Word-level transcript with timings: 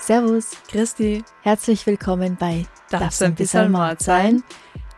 Servus, 0.00 0.52
Christi, 0.68 1.22
herzlich 1.42 1.86
willkommen 1.86 2.36
bei 2.40 2.64
darf's 2.88 3.20
ein 3.20 3.34
bisschen 3.34 3.70
Mord 3.70 4.00
sein? 4.00 4.42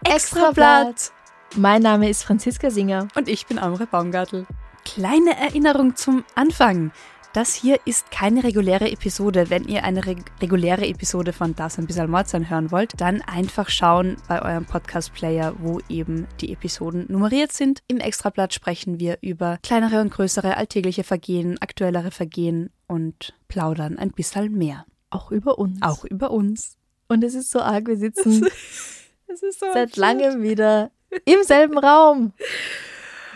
Extrablatt. 0.04 1.10
Mein 1.56 1.82
Name 1.82 2.08
ist 2.08 2.22
Franziska 2.22 2.70
Singer. 2.70 3.08
Und 3.16 3.28
ich 3.28 3.46
bin 3.46 3.58
Amre 3.58 3.86
Baumgartel. 3.86 4.46
Kleine 4.84 5.36
Erinnerung 5.36 5.96
zum 5.96 6.24
Anfang. 6.36 6.92
Das 7.34 7.52
hier 7.52 7.80
ist 7.84 8.12
keine 8.12 8.44
reguläre 8.44 8.88
Episode. 8.88 9.50
Wenn 9.50 9.64
ihr 9.64 9.82
eine 9.82 10.06
reg 10.06 10.18
reguläre 10.40 10.86
Episode 10.86 11.32
von 11.32 11.56
Das 11.56 11.80
ein 11.80 11.86
bisschen 11.88 12.08
Mord 12.08 12.28
sein 12.28 12.48
hören 12.48 12.70
wollt, 12.70 12.92
dann 13.00 13.22
einfach 13.22 13.70
schauen 13.70 14.16
bei 14.28 14.40
eurem 14.40 14.66
Podcast-Player, 14.66 15.56
wo 15.58 15.80
eben 15.88 16.28
die 16.40 16.52
Episoden 16.52 17.06
nummeriert 17.08 17.50
sind. 17.50 17.82
Im 17.88 17.98
Extrablatt 17.98 18.54
sprechen 18.54 19.00
wir 19.00 19.18
über 19.20 19.58
kleinere 19.64 20.00
und 20.00 20.12
größere 20.12 20.56
alltägliche 20.56 21.02
Vergehen, 21.02 21.58
aktuellere 21.60 22.12
Vergehen 22.12 22.70
und 22.86 23.34
plaudern 23.48 23.98
ein 23.98 24.12
bisschen 24.12 24.56
mehr. 24.56 24.86
Auch 25.10 25.32
über 25.32 25.58
uns. 25.58 25.82
Auch 25.82 26.04
über 26.04 26.30
uns. 26.30 26.76
Und 27.08 27.24
es 27.24 27.34
ist 27.34 27.50
so 27.50 27.58
arg, 27.58 27.88
wir 27.88 27.98
sitzen 27.98 28.44
so 29.26 29.66
seit 29.72 29.96
langem 29.96 30.44
wieder 30.44 30.92
im 31.24 31.42
selben 31.42 31.78
Raum. 31.78 32.32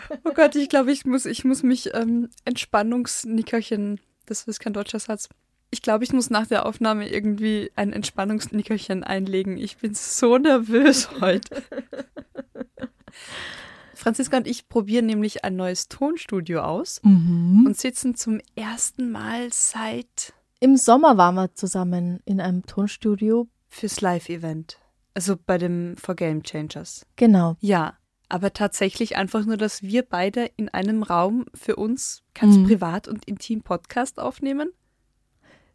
Oh 0.23 0.31
Gott, 0.33 0.55
ich 0.55 0.69
glaube, 0.69 0.91
ich 0.91 1.05
muss, 1.05 1.25
ich 1.25 1.43
muss 1.45 1.63
mich 1.63 1.93
ähm, 1.93 2.29
Entspannungsnickerchen, 2.45 3.99
das 4.25 4.43
ist 4.43 4.59
kein 4.59 4.73
deutscher 4.73 4.99
Satz. 4.99 5.29
Ich 5.71 5.81
glaube, 5.83 6.03
ich 6.03 6.11
muss 6.13 6.31
nach 6.31 6.47
der 6.47 6.65
Aufnahme 6.65 7.07
irgendwie 7.09 7.71
ein 7.75 7.93
Entspannungsnickerchen 7.93 9.03
einlegen. 9.03 9.57
Ich 9.57 9.77
bin 9.77 9.93
so 9.93 10.37
nervös 10.39 11.09
heute. 11.21 11.61
Franziska 13.93 14.37
und 14.37 14.47
ich 14.47 14.67
probieren 14.69 15.05
nämlich 15.07 15.43
ein 15.43 15.55
neues 15.55 15.89
Tonstudio 15.89 16.61
aus 16.61 17.01
Mhm. 17.03 17.65
und 17.67 17.77
sitzen 17.77 18.15
zum 18.15 18.39
ersten 18.55 19.11
Mal 19.11 19.49
seit 19.51 20.33
Im 20.61 20.75
Sommer 20.77 21.17
waren 21.17 21.35
wir 21.35 21.53
zusammen 21.53 22.19
in 22.25 22.39
einem 22.41 22.65
Tonstudio. 22.65 23.47
fürs 23.67 24.01
Live-Event. 24.01 24.79
Also 25.13 25.35
bei 25.37 25.57
dem 25.59 25.95
For 25.97 26.15
Game 26.15 26.41
Changers. 26.43 27.05
Genau. 27.17 27.57
Ja, 27.59 27.97
aber 28.29 28.53
tatsächlich 28.53 29.17
einfach 29.17 29.45
nur, 29.45 29.57
dass 29.57 29.81
wir 29.83 30.03
beide 30.03 30.49
in 30.55 30.69
einem 30.69 31.03
Raum 31.03 31.45
für 31.53 31.75
uns 31.75 32.23
ganz 32.33 32.55
Mhm. 32.57 32.65
privat 32.67 33.07
und 33.07 33.25
intim 33.25 33.61
Podcast 33.61 34.19
aufnehmen. 34.19 34.69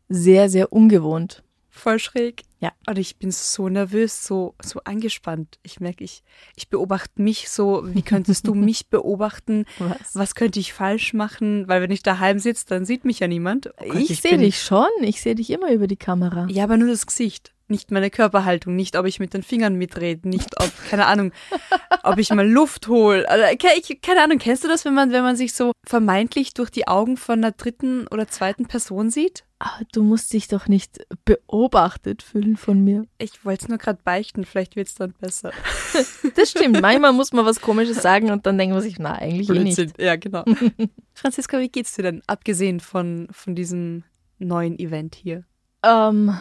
Sehr, 0.09 0.49
sehr 0.49 0.73
ungewohnt. 0.73 1.43
Voll 1.71 1.99
schräg. 1.99 2.43
Ja. 2.61 2.71
Und 2.87 2.99
ich 2.99 3.17
bin 3.17 3.33
so 3.33 3.69
nervös, 3.69 4.25
so, 4.25 4.55
so 4.63 4.81
angespannt. 4.85 5.59
Ich 5.65 5.81
merke, 5.81 6.05
ich, 6.05 6.23
ich 6.55 6.69
beobachte 6.69 7.21
mich 7.21 7.49
so. 7.51 7.83
Wie 7.93 8.03
könntest 8.03 8.47
du 8.47 8.55
mich 8.55 8.87
beobachten? 8.91 9.65
Was? 9.81 10.15
Was 10.15 10.35
könnte 10.37 10.61
ich 10.61 10.73
falsch 10.73 11.15
machen? 11.15 11.67
Weil 11.67 11.83
wenn 11.83 11.91
ich 11.91 12.05
daheim 12.05 12.39
sitze, 12.39 12.67
dann 12.69 12.85
sieht 12.85 13.05
mich 13.05 13.19
ja 13.19 13.27
niemand. 13.27 13.71
Oh 13.81 13.85
Gott, 13.89 13.97
ich 13.97 14.21
sehe 14.21 14.33
bin- 14.33 14.43
dich 14.43 14.63
schon. 14.63 14.87
Ich 15.01 15.21
sehe 15.21 15.35
dich 15.35 15.51
immer 15.51 15.73
über 15.73 15.89
die 15.89 15.97
Kamera. 15.97 16.47
Ja, 16.49 16.63
aber 16.65 16.77
nur 16.77 16.89
das 16.89 17.07
Gesicht. 17.07 17.53
Nicht 17.69 17.91
meine 17.91 18.11
Körperhaltung, 18.11 18.77
nicht 18.77 18.97
ob 18.97 19.07
ich 19.07 19.21
mit 19.21 19.33
den 19.33 19.43
Fingern 19.43 19.77
mitrede, 19.77 20.29
nicht 20.29 20.61
ob, 20.61 20.71
keine 20.91 21.07
Ahnung, 21.07 21.33
ob 22.03 22.19
ich 22.19 22.31
mal 22.31 22.47
Luft 22.47 22.89
hole. 22.89 23.29
Also, 23.29 23.45
keine 24.03 24.23
Ahnung, 24.23 24.39
kennst 24.39 24.65
du 24.65 24.69
das, 24.69 24.85
wenn 24.85 24.95
man, 24.95 25.13
wenn 25.13 25.23
man 25.23 25.37
sich 25.37 25.55
so 25.55 25.73
vermeintlich 25.87 26.53
durch 26.53 26.71
die 26.71 26.87
Augen 26.87 27.17
von 27.17 27.39
einer 27.39 27.53
dritten 27.53 28.07
oder 28.09 28.29
zweiten 28.29 28.67
Person 28.67 29.11
sieht? 29.11 29.45
Ah, 29.61 29.81
du 29.93 30.03
musst 30.03 30.31
dich 30.35 30.49
doch 30.49 30.69
nicht 30.69 31.07
beobachtet 31.25 32.23
fühlen 32.23 32.59
von 32.59 32.85
mir. 32.85 33.07
Ich 33.17 33.47
wollte 33.47 33.65
es 33.65 33.69
nur 33.69 33.79
gerade 33.79 33.99
beichten, 34.05 34.45
vielleicht 34.45 34.77
wird 34.77 34.89
es 34.89 34.95
dann 34.95 35.15
besser. 35.19 35.53
Das 36.35 36.51
stimmt. 36.51 36.81
Manchmal 36.81 37.13
muss 37.13 37.33
man 37.33 37.47
was 37.47 37.61
Komisches 37.61 38.03
sagen 38.03 38.31
und 38.31 38.45
dann 38.47 38.59
denkt 38.59 38.75
man 38.75 38.83
sich, 38.83 38.99
na, 38.99 39.13
eigentlich 39.15 39.49
eh 39.49 39.61
nicht. 39.61 40.01
Ja, 40.01 40.17
genau. 40.17 40.45
Franziska, 41.15 41.61
wie 41.61 41.69
geht's 41.69 41.95
dir 41.95 42.03
denn, 42.03 42.23
abgesehen 42.27 42.81
von, 42.81 43.29
von 43.31 43.55
diesem 43.55 44.03
neuen 44.39 44.77
Event 44.79 45.15
hier? 45.15 45.45
Ähm, 45.85 46.37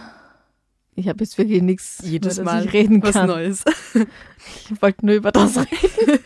ich 0.96 1.08
habe 1.08 1.24
jetzt 1.24 1.38
wirklich 1.38 1.62
nichts, 1.62 2.00
Jedes 2.04 2.38
über 2.38 2.52
Mal 2.54 2.66
ich 2.66 2.74
reden 2.74 3.02
was 3.04 3.14
kann. 3.14 3.28
Neues. 3.28 3.64
Ich 4.70 4.82
wollte 4.82 5.06
nur 5.06 5.16
über 5.16 5.32
das 5.32 5.58
reden. 5.58 6.20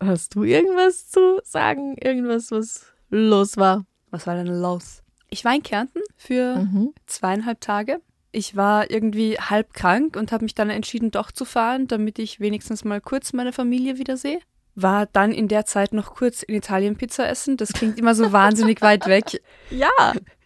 Hast 0.02 0.34
du 0.34 0.42
irgendwas 0.44 1.08
zu 1.08 1.40
sagen? 1.44 1.96
Irgendwas, 1.98 2.50
was 2.50 2.86
los 3.10 3.56
war? 3.56 3.84
Was 4.10 4.26
war 4.26 4.34
denn 4.34 4.48
los? 4.48 5.02
Ich 5.30 5.44
war 5.44 5.54
in 5.54 5.62
Kärnten 5.62 6.00
für 6.16 6.56
Mhm. 6.56 6.92
zweieinhalb 7.06 7.60
Tage. 7.60 8.00
Ich 8.32 8.56
war 8.56 8.90
irgendwie 8.90 9.36
halb 9.38 9.72
krank 9.74 10.16
und 10.16 10.32
habe 10.32 10.44
mich 10.44 10.54
dann 10.54 10.70
entschieden, 10.70 11.10
doch 11.12 11.30
zu 11.30 11.44
fahren, 11.44 11.86
damit 11.86 12.18
ich 12.18 12.40
wenigstens 12.40 12.84
mal 12.84 13.00
kurz 13.00 13.32
meine 13.32 13.52
Familie 13.52 13.96
wiedersehe. 13.98 14.40
War 14.74 15.06
dann 15.06 15.30
in 15.30 15.46
der 15.46 15.66
Zeit 15.66 15.92
noch 15.92 16.16
kurz 16.16 16.42
in 16.42 16.56
Italien 16.56 16.96
Pizza 16.96 17.28
essen. 17.28 17.56
Das 17.56 17.72
klingt 17.72 17.96
immer 17.96 18.14
so 18.16 18.32
wahnsinnig 18.32 18.82
weit 18.82 19.06
weg. 19.06 19.40
Ja. 19.70 19.88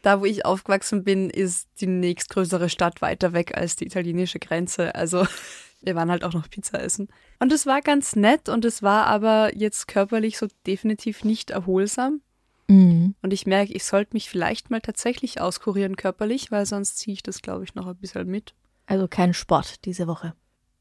Da, 0.03 0.21
wo 0.21 0.25
ich 0.25 0.45
aufgewachsen 0.45 1.05
bin, 1.05 1.31
ist 1.31 1.69
die 1.81 1.87
nächstgrößere 1.87 2.69
Stadt 2.69 3.03
weiter 3.03 3.33
weg 3.33 3.57
als 3.57 3.77
die 3.77 3.87
italienische 3.87 4.39
Grenze. 4.39 4.95
Also 4.95 5.27
wir 5.81 5.95
waren 5.95 6.11
halt 6.11 6.25
auch 6.25 6.35
noch 6.35 6.49
Pizza 6.51 6.81
essen. 6.81 7.09
Und 7.39 7.53
es 7.53 7.67
war 7.67 7.81
ganz 7.81 8.17
nett 8.17 8.49
und 8.49 8.65
es 8.65 8.83
war 8.83 9.07
aber 9.07 9.57
jetzt 9.57 9.89
körperlich 9.89 10.39
so 10.39 10.47
definitiv 10.67 11.25
nicht 11.25 11.51
erholsam. 11.51 12.21
Mhm. 12.69 13.15
Und 13.23 13.33
ich 13.33 13.47
merke, 13.47 13.73
ich 13.73 13.85
sollte 13.85 14.11
mich 14.15 14.29
vielleicht 14.29 14.71
mal 14.71 14.81
tatsächlich 14.81 15.41
auskurieren 15.41 15.97
körperlich, 15.97 16.51
weil 16.51 16.67
sonst 16.67 16.99
ziehe 16.99 17.15
ich 17.15 17.23
das, 17.23 17.43
glaube 17.43 17.65
ich, 17.65 17.75
noch 17.75 17.87
ein 17.87 17.97
bisschen 17.97 18.29
mit. 18.29 18.55
Also 18.87 19.09
kein 19.09 19.35
Sport 19.35 19.85
diese 19.85 20.07
Woche. 20.07 20.35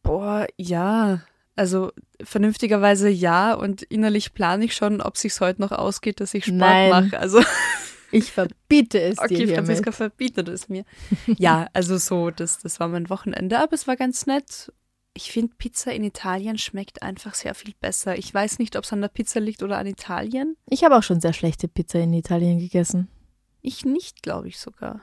Boah, 0.03 0.47
ja. 0.57 1.21
Also 1.55 1.91
vernünftigerweise 2.23 3.09
ja 3.09 3.53
und 3.53 3.81
innerlich 3.83 4.33
plane 4.33 4.65
ich 4.65 4.75
schon, 4.75 5.01
ob 5.01 5.17
sich's 5.17 5.41
heute 5.41 5.61
noch 5.61 5.71
ausgeht, 5.71 6.19
dass 6.19 6.33
ich 6.33 6.45
Sport 6.45 6.59
mache. 6.59 7.19
Also 7.19 7.41
Ich 8.11 8.31
verbiete 8.31 8.99
es 9.01 9.17
dir 9.17 9.23
okay, 9.23 9.35
hiermit. 9.35 9.55
Franziska 9.55 9.91
verbietet 9.91 10.47
es 10.47 10.69
mir. 10.69 10.85
ja, 11.37 11.67
also 11.73 11.97
so, 11.97 12.31
das, 12.31 12.59
das 12.59 12.79
war 12.79 12.87
mein 12.87 13.09
Wochenende, 13.09 13.59
aber 13.59 13.73
es 13.73 13.87
war 13.87 13.95
ganz 13.95 14.25
nett. 14.25 14.71
Ich 15.13 15.31
finde, 15.31 15.53
Pizza 15.57 15.91
in 15.93 16.03
Italien 16.03 16.57
schmeckt 16.57 17.01
einfach 17.01 17.33
sehr 17.33 17.55
viel 17.55 17.73
besser. 17.79 18.17
Ich 18.17 18.31
weiß 18.31 18.59
nicht, 18.59 18.75
ob 18.75 18.83
es 18.83 18.93
an 18.93 19.01
der 19.01 19.07
Pizza 19.07 19.39
liegt 19.39 19.63
oder 19.63 19.77
an 19.77 19.87
Italien. 19.87 20.55
Ich 20.69 20.83
habe 20.83 20.95
auch 20.95 21.03
schon 21.03 21.21
sehr 21.21 21.33
schlechte 21.33 21.67
Pizza 21.67 21.99
in 21.99 22.13
Italien 22.13 22.59
gegessen. 22.59 23.07
Ich 23.61 23.83
nicht, 23.83 24.21
glaube 24.21 24.47
ich 24.47 24.59
sogar. 24.59 25.01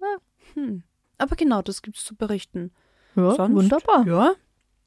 Ja, 0.00 0.16
hm. 0.54 0.82
Aber 1.16 1.36
genau, 1.36 1.62
das 1.62 1.80
gibt's 1.80 2.04
zu 2.04 2.14
berichten. 2.14 2.72
Ja, 3.16 3.34
Sonst? 3.34 3.54
wunderbar. 3.54 4.06
Ja. 4.06 4.34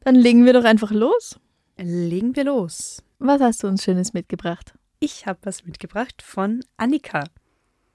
Dann 0.02 0.16
legen 0.16 0.46
wir 0.46 0.54
doch 0.54 0.64
einfach 0.64 0.92
los. 0.92 1.40
Legen 1.78 2.36
wir 2.36 2.44
los. 2.44 3.04
Was 3.20 3.42
hast 3.42 3.64
du 3.64 3.68
uns 3.68 3.84
Schönes 3.84 4.14
mitgebracht? 4.14 4.74
Ich 5.00 5.26
habe 5.26 5.40
was 5.44 5.66
mitgebracht 5.66 6.22
von 6.22 6.64
Annika. 6.78 7.24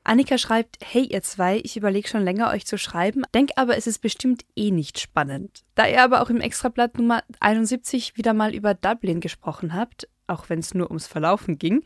Annika 0.04 0.36
schreibt, 0.36 0.78
hey 0.82 1.04
ihr 1.04 1.22
zwei, 1.22 1.60
ich 1.62 1.76
überlege 1.76 2.08
schon 2.08 2.24
länger 2.24 2.50
euch 2.50 2.66
zu 2.66 2.76
schreiben, 2.76 3.22
denk 3.34 3.50
aber 3.56 3.76
es 3.76 3.86
ist 3.86 4.00
bestimmt 4.00 4.44
eh 4.56 4.71
nicht 4.71 4.98
spannend. 4.98 5.62
Da 5.74 5.86
ihr 5.86 6.03
aber 6.03 6.22
auch 6.22 6.30
im 6.30 6.41
Extrablatt 6.41 6.98
Nummer 6.98 7.22
71 7.41 8.16
wieder 8.16 8.34
mal 8.34 8.54
über 8.54 8.74
Dublin 8.74 9.21
gesprochen 9.21 9.74
habt, 9.74 10.09
auch 10.27 10.48
wenn 10.48 10.59
es 10.59 10.74
nur 10.74 10.88
ums 10.88 11.06
Verlaufen 11.06 11.59
ging, 11.59 11.84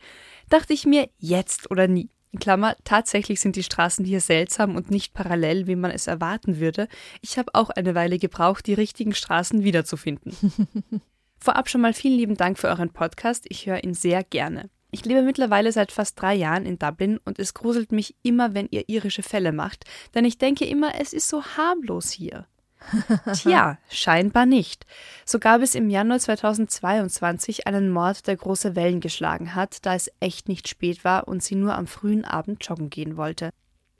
dachte 0.49 0.73
ich 0.73 0.85
mir, 0.85 1.09
jetzt 1.17 1.69
oder 1.69 1.87
nie. 1.87 2.09
In 2.31 2.39
Klammer, 2.39 2.75
tatsächlich 2.83 3.39
sind 3.39 3.55
die 3.55 3.63
Straßen 3.63 4.03
hier 4.03 4.19
seltsam 4.19 4.75
und 4.75 4.91
nicht 4.91 5.13
parallel, 5.13 5.67
wie 5.67 5.77
man 5.77 5.91
es 5.91 6.07
erwarten 6.07 6.59
würde. 6.59 6.89
Ich 7.21 7.37
habe 7.37 7.51
auch 7.53 7.69
eine 7.69 7.95
Weile 7.95 8.19
gebraucht, 8.19 8.67
die 8.67 8.73
richtigen 8.73 9.13
Straßen 9.13 9.63
wiederzufinden. 9.63 10.35
Vorab 11.39 11.69
schon 11.69 11.81
mal 11.81 11.93
vielen 11.93 12.17
lieben 12.17 12.35
Dank 12.35 12.59
für 12.59 12.67
euren 12.67 12.91
Podcast. 12.91 13.45
Ich 13.47 13.65
höre 13.65 13.83
ihn 13.83 13.93
sehr 13.93 14.23
gerne. 14.23 14.69
Ich 14.91 15.05
lebe 15.05 15.21
mittlerweile 15.21 15.71
seit 15.71 15.91
fast 15.91 16.21
drei 16.21 16.33
Jahren 16.33 16.65
in 16.65 16.79
Dublin 16.79 17.19
und 17.25 17.39
es 17.39 17.53
gruselt 17.53 17.91
mich 17.91 18.15
immer, 18.23 18.53
wenn 18.53 18.67
ihr 18.71 18.87
irische 18.87 19.23
Fälle 19.23 19.51
macht, 19.51 19.85
denn 20.15 20.25
ich 20.25 20.37
denke 20.37 20.65
immer, 20.65 20.99
es 20.99 21.13
ist 21.13 21.27
so 21.27 21.43
harmlos 21.43 22.09
hier. 22.11 22.47
Tja, 23.33 23.77
scheinbar 23.89 24.45
nicht. 24.45 24.85
So 25.25 25.39
gab 25.39 25.61
es 25.61 25.75
im 25.75 25.89
Januar 25.89 26.19
2022 26.19 27.67
einen 27.67 27.89
Mord, 27.89 28.27
der 28.27 28.37
große 28.37 28.75
Wellen 28.75 29.01
geschlagen 29.01 29.55
hat, 29.55 29.85
da 29.85 29.95
es 29.95 30.11
echt 30.19 30.47
nicht 30.47 30.67
spät 30.67 31.03
war 31.03 31.27
und 31.27 31.43
sie 31.43 31.55
nur 31.55 31.73
am 31.75 31.87
frühen 31.87 32.23
Abend 32.23 32.65
joggen 32.65 32.89
gehen 32.89 33.17
wollte. 33.17 33.49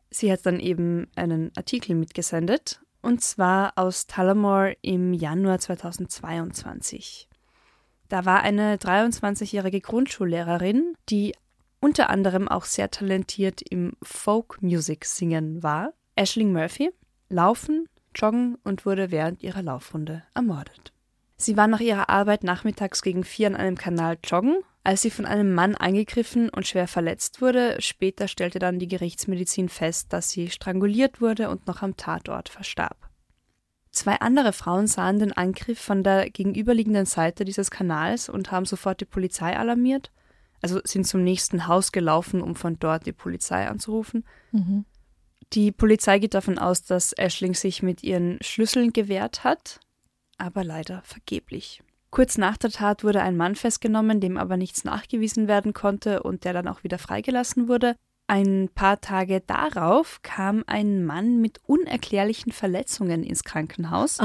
Sie 0.10 0.32
hat 0.32 0.46
dann 0.46 0.60
eben 0.60 1.08
einen 1.16 1.52
Artikel 1.58 1.96
mitgesendet, 1.96 2.82
und 3.02 3.22
zwar 3.22 3.74
aus 3.76 4.08
Tullamore 4.08 4.78
im 4.82 5.14
Januar 5.14 5.60
2022. 5.60 7.28
Da 8.10 8.26
war 8.26 8.42
eine 8.42 8.78
23-jährige 8.78 9.82
Grundschullehrerin, 9.82 10.96
die 11.10 11.34
unter 11.80 12.10
anderem 12.10 12.48
auch 12.48 12.66
sehr 12.66 12.90
talentiert 12.90 13.62
im 13.62 13.94
Folk-Music 14.02 15.06
singen 15.06 15.62
war, 15.62 15.94
Ashling 16.16 16.52
Murphy, 16.52 16.92
laufen, 17.30 17.88
joggen 18.16 18.58
und 18.64 18.86
wurde 18.86 19.12
während 19.12 19.44
ihrer 19.44 19.62
Laufrunde 19.62 20.24
ermordet. 20.34 20.94
Sie 21.36 21.56
war 21.56 21.68
nach 21.68 21.82
ihrer 21.82 22.10
Arbeit 22.10 22.44
nachmittags 22.44 23.04
gegen 23.04 23.24
vier 23.24 23.48
an 23.48 23.56
einem 23.56 23.78
Kanal 23.78 24.18
joggen, 24.24 24.58
als 24.84 25.02
sie 25.02 25.12
von 25.12 25.26
einem 25.26 25.54
Mann 25.54 25.76
angegriffen 25.76 26.50
und 26.50 26.66
schwer 26.66 26.88
verletzt 26.88 27.42
wurde. 27.42 27.76
Später 27.80 28.28
stellte 28.28 28.58
dann 28.58 28.80
die 28.80 28.88
Gerichtsmedizin 28.88 29.70
fest, 29.70 30.14
dass 30.14 30.30
sie 30.30 30.50
stranguliert 30.50 31.22
wurde 31.22 31.50
und 31.50 31.68
noch 31.68 31.84
am 31.84 31.96
Tatort 31.96 32.50
verstarb. 32.50 33.07
Zwei 33.98 34.22
andere 34.22 34.54
Frauen 34.54 34.86
sahen 34.86 35.18
den 35.18 35.34
Angriff 35.34 35.80
von 35.80 36.04
der 36.04 36.30
gegenüberliegenden 36.30 37.08
Seite 37.08 37.46
dieses 37.46 37.72
Kanals 37.72 38.30
und 38.30 38.52
haben 38.52 38.66
sofort 38.66 39.02
die 39.02 39.06
Polizei 39.06 39.58
alarmiert, 39.58 40.12
also 40.62 40.80
sind 40.84 41.08
zum 41.08 41.24
nächsten 41.24 41.66
Haus 41.66 41.92
gelaufen, 41.92 42.44
um 42.44 42.56
von 42.56 42.78
dort 42.78 43.08
die 43.08 43.12
Polizei 43.12 43.68
anzurufen. 43.68 44.24
Mhm. 44.52 44.86
Die 45.54 45.72
Polizei 45.72 46.20
geht 46.20 46.36
davon 46.36 46.60
aus, 46.60 46.84
dass 46.84 47.12
Ashling 47.18 47.56
sich 47.56 47.82
mit 47.82 48.04
ihren 48.04 48.38
Schlüsseln 48.42 48.94
gewehrt 48.94 49.44
hat, 49.44 49.80
aber 50.38 50.64
leider 50.64 51.02
vergeblich. 51.02 51.82
Kurz 52.12 52.38
nach 52.38 52.58
der 52.58 52.70
Tat 52.70 53.04
wurde 53.04 53.24
ein 53.24 53.36
Mann 53.36 53.56
festgenommen, 53.56 54.22
dem 54.22 54.38
aber 54.38 54.58
nichts 54.58 54.84
nachgewiesen 54.84 55.48
werden 55.48 55.74
konnte 55.74 56.22
und 56.22 56.44
der 56.44 56.54
dann 56.54 56.68
auch 56.68 56.84
wieder 56.84 57.00
freigelassen 57.00 57.68
wurde. 57.68 57.96
Ein 58.28 58.70
paar 58.76 59.00
Tage 59.00 59.42
darauf 59.42 60.22
kam 60.22 60.64
ein 60.68 61.06
Mann 61.06 61.40
mit 61.40 61.62
unerklärlichen 61.66 62.52
Verletzungen 62.52 63.24
ins 63.24 63.44
Krankenhaus. 63.46 64.20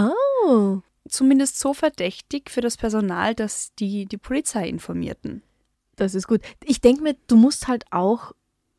Oh. 0.46 0.80
Zumindest 1.08 1.58
so 1.58 1.72
verdächtig 1.72 2.50
für 2.50 2.60
das 2.60 2.76
Personal, 2.76 3.34
dass 3.34 3.74
die 3.76 4.06
die 4.06 4.16
Polizei 4.18 4.68
informierten. 4.68 5.42
Das 5.96 6.14
ist 6.14 6.26
gut. 6.26 6.40
Ich 6.64 6.80
denke 6.80 7.02
mir, 7.02 7.16
du 7.28 7.36
musst 7.36 7.68
halt 7.68 7.84
auch 7.90 8.32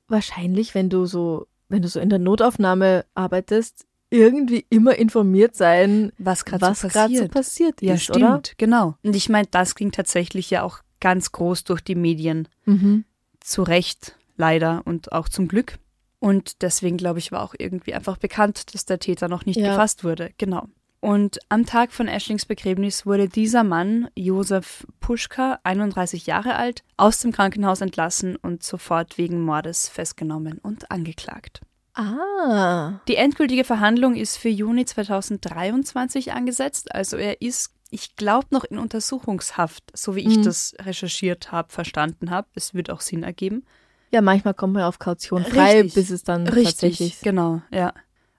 wahrscheinlich, 0.07 0.75
wenn 0.75 0.89
du 0.89 1.05
so, 1.05 1.47
wenn 1.69 1.81
du 1.81 1.87
so 1.87 1.99
in 1.99 2.09
der 2.09 2.19
Notaufnahme 2.19 3.05
arbeitest, 3.15 3.85
irgendwie 4.09 4.65
immer 4.69 4.95
informiert 4.95 5.55
sein, 5.55 6.11
Was 6.17 6.45
gerade 6.45 6.75
so 6.75 6.87
gerade 6.87 7.13
so 7.13 7.27
passiert. 7.27 7.31
passiert 7.31 7.81
ja, 7.81 7.93
ist, 7.95 8.03
stimmt, 8.03 8.17
oder? 8.17 8.41
genau. 8.57 8.95
Und 9.03 9.15
ich 9.15 9.29
meine, 9.29 9.47
das 9.49 9.75
ging 9.75 9.91
tatsächlich 9.91 10.49
ja 10.49 10.63
auch 10.63 10.79
ganz 10.99 11.31
groß 11.31 11.63
durch 11.63 11.81
die 11.81 11.95
Medien. 11.95 12.47
Mhm. 12.65 13.05
Zu 13.39 13.63
Recht, 13.63 14.15
leider 14.38 14.81
und 14.85 15.12
auch 15.12 15.30
zum 15.30 15.47
Glück. 15.47 15.77
Und 16.19 16.62
deswegen, 16.62 16.97
glaube 16.97 17.19
ich, 17.19 17.31
war 17.31 17.41
auch 17.44 17.53
irgendwie 17.57 17.94
einfach 17.94 18.18
bekannt, 18.18 18.74
dass 18.74 18.85
der 18.85 19.00
Täter 19.00 19.27
noch 19.27 19.45
nicht 19.45 19.59
Ja. 19.59 19.71
gefasst 19.71 20.03
wurde. 20.03 20.31
Genau. 20.38 20.68
Und 21.01 21.39
am 21.50 21.65
Tag 21.65 21.91
von 21.91 22.07
Ashlings 22.07 22.45
Begräbnis 22.45 23.06
wurde 23.06 23.27
dieser 23.27 23.65
Mann, 23.65 24.07
Josef 24.15 24.88
Puschka, 25.01 25.59
31 25.63 26.27
Jahre 26.27 26.56
alt, 26.56 26.83
aus 26.95 27.19
dem 27.19 27.33
Krankenhaus 27.33 27.81
entlassen 27.81 28.38
und 28.38 28.63
sofort 28.63 29.18
wegen 29.18 29.41
Mordes 29.44 29.89
festgenommen 29.89 30.59
und 30.59 30.89
angeklagt. 30.91 31.59
Ah. 31.94 33.01
Die 33.09 33.18
endgültige 33.18 33.65
Verhandlung 33.65 34.15
ist 34.15 34.38
für 34.38 34.47
Juni 34.50 34.86
2023 34.86 36.31
angesetzt. 36.33 36.94
Also 36.95 37.18
er 37.18 37.41
ist, 37.41 37.74
ich 37.91 38.15
glaube, 38.15 38.47
noch 38.51 38.63
in 38.63 38.77
Untersuchungshaft, 38.77 39.83
so 39.94 40.15
wie 40.15 40.21
ich 40.21 40.38
Mhm. 40.38 40.44
das 40.44 40.74
recherchiert 40.79 41.51
habe, 41.51 41.71
verstanden 41.71 42.29
habe. 42.31 42.47
Es 42.56 42.74
wird 42.74 42.89
auch 42.89 43.01
Sinn 43.01 43.24
ergeben. 43.24 43.65
Ja, 44.13 44.21
manchmal 44.21 44.54
kommt 44.54 44.74
man 44.74 44.83
auf 44.83 45.00
Kaution 45.00 45.44
frei, 45.44 45.81
Richtig. 45.81 45.95
bis 45.95 46.10
es 46.12 46.24
dann 46.24 46.45
tatsächlich. 46.45 47.19
genau, 47.21 47.62
ja. 47.71 47.94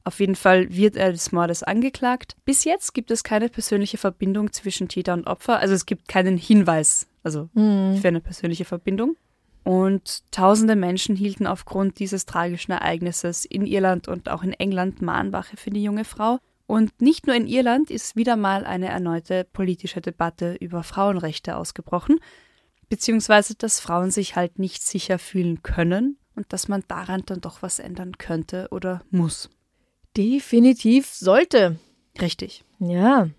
Auf 0.05 0.21
jeden 0.21 0.37
Fall 0.37 0.69
wird 0.71 0.97
er 0.97 1.11
des 1.13 1.33
Mordes 1.33 1.63
angeklagt. 1.63 2.37
Bis 2.45 2.65
jetzt 2.65 2.93
gibt 2.95 3.11
es 3.11 3.25
keine 3.25 3.49
persönliche 3.49 3.97
Verbindung 3.97 4.53
zwischen 4.53 4.87
Täter 4.87 5.15
und 5.15 5.27
Opfer. 5.27 5.59
Also 5.59 5.75
es 5.75 5.87
gibt 5.87 6.09
keinen 6.09 6.37
Hinweis, 6.37 7.07
also 7.23 7.49
Hm. 7.55 7.97
für 8.01 8.09
eine 8.09 8.21
persönliche 8.21 8.65
Verbindung. 8.67 9.17
Und 9.65 10.23
tausende 10.31 10.77
Menschen 10.77 11.17
hielten 11.17 11.47
aufgrund 11.47 11.99
dieses 11.99 12.27
tragischen 12.27 12.73
Ereignisses 12.73 13.47
in 13.47 13.65
Irland 13.67 14.07
und 14.09 14.29
auch 14.29 14.43
in 14.43 14.53
England 14.53 15.01
Mahnwache 15.01 15.57
für 15.57 15.71
die 15.71 15.83
junge 15.83 16.05
Frau. 16.05 16.39
Und 16.67 17.01
nicht 17.01 17.27
nur 17.27 17.35
in 17.35 17.47
Irland 17.47 17.91
ist 17.91 18.15
wieder 18.15 18.37
mal 18.37 18.65
eine 18.67 18.89
erneute 18.89 19.47
politische 19.55 20.03
Debatte 20.03 20.55
über 20.61 20.83
Frauenrechte 20.83 21.57
ausgebrochen, 21.57 22.21
beziehungsweise 22.95 23.57
dass 23.57 23.81
Frauen 23.81 24.13
sich 24.13 24.37
halt 24.37 24.61
nicht 24.61 24.85
sicher 24.85 25.19
fühlen 25.19 25.65
können 25.65 26.17
und 26.37 26.53
dass 26.53 26.69
man 26.69 26.85
daran 26.87 27.25
dann 27.27 27.41
doch 27.41 27.61
was 27.61 27.81
ändern 27.81 28.19
könnte 28.19 28.69
oder 28.71 29.03
muss. 29.11 29.51
Definitiv 30.17 31.09
sollte. 31.09 31.81
Richtig. 32.21 32.63
Ja. 32.79 33.31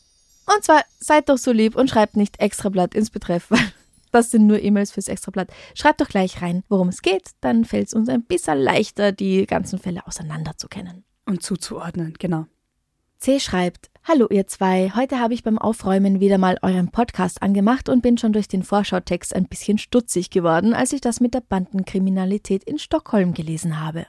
Und 0.46 0.64
zwar 0.64 0.84
seid 1.00 1.30
doch 1.30 1.38
so 1.38 1.52
lieb 1.52 1.76
und 1.76 1.90
schreibt 1.90 2.16
nicht 2.16 2.40
Extrablatt 2.40 2.96
ins 2.96 3.10
Betreff, 3.10 3.48
weil 3.52 3.60
das 4.12 4.32
sind 4.32 4.48
nur 4.48 4.62
E-Mails 4.62 4.92
fürs 4.92 5.10
Extrablatt. 5.10 5.50
Schreibt 5.76 6.02
doch 6.02 6.08
gleich 6.08 6.42
rein, 6.42 6.64
worum 6.70 6.88
es 6.88 7.02
geht, 7.02 7.32
dann 7.42 7.66
fällt 7.66 7.88
es 7.88 7.94
uns 7.94 8.08
ein 8.10 8.24
bisschen 8.24 8.58
leichter, 8.58 9.12
die 9.12 9.46
ganzen 9.46 9.80
Fälle 9.80 10.08
auseinanderzukennen. 10.08 11.04
Und 11.26 11.44
zuzuordnen, 11.44 12.14
genau. 12.18 12.46
C 13.20 13.40
schreibt, 13.40 13.90
Hallo 14.08 14.28
ihr 14.30 14.48
zwei, 14.48 14.94
heute 14.96 15.20
habe 15.20 15.34
ich 15.34 15.44
beim 15.44 15.58
Aufräumen 15.58 16.22
wieder 16.22 16.38
mal 16.38 16.58
euren 16.62 16.92
Podcast 16.92 17.42
angemacht 17.42 17.90
und 17.90 18.02
bin 18.02 18.18
schon 18.18 18.32
durch 18.32 18.48
den 18.48 18.64
Vorschautext 18.64 19.36
ein 19.36 19.50
bisschen 19.50 19.78
stutzig 19.78 20.30
geworden, 20.30 20.74
als 20.74 20.94
ich 20.94 21.02
das 21.02 21.20
mit 21.20 21.34
der 21.34 21.42
Bandenkriminalität 21.42 22.64
in 22.64 22.80
Stockholm 22.80 23.34
gelesen 23.34 23.82
habe. 23.82 24.08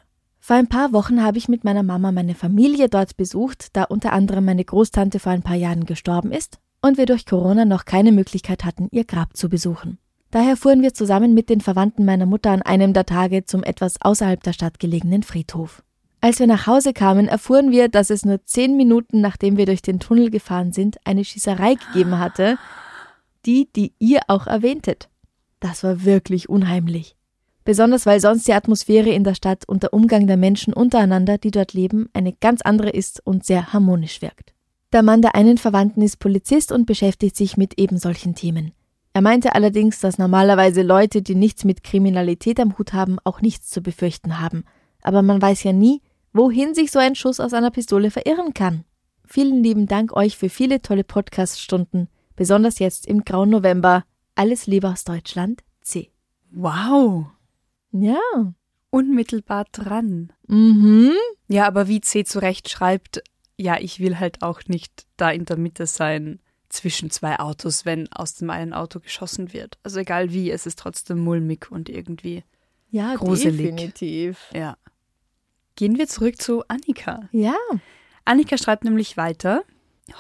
Vor 0.49 0.57
ein 0.57 0.67
paar 0.67 0.95
Wochen 0.95 1.23
habe 1.23 1.37
ich 1.37 1.51
mit 1.51 1.65
meiner 1.65 1.83
Mama 1.83 2.11
meine 2.11 2.35
Familie 2.35 2.89
dort 2.89 3.19
besucht, 3.19 3.77
da 3.77 3.83
unter 3.85 4.15
anderem 4.15 4.47
meine 4.47 4.65
Großtante 4.65 5.19
vor 5.19 5.31
ein 5.31 5.43
paar 5.43 5.57
Jahren 5.57 5.85
gestorben 5.85 6.33
ist 6.33 6.59
und 6.81 6.97
wir 6.97 7.05
durch 7.05 7.27
Corona 7.27 7.67
noch 7.67 7.85
keine 7.85 8.13
Möglichkeit 8.13 8.65
hatten, 8.65 8.89
ihr 8.91 9.05
Grab 9.05 9.37
zu 9.37 9.51
besuchen. 9.51 9.99
Daher 10.31 10.57
fuhren 10.57 10.81
wir 10.81 10.95
zusammen 10.95 11.35
mit 11.35 11.51
den 11.51 11.61
Verwandten 11.61 12.07
meiner 12.07 12.25
Mutter 12.25 12.51
an 12.51 12.63
einem 12.63 12.95
der 12.95 13.05
Tage 13.05 13.45
zum 13.45 13.63
etwas 13.63 14.01
außerhalb 14.01 14.43
der 14.43 14.55
Stadt 14.55 14.79
gelegenen 14.79 15.23
Friedhof. 15.23 15.83
Als 16.23 16.39
wir 16.39 16.47
nach 16.47 16.67
Hause 16.67 16.95
kamen, 16.95 17.29
erfuhren 17.29 17.71
wir, 17.71 17.91
dass 17.91 18.09
es 18.09 18.25
nur 18.25 18.43
zehn 18.47 18.75
Minuten 18.75 19.21
nachdem 19.21 19.59
wir 19.59 19.67
durch 19.67 19.83
den 19.83 20.01
Tunnel 20.01 20.31
gefahren 20.31 20.73
sind, 20.73 20.97
eine 21.05 21.27
Schießerei 21.27 21.75
gegeben 21.75 22.19
hatte, 22.19 22.57
die, 23.45 23.71
die 23.77 23.93
ihr 23.99 24.21
auch 24.29 24.47
erwähntet. 24.47 25.11
Das 25.61 25.85
war 25.85 26.07
wirklich 26.07 26.49
unheimlich. 26.49 27.18
Besonders 27.69 28.07
weil 28.07 28.19
sonst 28.19 28.49
die 28.49 28.55
Atmosphäre 28.55 29.11
in 29.11 29.25
der 29.25 29.35
Stadt 29.35 29.69
und 29.69 29.83
der 29.83 29.93
Umgang 29.93 30.27
der 30.27 30.39
Menschen 30.39 30.73
untereinander, 30.73 31.37
die 31.37 31.51
dort 31.51 31.75
leben, 31.75 32.09
eine 32.15 32.33
ganz 32.33 32.63
andere 32.63 32.89
ist 32.89 33.21
und 33.27 33.45
sehr 33.45 33.75
harmonisch 33.75 34.23
wirkt. 34.23 34.55
Der 34.95 35.03
Mann 35.03 35.21
der 35.21 35.35
einen 35.35 35.59
Verwandten 35.59 36.01
ist 36.01 36.19
Polizist 36.19 36.73
und 36.73 36.87
beschäftigt 36.87 37.37
sich 37.37 37.59
mit 37.59 37.79
eben 37.79 37.99
solchen 37.99 38.35
Themen. 38.35 38.73
Er 39.13 39.21
meinte 39.21 39.55
allerdings, 39.55 40.01
dass 40.01 40.17
normalerweise 40.17 40.81
Leute, 40.81 41.21
die 41.21 41.35
nichts 41.35 41.65
mit 41.65 41.85
Kriminalität 41.85 42.59
am 42.59 42.79
Hut 42.79 42.95
haben, 42.95 43.19
auch 43.25 43.43
nichts 43.43 43.69
zu 43.69 43.83
befürchten 43.83 44.41
haben. 44.41 44.65
Aber 45.03 45.21
man 45.21 45.43
weiß 45.43 45.63
ja 45.65 45.75
nie, 45.75 46.01
wohin 46.33 46.73
sich 46.73 46.91
so 46.91 46.99
ein 46.99 47.17
Schuss 47.17 47.39
aus 47.39 47.53
einer 47.53 47.71
Pistole 47.71 48.11
verirren 48.11 48.55
kann. 48.55 48.85
Vielen 49.27 49.63
lieben 49.63 49.85
Dank 49.85 50.17
euch 50.17 50.39
für 50.39 50.49
viele 50.49 50.81
tolle 50.81 51.05
Podcast-Stunden, 51.05 52.09
besonders 52.35 52.79
jetzt 52.79 53.07
im 53.07 53.27
grauen 53.27 53.51
November. 53.51 54.05
Alles 54.37 54.67
Liebe 54.67 54.89
aus 54.89 55.05
Deutschland, 55.05 55.61
C. 55.83 56.11
Wow. 56.51 57.27
Ja. 57.93 58.19
Unmittelbar 58.91 59.67
dran. 59.73 60.33
Mhm. 60.47 61.13
Ja, 61.49 61.67
aber 61.67 61.89
wie 61.89 62.01
C 62.01 62.25
zu 62.25 62.39
Recht 62.41 62.69
schreibt, 62.69 63.23
ja, 63.57 63.77
ich 63.79 64.01
will 64.01 64.19
halt 64.19 64.43
auch 64.43 64.63
nicht 64.67 65.07
da 65.17 65.31
in 65.31 65.45
der 65.45 65.57
Mitte 65.59 65.87
sein 65.87 66.41
zwischen 66.69 67.11
zwei 67.11 67.39
Autos, 67.39 67.85
wenn 67.85 68.11
aus 68.13 68.35
dem 68.35 68.51
einen 68.51 68.73
Auto 68.73 69.01
geschossen 69.01 69.53
wird. 69.53 69.79
Also 69.83 70.01
egal 70.01 70.33
wie, 70.33 70.51
es 70.51 70.67
ist 70.67 70.79
trotzdem 70.79 71.19
mulmig 71.19 71.71
und 71.71 71.89
irgendwie, 71.89 72.45
Ja, 72.91 73.15
Gruselig. 73.17 73.71
definitiv. 73.75 74.39
ja. 74.55 74.77
Gehen 75.77 75.97
wir 75.97 76.09
zurück 76.09 76.41
zu 76.41 76.65
Annika. 76.69 77.29
Ja. 77.31 77.55
Annika 78.25 78.59
schreibt 78.59 78.85
nämlich 78.85 79.17
weiter. 79.17 79.63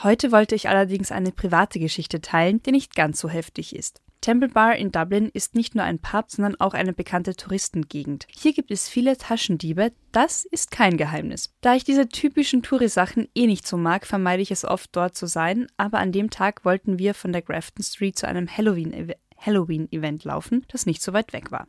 Heute 0.02 0.30
wollte 0.32 0.54
ich 0.54 0.68
allerdings 0.68 1.10
eine 1.10 1.32
private 1.32 1.80
Geschichte 1.80 2.20
teilen, 2.20 2.62
die 2.62 2.70
nicht 2.72 2.94
ganz 2.94 3.18
so 3.20 3.28
heftig 3.28 3.74
ist. 3.74 4.00
Temple 4.28 4.50
Bar 4.50 4.76
in 4.76 4.92
Dublin 4.92 5.30
ist 5.32 5.54
nicht 5.54 5.74
nur 5.74 5.84
ein 5.84 6.00
Pub, 6.00 6.30
sondern 6.30 6.54
auch 6.60 6.74
eine 6.74 6.92
bekannte 6.92 7.34
Touristengegend. 7.34 8.26
Hier 8.28 8.52
gibt 8.52 8.70
es 8.70 8.86
viele 8.86 9.16
Taschendiebe, 9.16 9.90
das 10.12 10.44
ist 10.44 10.70
kein 10.70 10.98
Geheimnis. 10.98 11.54
Da 11.62 11.74
ich 11.74 11.82
diese 11.82 12.10
typischen 12.10 12.62
Touri-Sachen 12.62 13.28
eh 13.34 13.46
nicht 13.46 13.66
so 13.66 13.78
mag, 13.78 14.04
vermeide 14.06 14.42
ich 14.42 14.50
es 14.50 14.66
oft 14.66 14.94
dort 14.94 15.16
zu 15.16 15.24
sein, 15.24 15.66
aber 15.78 15.98
an 15.98 16.12
dem 16.12 16.28
Tag 16.28 16.66
wollten 16.66 16.98
wir 16.98 17.14
von 17.14 17.32
der 17.32 17.40
Grafton 17.40 17.82
Street 17.82 18.18
zu 18.18 18.28
einem 18.28 18.54
Halloween- 18.54 19.14
Halloween-Event 19.38 20.24
laufen, 20.24 20.66
das 20.68 20.84
nicht 20.84 21.00
so 21.00 21.14
weit 21.14 21.32
weg 21.32 21.50
war. 21.50 21.66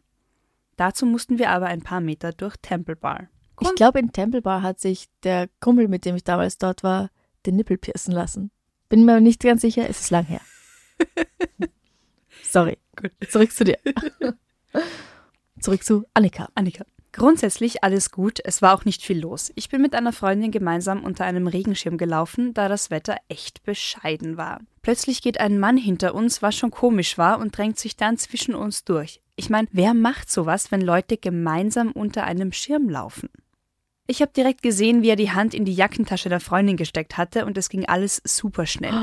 Dazu 0.76 1.06
mussten 1.06 1.40
wir 1.40 1.52
aber 1.52 1.68
ein 1.68 1.82
paar 1.82 2.02
Meter 2.02 2.34
durch 2.34 2.58
Temple 2.58 2.98
Bar. 2.98 3.30
Ich 3.62 3.74
glaube, 3.76 4.00
in 4.00 4.12
Temple 4.12 4.42
Bar 4.42 4.64
hat 4.64 4.82
sich 4.82 5.08
der 5.24 5.48
Kumpel, 5.62 5.88
mit 5.88 6.04
dem 6.04 6.18
ich 6.18 6.26
damals 6.26 6.58
dort 6.58 6.84
war, 6.84 7.10
den 7.46 7.56
Nippel 7.56 7.78
piercen 7.78 8.12
lassen. 8.12 8.52
Bin 8.90 9.06
mir 9.06 9.22
nicht 9.22 9.44
ganz 9.44 9.62
sicher, 9.62 9.88
es 9.90 10.02
ist 10.02 10.10
lang 10.10 10.26
her. 10.26 10.42
Sorry. 12.50 12.78
Gut. 12.96 13.12
Zurück 13.30 13.52
zu 13.52 13.64
dir. 13.64 13.78
Zurück 15.60 15.84
zu 15.84 16.06
Annika. 16.14 16.50
Annika. 16.56 16.84
Grundsätzlich 17.12 17.84
alles 17.84 18.12
gut, 18.12 18.40
es 18.44 18.62
war 18.62 18.74
auch 18.74 18.86
nicht 18.86 19.04
viel 19.04 19.20
los. 19.20 19.52
Ich 19.56 19.70
bin 19.70 19.82
mit 19.82 19.96
einer 19.96 20.14
Freundin 20.14 20.52
gemeinsam 20.52 21.04
unter 21.04 21.26
einem 21.26 21.48
Regenschirm 21.48 21.98
gelaufen, 21.98 22.54
da 22.54 22.68
das 22.68 22.92
Wetter 22.92 23.18
echt 23.30 23.64
bescheiden 23.64 24.38
war. 24.38 24.60
Plötzlich 24.82 25.22
geht 25.22 25.40
ein 25.40 25.60
Mann 25.60 25.78
hinter 25.78 26.14
uns, 26.14 26.42
was 26.42 26.56
schon 26.56 26.72
komisch 26.72 27.18
war, 27.18 27.40
und 27.40 27.58
drängt 27.58 27.80
sich 27.80 27.98
dann 27.98 28.18
zwischen 28.18 28.56
uns 28.56 28.84
durch. 28.84 29.22
Ich 29.36 29.50
meine, 29.50 29.68
wer 29.72 29.94
macht 29.94 30.30
sowas, 30.32 30.72
wenn 30.72 30.82
Leute 30.82 31.18
gemeinsam 31.18 31.92
unter 31.92 32.26
einem 32.26 32.52
Schirm 32.52 32.90
laufen? 32.90 33.30
Ich 34.06 34.22
habe 34.22 34.32
direkt 34.32 34.64
gesehen, 34.64 35.04
wie 35.04 35.10
er 35.10 35.16
die 35.16 35.32
Hand 35.32 35.54
in 35.54 35.66
die 35.66 35.74
Jackentasche 35.74 36.30
der 36.30 36.40
Freundin 36.40 36.78
gesteckt 36.78 37.18
hatte 37.18 37.46
und 37.46 37.58
es 37.58 37.70
ging 37.70 37.86
alles 37.86 38.22
super 38.24 38.66
schnell. 38.66 38.94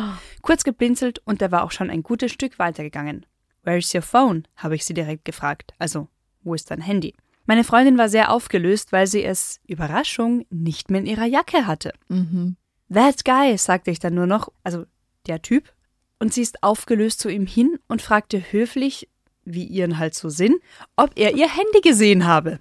Kurz 0.42 0.64
geblinzelt 0.64 1.20
und 1.24 1.42
er 1.42 1.52
war 1.52 1.64
auch 1.64 1.70
schon 1.70 1.90
ein 1.90 2.02
gutes 2.02 2.32
Stück 2.32 2.58
weitergegangen. 2.58 3.24
Where's 3.66 3.92
your 3.92 4.02
phone? 4.02 4.44
habe 4.56 4.76
ich 4.76 4.84
sie 4.84 4.94
direkt 4.94 5.24
gefragt. 5.24 5.74
Also, 5.78 6.06
wo 6.44 6.54
ist 6.54 6.70
dein 6.70 6.80
Handy? 6.80 7.14
Meine 7.46 7.64
Freundin 7.64 7.98
war 7.98 8.08
sehr 8.08 8.30
aufgelöst, 8.30 8.92
weil 8.92 9.08
sie 9.08 9.24
es, 9.24 9.60
Überraschung, 9.66 10.46
nicht 10.50 10.88
mehr 10.88 11.00
in 11.00 11.06
ihrer 11.06 11.26
Jacke 11.26 11.66
hatte. 11.66 11.92
Mhm. 12.08 12.56
That 12.92 13.24
guy, 13.24 13.58
sagte 13.58 13.90
ich 13.90 13.98
dann 13.98 14.14
nur 14.14 14.28
noch, 14.28 14.52
also 14.62 14.84
der 15.26 15.42
Typ. 15.42 15.72
Und 16.20 16.32
sie 16.32 16.42
ist 16.42 16.62
aufgelöst 16.62 17.18
zu 17.18 17.28
ihm 17.28 17.46
hin 17.46 17.78
und 17.88 18.02
fragte 18.02 18.40
höflich, 18.52 19.08
wie 19.44 19.64
ihren 19.64 19.98
halt 19.98 20.14
so 20.14 20.28
Sinn, 20.28 20.58
ob 20.94 21.10
er 21.16 21.34
ihr 21.34 21.48
Handy 21.48 21.80
gesehen 21.82 22.24
habe. 22.24 22.60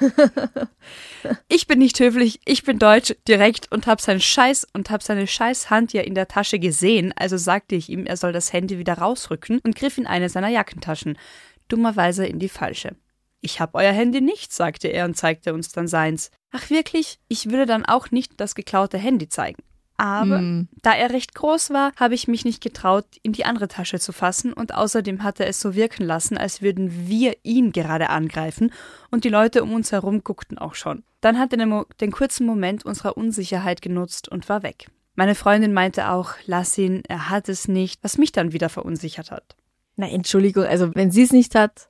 ich 1.48 1.66
bin 1.66 1.78
nicht 1.78 1.98
höflich, 2.00 2.40
ich 2.44 2.62
bin 2.62 2.78
deutsch, 2.78 3.14
direkt 3.26 3.70
und 3.72 3.86
hab 3.86 4.00
seinen 4.00 4.20
Scheiß 4.20 4.66
und 4.72 4.90
hab 4.90 5.02
seine 5.02 5.26
scheiß 5.26 5.70
Hand 5.70 5.92
ja 5.92 6.02
in 6.02 6.14
der 6.14 6.28
Tasche 6.28 6.58
gesehen, 6.58 7.12
also 7.16 7.36
sagte 7.36 7.74
ich 7.74 7.88
ihm, 7.88 8.06
er 8.06 8.16
soll 8.16 8.32
das 8.32 8.52
Handy 8.52 8.78
wieder 8.78 8.98
rausrücken 8.98 9.60
und 9.60 9.76
griff 9.76 9.98
in 9.98 10.06
eine 10.06 10.28
seiner 10.28 10.48
Jackentaschen, 10.48 11.18
dummerweise 11.68 12.26
in 12.26 12.38
die 12.38 12.48
falsche. 12.48 12.96
Ich 13.40 13.60
hab 13.60 13.74
euer 13.74 13.92
Handy 13.92 14.20
nicht, 14.20 14.52
sagte 14.52 14.88
er 14.88 15.04
und 15.04 15.16
zeigte 15.16 15.54
uns 15.54 15.70
dann 15.70 15.88
seins. 15.88 16.30
Ach 16.50 16.70
wirklich? 16.70 17.18
Ich 17.28 17.50
würde 17.50 17.66
dann 17.66 17.84
auch 17.84 18.10
nicht 18.10 18.40
das 18.40 18.54
geklaute 18.54 18.98
Handy 18.98 19.28
zeigen. 19.28 19.62
Aber 19.98 20.40
Mm. 20.40 20.68
da 20.82 20.92
er 20.92 21.10
recht 21.10 21.34
groß 21.34 21.70
war, 21.70 21.92
habe 21.96 22.14
ich 22.14 22.28
mich 22.28 22.44
nicht 22.44 22.62
getraut, 22.62 23.06
in 23.22 23.32
die 23.32 23.44
andere 23.44 23.68
Tasche 23.68 23.98
zu 23.98 24.12
fassen 24.12 24.52
und 24.52 24.74
außerdem 24.74 25.22
hat 25.22 25.40
er 25.40 25.46
es 25.48 25.60
so 25.60 25.74
wirken 25.74 26.04
lassen, 26.04 26.36
als 26.36 26.60
würden 26.60 27.08
wir 27.08 27.36
ihn 27.42 27.72
gerade 27.72 28.10
angreifen 28.10 28.72
und 29.10 29.24
die 29.24 29.30
Leute 29.30 29.62
um 29.62 29.72
uns 29.72 29.92
herum 29.92 30.22
guckten 30.22 30.58
auch 30.58 30.74
schon. 30.74 31.02
Dann 31.22 31.38
hat 31.38 31.52
er 31.52 31.58
den, 31.58 31.82
den 32.00 32.12
kurzen 32.12 32.46
Moment 32.46 32.84
unserer 32.84 33.16
Unsicherheit 33.16 33.80
genutzt 33.82 34.28
und 34.28 34.48
war 34.48 34.62
weg. 34.62 34.86
Meine 35.14 35.34
Freundin 35.34 35.72
meinte 35.72 36.10
auch, 36.10 36.34
lass 36.44 36.76
ihn, 36.76 37.02
er 37.08 37.30
hat 37.30 37.48
es 37.48 37.68
nicht, 37.68 38.04
was 38.04 38.18
mich 38.18 38.32
dann 38.32 38.52
wieder 38.52 38.68
verunsichert 38.68 39.30
hat. 39.30 39.56
Na, 39.96 40.08
Entschuldigung, 40.08 40.64
also 40.64 40.94
wenn 40.94 41.10
sie 41.10 41.22
es 41.22 41.32
nicht 41.32 41.54
hat, 41.54 41.88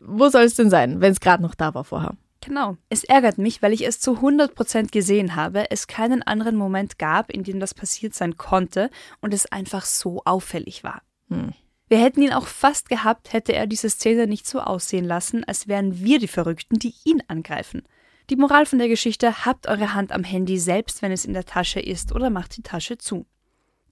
wo 0.00 0.28
soll 0.28 0.42
es 0.44 0.54
denn 0.54 0.70
sein, 0.70 1.00
wenn 1.00 1.10
es 1.10 1.18
gerade 1.18 1.42
noch 1.42 1.56
da 1.56 1.74
war 1.74 1.82
vorher? 1.82 2.14
Genau. 2.48 2.78
Es 2.88 3.04
ärgert 3.04 3.36
mich, 3.36 3.60
weil 3.60 3.74
ich 3.74 3.86
es 3.86 4.00
zu 4.00 4.12
100% 4.12 4.90
gesehen 4.90 5.36
habe, 5.36 5.70
es 5.70 5.86
keinen 5.86 6.22
anderen 6.22 6.56
Moment 6.56 6.98
gab, 6.98 7.30
in 7.30 7.42
dem 7.42 7.60
das 7.60 7.74
passiert 7.74 8.14
sein 8.14 8.38
konnte 8.38 8.88
und 9.20 9.34
es 9.34 9.52
einfach 9.52 9.84
so 9.84 10.22
auffällig 10.24 10.82
war. 10.82 11.02
Hm. 11.28 11.52
Wir 11.88 11.98
hätten 11.98 12.22
ihn 12.22 12.32
auch 12.32 12.46
fast 12.46 12.88
gehabt, 12.88 13.34
hätte 13.34 13.52
er 13.52 13.66
diese 13.66 13.90
Szene 13.90 14.26
nicht 14.26 14.46
so 14.46 14.60
aussehen 14.60 15.04
lassen, 15.04 15.44
als 15.44 15.68
wären 15.68 16.00
wir 16.00 16.18
die 16.18 16.26
Verrückten, 16.26 16.78
die 16.78 16.94
ihn 17.04 17.22
angreifen. 17.28 17.82
Die 18.30 18.36
Moral 18.36 18.64
von 18.64 18.78
der 18.78 18.88
Geschichte, 18.88 19.44
habt 19.44 19.68
eure 19.68 19.92
Hand 19.92 20.10
am 20.12 20.24
Handy 20.24 20.58
selbst, 20.58 21.02
wenn 21.02 21.12
es 21.12 21.26
in 21.26 21.34
der 21.34 21.44
Tasche 21.44 21.80
ist, 21.80 22.14
oder 22.14 22.30
macht 22.30 22.56
die 22.56 22.62
Tasche 22.62 22.96
zu. 22.96 23.26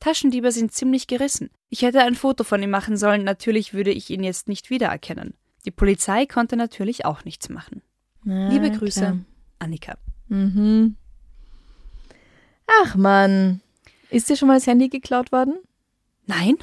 Taschendiebe 0.01 0.51
sind 0.51 0.73
ziemlich 0.73 1.07
gerissen. 1.07 1.51
Ich 1.69 1.83
hätte 1.83 2.01
ein 2.01 2.15
Foto 2.15 2.43
von 2.43 2.63
ihm 2.63 2.71
machen 2.71 2.97
sollen, 2.97 3.23
natürlich 3.23 3.75
würde 3.75 3.93
ich 3.93 4.09
ihn 4.09 4.25
jetzt 4.25 4.49
nicht 4.49 4.71
wiedererkennen. 4.71 5.35
Die 5.67 5.71
Polizei 5.71 6.25
konnte 6.25 6.57
natürlich 6.57 7.05
auch 7.05 7.25
nichts 7.27 7.51
machen. 7.51 7.83
Na, 8.27 8.49
Liebe 8.49 8.73
Grüße, 8.73 9.01
klar. 9.01 9.19
Annika. 9.61 9.97
Mhm. 10.29 10.97
Ach 12.83 12.97
man, 12.97 13.61
ist 14.11 14.29
dir 14.29 14.37
schon 14.37 14.49
mal 14.49 14.59
das 14.59 14.67
Handy 14.67 14.89
geklaut 14.89 15.31
worden? 15.31 15.55
Nein, 16.27 16.57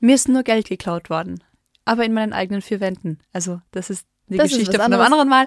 mir 0.00 0.14
ist 0.14 0.28
nur 0.28 0.42
Geld 0.42 0.68
geklaut 0.68 1.08
worden. 1.08 1.42
Aber 1.86 2.04
in 2.04 2.12
meinen 2.12 2.34
eigenen 2.34 2.60
vier 2.60 2.80
Wänden. 2.80 3.20
Also, 3.32 3.62
das 3.70 3.88
ist 3.88 4.06
die 4.28 4.36
Das 4.36 4.46
ist 4.46 4.52
Geschichte 4.52 4.78
was 4.78 4.84
von 4.84 4.92
einem 4.92 5.02
anderen 5.02 5.28
Mal. 5.28 5.46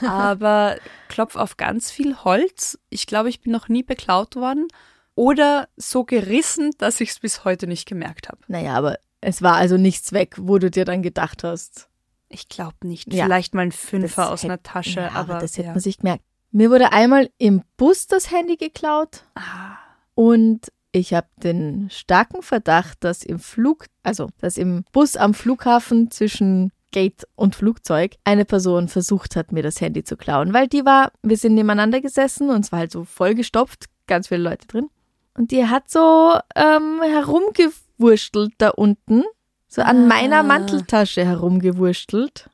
Aber 0.06 0.76
klopf 1.08 1.34
auf 1.34 1.56
ganz 1.56 1.90
viel 1.90 2.16
Holz. 2.22 2.78
Ich 2.88 3.06
glaube, 3.06 3.30
ich 3.30 3.40
bin 3.40 3.52
noch 3.52 3.68
nie 3.68 3.82
beklaut 3.82 4.36
worden. 4.36 4.68
Oder 5.16 5.68
so 5.76 6.04
gerissen, 6.04 6.70
dass 6.78 7.00
ich 7.00 7.10
es 7.10 7.18
bis 7.18 7.44
heute 7.44 7.66
nicht 7.66 7.88
gemerkt 7.88 8.28
habe. 8.28 8.38
Naja, 8.46 8.74
aber 8.74 8.98
es 9.20 9.42
war 9.42 9.56
also 9.56 9.76
nichts 9.76 10.12
weg, 10.12 10.36
wo 10.38 10.58
du 10.58 10.70
dir 10.70 10.84
dann 10.84 11.02
gedacht 11.02 11.42
hast. 11.42 11.88
Ich 12.28 12.48
glaube 12.48 12.76
nicht. 12.82 13.12
Ja. 13.12 13.24
Vielleicht 13.24 13.54
mal 13.54 13.62
ein 13.62 13.72
Fünfer 13.72 14.30
aus 14.30 14.44
einer 14.44 14.54
hätt- 14.54 14.64
Tasche, 14.64 15.00
ja, 15.00 15.12
aber, 15.12 15.38
das 15.38 15.52
hätte 15.56 15.68
ja. 15.68 15.72
man 15.72 15.80
sich 15.80 15.98
gemerkt. 15.98 16.24
Mir 16.50 16.70
wurde 16.70 16.92
einmal 16.92 17.30
im 17.38 17.62
Bus 17.76 18.06
das 18.06 18.30
Handy 18.30 18.56
geklaut 18.56 19.24
Ah, 19.34 19.76
und 20.14 20.72
ich 20.92 21.12
habe 21.12 21.26
den 21.42 21.90
starken 21.90 22.42
Verdacht, 22.42 23.04
dass 23.04 23.22
im 23.22 23.38
Flug, 23.38 23.86
also 24.02 24.28
dass 24.40 24.56
im 24.56 24.84
Bus 24.92 25.16
am 25.16 25.34
Flughafen 25.34 26.10
zwischen 26.10 26.72
Gate 26.90 27.26
und 27.36 27.54
Flugzeug 27.54 28.16
eine 28.24 28.46
Person 28.46 28.88
versucht 28.88 29.36
hat, 29.36 29.52
mir 29.52 29.62
das 29.62 29.82
Handy 29.82 30.04
zu 30.04 30.16
klauen, 30.16 30.54
weil 30.54 30.68
die 30.68 30.86
war, 30.86 31.12
wir 31.22 31.36
sind 31.36 31.54
nebeneinander 31.54 32.00
gesessen 32.00 32.48
und 32.48 32.64
es 32.64 32.72
war 32.72 32.78
halt 32.78 32.92
so 32.92 33.04
vollgestopft, 33.04 33.84
ganz 34.06 34.28
viele 34.28 34.42
Leute 34.42 34.66
drin. 34.66 34.88
Und 35.34 35.50
die 35.50 35.66
hat 35.66 35.90
so 35.90 36.38
ähm, 36.56 37.00
herumgewurstelt 37.02 38.54
da 38.58 38.70
unten, 38.70 39.22
so 39.68 39.82
an 39.82 40.04
Ah. 40.04 40.06
meiner 40.06 40.42
Manteltasche 40.42 41.24
herumgewurstelt. 41.24 42.48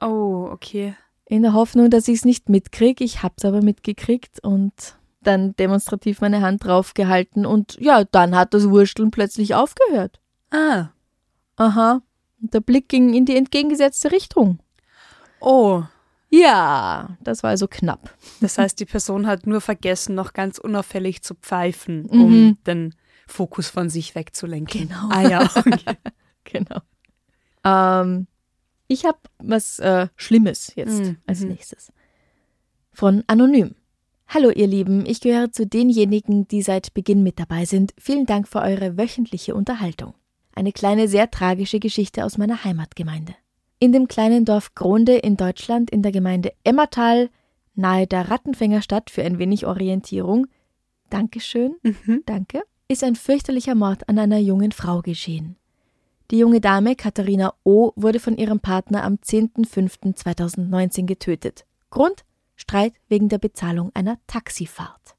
oh, 0.00 0.48
okay. 0.52 0.94
In 1.30 1.42
der 1.42 1.52
Hoffnung, 1.52 1.90
dass 1.90 2.08
ich 2.08 2.16
es 2.20 2.24
nicht 2.24 2.48
mitkriege. 2.48 3.04
Ich 3.04 3.22
hab's 3.22 3.44
aber 3.44 3.60
mitgekriegt 3.62 4.42
und 4.42 4.72
dann 5.22 5.54
demonstrativ 5.56 6.20
meine 6.22 6.40
Hand 6.40 6.64
draufgehalten 6.64 7.44
und 7.44 7.76
ja, 7.80 8.04
dann 8.04 8.34
hat 8.36 8.54
das 8.54 8.70
Wursteln 8.70 9.10
plötzlich 9.10 9.54
aufgehört. 9.54 10.20
Ah, 10.50 10.88
Aha. 11.56 12.00
Und 12.40 12.54
der 12.54 12.60
Blick 12.60 12.88
ging 12.88 13.12
in 13.14 13.24
die 13.26 13.36
entgegengesetzte 13.36 14.12
Richtung. 14.12 14.60
oh. 15.40 15.82
Ja, 16.30 17.16
das 17.22 17.42
war 17.42 17.48
also 17.50 17.66
knapp. 17.68 18.14
Das 18.42 18.58
heißt, 18.58 18.78
die 18.80 18.84
Person 18.84 19.26
hat 19.26 19.46
nur 19.46 19.62
vergessen, 19.62 20.14
noch 20.14 20.34
ganz 20.34 20.58
unauffällig 20.58 21.22
zu 21.22 21.34
pfeifen, 21.34 22.06
Mhm. 22.10 22.22
um 22.22 22.58
den 22.66 22.94
Fokus 23.26 23.68
von 23.70 23.88
sich 23.88 24.14
wegzulenken. 24.14 24.88
Genau. 24.88 25.08
Ah 25.10 25.22
ja, 25.22 25.42
okay. 25.56 25.80
Genau. 26.50 26.80
Ähm, 27.64 28.26
ich 28.86 29.04
habe 29.04 29.18
was 29.38 29.78
äh, 29.80 30.08
Schlimmes 30.16 30.72
jetzt 30.76 31.00
Mhm. 31.04 31.16
als 31.26 31.40
Mhm. 31.40 31.48
nächstes. 31.48 31.92
Von 32.92 33.22
Anonym. 33.26 33.74
Hallo 34.28 34.50
ihr 34.50 34.66
Lieben, 34.66 35.06
ich 35.06 35.20
gehöre 35.20 35.52
zu 35.52 35.66
denjenigen, 35.66 36.46
die 36.48 36.62
seit 36.62 36.92
Beginn 36.94 37.22
mit 37.22 37.38
dabei 37.38 37.64
sind. 37.64 37.94
Vielen 37.98 38.26
Dank 38.26 38.48
für 38.48 38.60
eure 38.60 38.96
wöchentliche 38.98 39.54
Unterhaltung. 39.54 40.14
Eine 40.54 40.72
kleine, 40.72 41.06
sehr 41.08 41.30
tragische 41.30 41.80
Geschichte 41.80 42.24
aus 42.24 42.36
meiner 42.38 42.64
Heimatgemeinde. 42.64 43.34
In 43.78 43.92
dem 43.92 44.08
kleinen 44.08 44.44
Dorf 44.44 44.74
Gronde 44.74 45.16
in 45.16 45.36
Deutschland 45.36 45.90
in 45.90 46.02
der 46.02 46.12
Gemeinde 46.12 46.52
Emmertal, 46.64 47.30
nahe 47.74 48.06
der 48.06 48.28
Rattenfängerstadt 48.30 49.10
für 49.10 49.22
ein 49.22 49.38
wenig 49.38 49.66
Orientierung, 49.66 50.46
Dankeschön, 51.10 51.76
Mhm. 51.82 52.22
danke, 52.26 52.62
ist 52.88 53.04
ein 53.04 53.16
fürchterlicher 53.16 53.74
Mord 53.74 54.08
an 54.08 54.18
einer 54.18 54.38
jungen 54.38 54.72
Frau 54.72 55.00
geschehen. 55.00 55.56
Die 56.30 56.38
junge 56.38 56.60
Dame 56.60 56.94
Katharina 56.94 57.54
O. 57.64 57.92
wurde 57.96 58.20
von 58.20 58.36
ihrem 58.36 58.60
Partner 58.60 59.02
am 59.02 59.14
10.05.2019 59.14 61.06
getötet. 61.06 61.64
Grund? 61.90 62.24
Streit 62.54 62.92
wegen 63.08 63.28
der 63.30 63.38
Bezahlung 63.38 63.90
einer 63.94 64.18
Taxifahrt. 64.26 65.16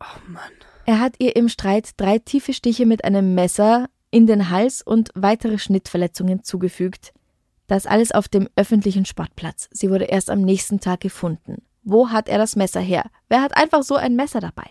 Oh 0.00 0.30
Mann. 0.30 0.52
Er 0.86 1.00
hat 1.00 1.16
ihr 1.18 1.36
im 1.36 1.48
Streit 1.48 1.90
drei 1.98 2.18
tiefe 2.18 2.54
Stiche 2.54 2.86
mit 2.86 3.04
einem 3.04 3.34
Messer 3.34 3.88
in 4.10 4.26
den 4.26 4.48
Hals 4.48 4.80
und 4.80 5.10
weitere 5.14 5.58
Schnittverletzungen 5.58 6.42
zugefügt. 6.42 7.12
Das 7.66 7.86
alles 7.86 8.12
auf 8.12 8.28
dem 8.28 8.48
öffentlichen 8.56 9.04
Sportplatz. 9.04 9.68
Sie 9.70 9.90
wurde 9.90 10.04
erst 10.04 10.30
am 10.30 10.40
nächsten 10.40 10.80
Tag 10.80 11.00
gefunden. 11.00 11.62
Wo 11.82 12.10
hat 12.10 12.28
er 12.28 12.38
das 12.38 12.56
Messer 12.56 12.80
her? 12.80 13.04
Wer 13.28 13.42
hat 13.42 13.56
einfach 13.56 13.82
so 13.82 13.96
ein 13.96 14.16
Messer 14.16 14.40
dabei? 14.40 14.70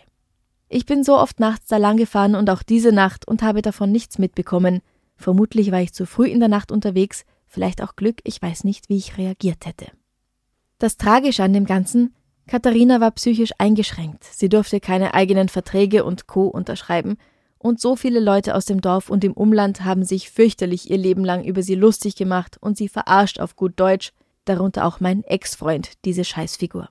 Ich 0.74 0.86
bin 0.86 1.04
so 1.04 1.18
oft 1.18 1.38
nachts 1.38 1.66
da 1.66 1.76
lang 1.76 1.98
gefahren 1.98 2.34
und 2.34 2.48
auch 2.48 2.62
diese 2.62 2.92
Nacht 2.92 3.28
und 3.28 3.42
habe 3.42 3.60
davon 3.60 3.92
nichts 3.92 4.18
mitbekommen. 4.18 4.80
Vermutlich 5.16 5.70
war 5.70 5.82
ich 5.82 5.92
zu 5.92 6.06
früh 6.06 6.26
in 6.26 6.40
der 6.40 6.48
Nacht 6.48 6.72
unterwegs, 6.72 7.26
vielleicht 7.46 7.82
auch 7.82 7.94
Glück, 7.94 8.20
ich 8.24 8.40
weiß 8.40 8.64
nicht, 8.64 8.88
wie 8.88 8.96
ich 8.96 9.18
reagiert 9.18 9.66
hätte. 9.66 9.88
Das 10.78 10.96
Tragische 10.96 11.42
an 11.42 11.52
dem 11.52 11.66
Ganzen, 11.66 12.14
Katharina 12.46 13.02
war 13.02 13.10
psychisch 13.10 13.50
eingeschränkt. 13.58 14.24
Sie 14.24 14.48
durfte 14.48 14.80
keine 14.80 15.12
eigenen 15.12 15.50
Verträge 15.50 16.04
und 16.04 16.26
Co. 16.26 16.46
unterschreiben 16.46 17.18
Und 17.58 17.78
so 17.78 17.94
viele 17.94 18.18
Leute 18.18 18.54
aus 18.54 18.64
dem 18.64 18.80
Dorf 18.80 19.10
und 19.10 19.24
im 19.24 19.34
Umland 19.34 19.84
haben 19.84 20.04
sich 20.04 20.30
fürchterlich 20.30 20.90
ihr 20.90 20.96
Leben 20.96 21.22
lang 21.22 21.44
über 21.44 21.62
sie 21.62 21.74
lustig 21.74 22.16
gemacht 22.16 22.56
und 22.62 22.78
sie 22.78 22.88
verarscht 22.88 23.40
auf 23.40 23.56
gut 23.56 23.74
Deutsch, 23.76 24.14
darunter 24.46 24.86
auch 24.86 25.00
mein 25.00 25.22
Ex-Freund, 25.24 26.02
diese 26.06 26.24
Scheißfigur. 26.24 26.88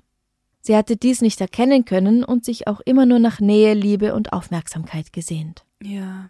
Sie 0.61 0.75
hatte 0.75 0.95
dies 0.95 1.21
nicht 1.21 1.41
erkennen 1.41 1.85
können 1.85 2.23
und 2.23 2.45
sich 2.45 2.67
auch 2.67 2.79
immer 2.81 3.05
nur 3.05 3.19
nach 3.19 3.39
Nähe, 3.39 3.73
Liebe 3.73 4.13
und 4.13 4.31
Aufmerksamkeit 4.31 5.11
gesehnt. 5.11 5.65
Ja. 5.81 6.29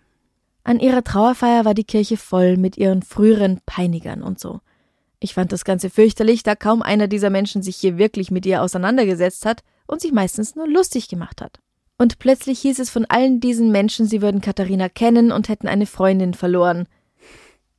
An 0.63 0.79
ihrer 0.79 1.03
Trauerfeier 1.03 1.65
war 1.65 1.73
die 1.73 1.83
Kirche 1.83 2.17
voll 2.17 2.55
mit 2.57 2.77
ihren 2.77 3.01
früheren 3.01 3.59
Peinigern 3.65 4.23
und 4.23 4.39
so. 4.39 4.61
Ich 5.19 5.33
fand 5.33 5.51
das 5.51 5.65
Ganze 5.65 5.89
fürchterlich, 5.89 6.43
da 6.43 6.55
kaum 6.55 6.81
einer 6.81 7.07
dieser 7.07 7.29
Menschen 7.29 7.61
sich 7.61 7.75
hier 7.77 7.97
wirklich 7.97 8.31
mit 8.31 8.45
ihr 8.45 8.61
auseinandergesetzt 8.61 9.45
hat 9.45 9.63
und 9.85 10.01
sich 10.01 10.11
meistens 10.11 10.55
nur 10.55 10.67
lustig 10.67 11.09
gemacht 11.09 11.41
hat. 11.41 11.59
Und 11.97 12.17
plötzlich 12.17 12.59
hieß 12.61 12.79
es 12.79 12.89
von 12.89 13.05
allen 13.05 13.39
diesen 13.39 13.71
Menschen, 13.71 14.07
sie 14.07 14.23
würden 14.23 14.41
Katharina 14.41 14.89
kennen 14.89 15.31
und 15.31 15.49
hätten 15.49 15.67
eine 15.67 15.85
Freundin 15.85 16.33
verloren. 16.33 16.87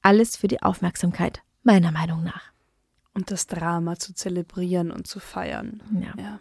Alles 0.03 0.37
für 0.37 0.47
die 0.47 0.63
Aufmerksamkeit, 0.63 1.43
meiner 1.65 1.91
Meinung 1.91 2.23
nach. 2.23 2.52
Und 3.15 3.31
das 3.31 3.47
Drama 3.47 3.99
zu 3.99 4.15
zelebrieren 4.15 4.91
und 4.91 5.07
zu 5.07 5.21
feiern. 5.21 5.83
Ja. 5.93 6.23
ja. 6.23 6.41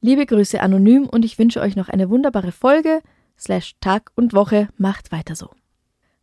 Liebe 0.00 0.26
Grüße 0.26 0.60
anonym 0.60 1.06
und 1.06 1.24
ich 1.24 1.38
wünsche 1.38 1.60
euch 1.60 1.74
noch 1.74 1.88
eine 1.88 2.10
wunderbare 2.10 2.52
Folge, 2.52 3.00
slash 3.38 3.76
Tag 3.80 4.12
und 4.14 4.34
Woche, 4.34 4.68
macht 4.76 5.10
weiter 5.10 5.34
so. 5.34 5.50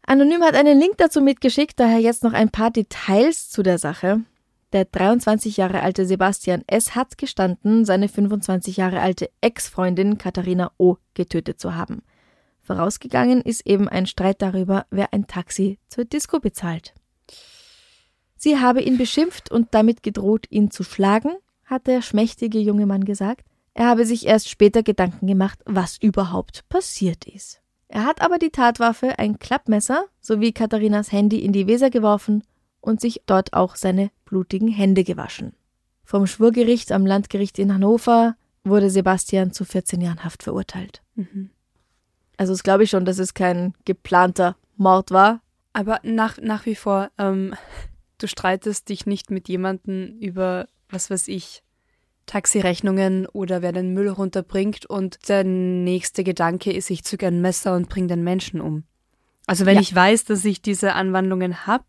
Anonym 0.06 0.44
hat 0.44 0.56
einen 0.56 0.80
Link 0.80 0.98
dazu 0.98 1.22
mitgeschickt, 1.22 1.80
daher 1.80 2.00
jetzt 2.00 2.24
noch 2.24 2.34
ein 2.34 2.50
paar 2.50 2.72
Details 2.72 3.50
zu 3.50 3.64
der 3.64 3.78
Sache. 3.78 4.22
Der 4.74 4.86
23 4.86 5.58
Jahre 5.58 5.82
alte 5.82 6.06
Sebastian 6.06 6.64
S. 6.68 6.96
hat 6.96 7.18
gestanden, 7.18 7.86
seine 7.86 8.10
25 8.10 8.78
Jahre 8.78 9.02
alte 9.02 9.30
Ex-Freundin 9.42 10.18
Katharina 10.18 10.72
O. 10.78 10.98
getötet 11.14 11.60
zu 11.60 11.76
haben. 11.76 12.02
Vorausgegangen 12.64 13.42
ist 13.42 13.68
eben 13.68 13.88
ein 13.88 14.06
Streit 14.06 14.42
darüber, 14.42 14.86
wer 14.90 15.14
ein 15.14 15.28
Taxi 15.28 15.80
zur 15.90 16.06
Disco 16.06 16.40
bezahlt. 16.40 16.94
Sie 18.44 18.60
habe 18.60 18.82
ihn 18.82 18.98
beschimpft 18.98 19.50
und 19.52 19.70
damit 19.72 20.04
gedroht, 20.04 20.48
ihn 20.50 20.70
zu 20.70 20.84
schlagen, 20.84 21.32
hat 21.64 21.88
der 21.88 22.02
schmächtige 22.02 22.60
junge 22.60 22.86
Mann 22.86 23.06
gesagt. 23.06 23.46
Er 23.74 23.88
habe 23.88 24.06
sich 24.06 24.26
erst 24.26 24.50
später 24.50 24.84
Gedanken 24.84 25.28
gemacht, 25.28 25.60
was 25.64 25.98
überhaupt 25.98 26.68
passiert 26.68 27.24
ist. 27.24 27.62
Er 27.88 28.04
hat 28.04 28.22
aber 28.22 28.40
die 28.40 28.50
Tatwaffe, 28.50 29.18
ein 29.18 29.40
Klappmesser, 29.40 30.08
sowie 30.20 30.52
Katharinas 30.52 31.14
Handy 31.14 31.40
in 31.40 31.54
die 31.54 31.68
Weser 31.68 31.90
geworfen 31.90 32.44
und 32.82 33.00
sich 33.00 33.22
dort 33.28 33.54
auch 33.54 33.78
seine 33.78 34.12
blutigen 34.26 34.68
Hände 34.68 35.06
gewaschen. 35.06 35.54
Vom 36.04 36.28
Schwurgericht 36.28 36.92
am 36.92 37.06
Landgericht 37.06 37.58
in 37.60 37.74
Hannover 37.74 38.36
wurde 38.66 38.90
Sebastian 38.90 39.54
zu 39.54 39.64
14 39.64 40.02
Jahren 40.02 40.26
Haft 40.26 40.44
verurteilt. 40.44 41.02
Mhm. 41.16 41.50
Also 42.36 42.52
das 42.52 42.64
glaube 42.64 42.84
ich 42.84 42.90
schon, 42.90 43.06
dass 43.06 43.20
es 43.20 43.36
kein 43.36 43.74
geplanter 43.86 44.58
Mord 44.76 45.12
war. 45.12 45.40
Aber 45.72 46.02
nach, 46.04 46.40
nach 46.42 46.66
wie 46.66 46.76
vor, 46.76 47.10
ähm, 47.18 47.56
du 48.24 48.28
streitest 48.28 48.90
dich 48.90 49.06
nicht 49.06 49.30
mit 49.30 49.50
jemandem 49.50 50.18
über, 50.20 50.68
was 50.90 51.10
weiß 51.10 51.28
ich, 51.28 51.62
Taxirechnungen 52.26 53.28
oder 53.28 53.62
wer 53.62 53.74
den 53.74 53.94
Müll 53.94 54.08
runterbringt 54.08 54.86
und 54.86 55.28
der 55.28 55.44
nächste 55.44 56.24
Gedanke 56.24 56.72
ist, 56.72 56.90
ich 56.90 57.04
zücke 57.04 57.28
ein 57.28 57.42
Messer 57.42 57.76
und 57.76 57.90
bringe 57.90 58.08
den 58.08 58.24
Menschen 58.24 58.62
um. 58.62 58.84
Also 59.46 59.66
wenn 59.66 59.76
ja. 59.76 59.82
ich 59.82 59.94
weiß, 59.94 60.24
dass 60.24 60.46
ich 60.46 60.62
diese 60.62 60.94
Anwandlungen 60.94 61.68
habe, 61.68 61.84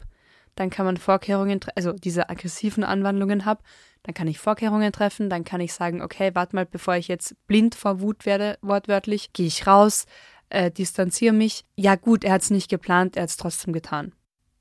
dann 0.57 0.71
kann 0.71 0.87
man 0.87 0.97
Vorkehrungen, 0.97 1.61
also 1.77 1.93
diese 1.93 2.29
aggressiven 2.31 2.83
Anwandlungen 2.83 3.45
habe, 3.45 3.63
dann 4.03 4.15
kann 4.15 4.27
ich 4.27 4.39
Vorkehrungen 4.39 4.93
treffen, 4.93 5.31
dann 5.31 5.45
kann 5.45 5.61
ich 5.61 5.73
sagen, 5.73 6.03
okay, 6.03 6.33
warte 6.35 6.57
mal, 6.57 6.67
bevor 6.67 6.97
ich 6.97 7.09
jetzt 7.09 7.37
blind 7.47 7.75
vor 7.77 8.01
Wut 8.01 8.27
werde, 8.27 8.59
wortwörtlich, 8.61 9.33
gehe 9.33 9.47
ich 9.47 9.67
raus, 9.67 10.07
äh, 10.51 10.71
distanziere 10.71 11.33
mich. 11.33 11.65
Ja 11.77 11.95
gut, 11.95 12.25
er 12.25 12.33
hat 12.33 12.43
es 12.43 12.51
nicht 12.51 12.69
geplant, 12.69 13.17
er 13.17 13.23
hat 13.23 13.31
es 13.31 13.37
trotzdem 13.37 13.73
getan. 13.73 14.13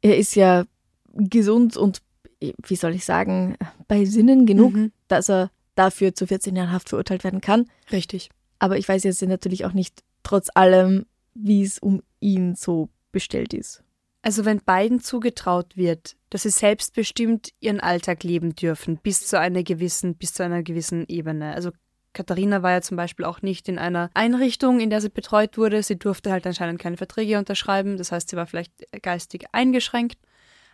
Er 0.02 0.18
ist 0.18 0.36
ja 0.36 0.66
gesund 1.14 1.78
und, 1.78 2.02
wie 2.40 2.76
soll 2.76 2.96
ich 2.96 3.06
sagen, 3.06 3.58
bei 3.88 4.06
Sinnen 4.06 4.46
genug, 4.46 4.74
mhm. 4.74 4.92
dass 5.08 5.30
er 5.30 5.52
dafür 5.76 6.14
zu 6.14 6.28
14 6.28 6.56
Jahren 6.56 6.72
Haft 6.72 6.90
verurteilt 6.90 7.24
werden 7.24 7.42
kann. 7.42 7.66
Richtig. 7.92 8.30
Aber 8.60 8.78
ich 8.78 8.88
weiß 8.88 9.04
jetzt 9.04 9.22
natürlich 9.22 9.66
auch 9.66 9.74
nicht, 9.74 10.04
trotz 10.24 10.50
allem, 10.54 11.06
wie 11.34 11.64
es 11.64 11.80
um 11.80 12.02
ihn 12.20 12.56
so 12.56 12.90
bestellt 13.12 13.54
ist. 13.54 13.84
Also 14.22 14.46
wenn 14.46 14.62
beiden 14.62 15.02
zugetraut 15.02 15.76
wird, 15.76 16.16
dass 16.30 16.44
sie 16.44 16.50
selbstbestimmt 16.50 17.50
ihren 17.60 17.82
Alltag 17.82 18.24
leben 18.24 18.56
dürfen, 18.56 18.98
bis 18.98 19.28
zu 19.28 19.38
einer 19.38 19.64
gewissen, 19.64 20.16
bis 20.16 20.34
zu 20.34 20.44
einer 20.44 20.64
gewissen 20.64 21.06
Ebene. 21.08 21.54
Also 21.54 21.72
Katharina 22.14 22.64
war 22.64 22.72
ja 22.72 22.82
zum 22.82 22.96
Beispiel 22.96 23.26
auch 23.26 23.42
nicht 23.42 23.68
in 23.68 23.78
einer 23.78 24.10
Einrichtung, 24.14 24.80
in 24.80 24.90
der 24.90 25.02
sie 25.02 25.10
betreut 25.10 25.58
wurde. 25.58 25.84
Sie 25.84 25.98
durfte 25.98 26.32
halt 26.32 26.48
anscheinend 26.48 26.80
keine 26.80 26.96
Verträge 26.96 27.38
unterschreiben. 27.38 27.98
Das 27.98 28.12
heißt, 28.12 28.30
sie 28.30 28.38
war 28.38 28.48
vielleicht 28.48 28.72
geistig 29.02 29.46
eingeschränkt, 29.52 30.18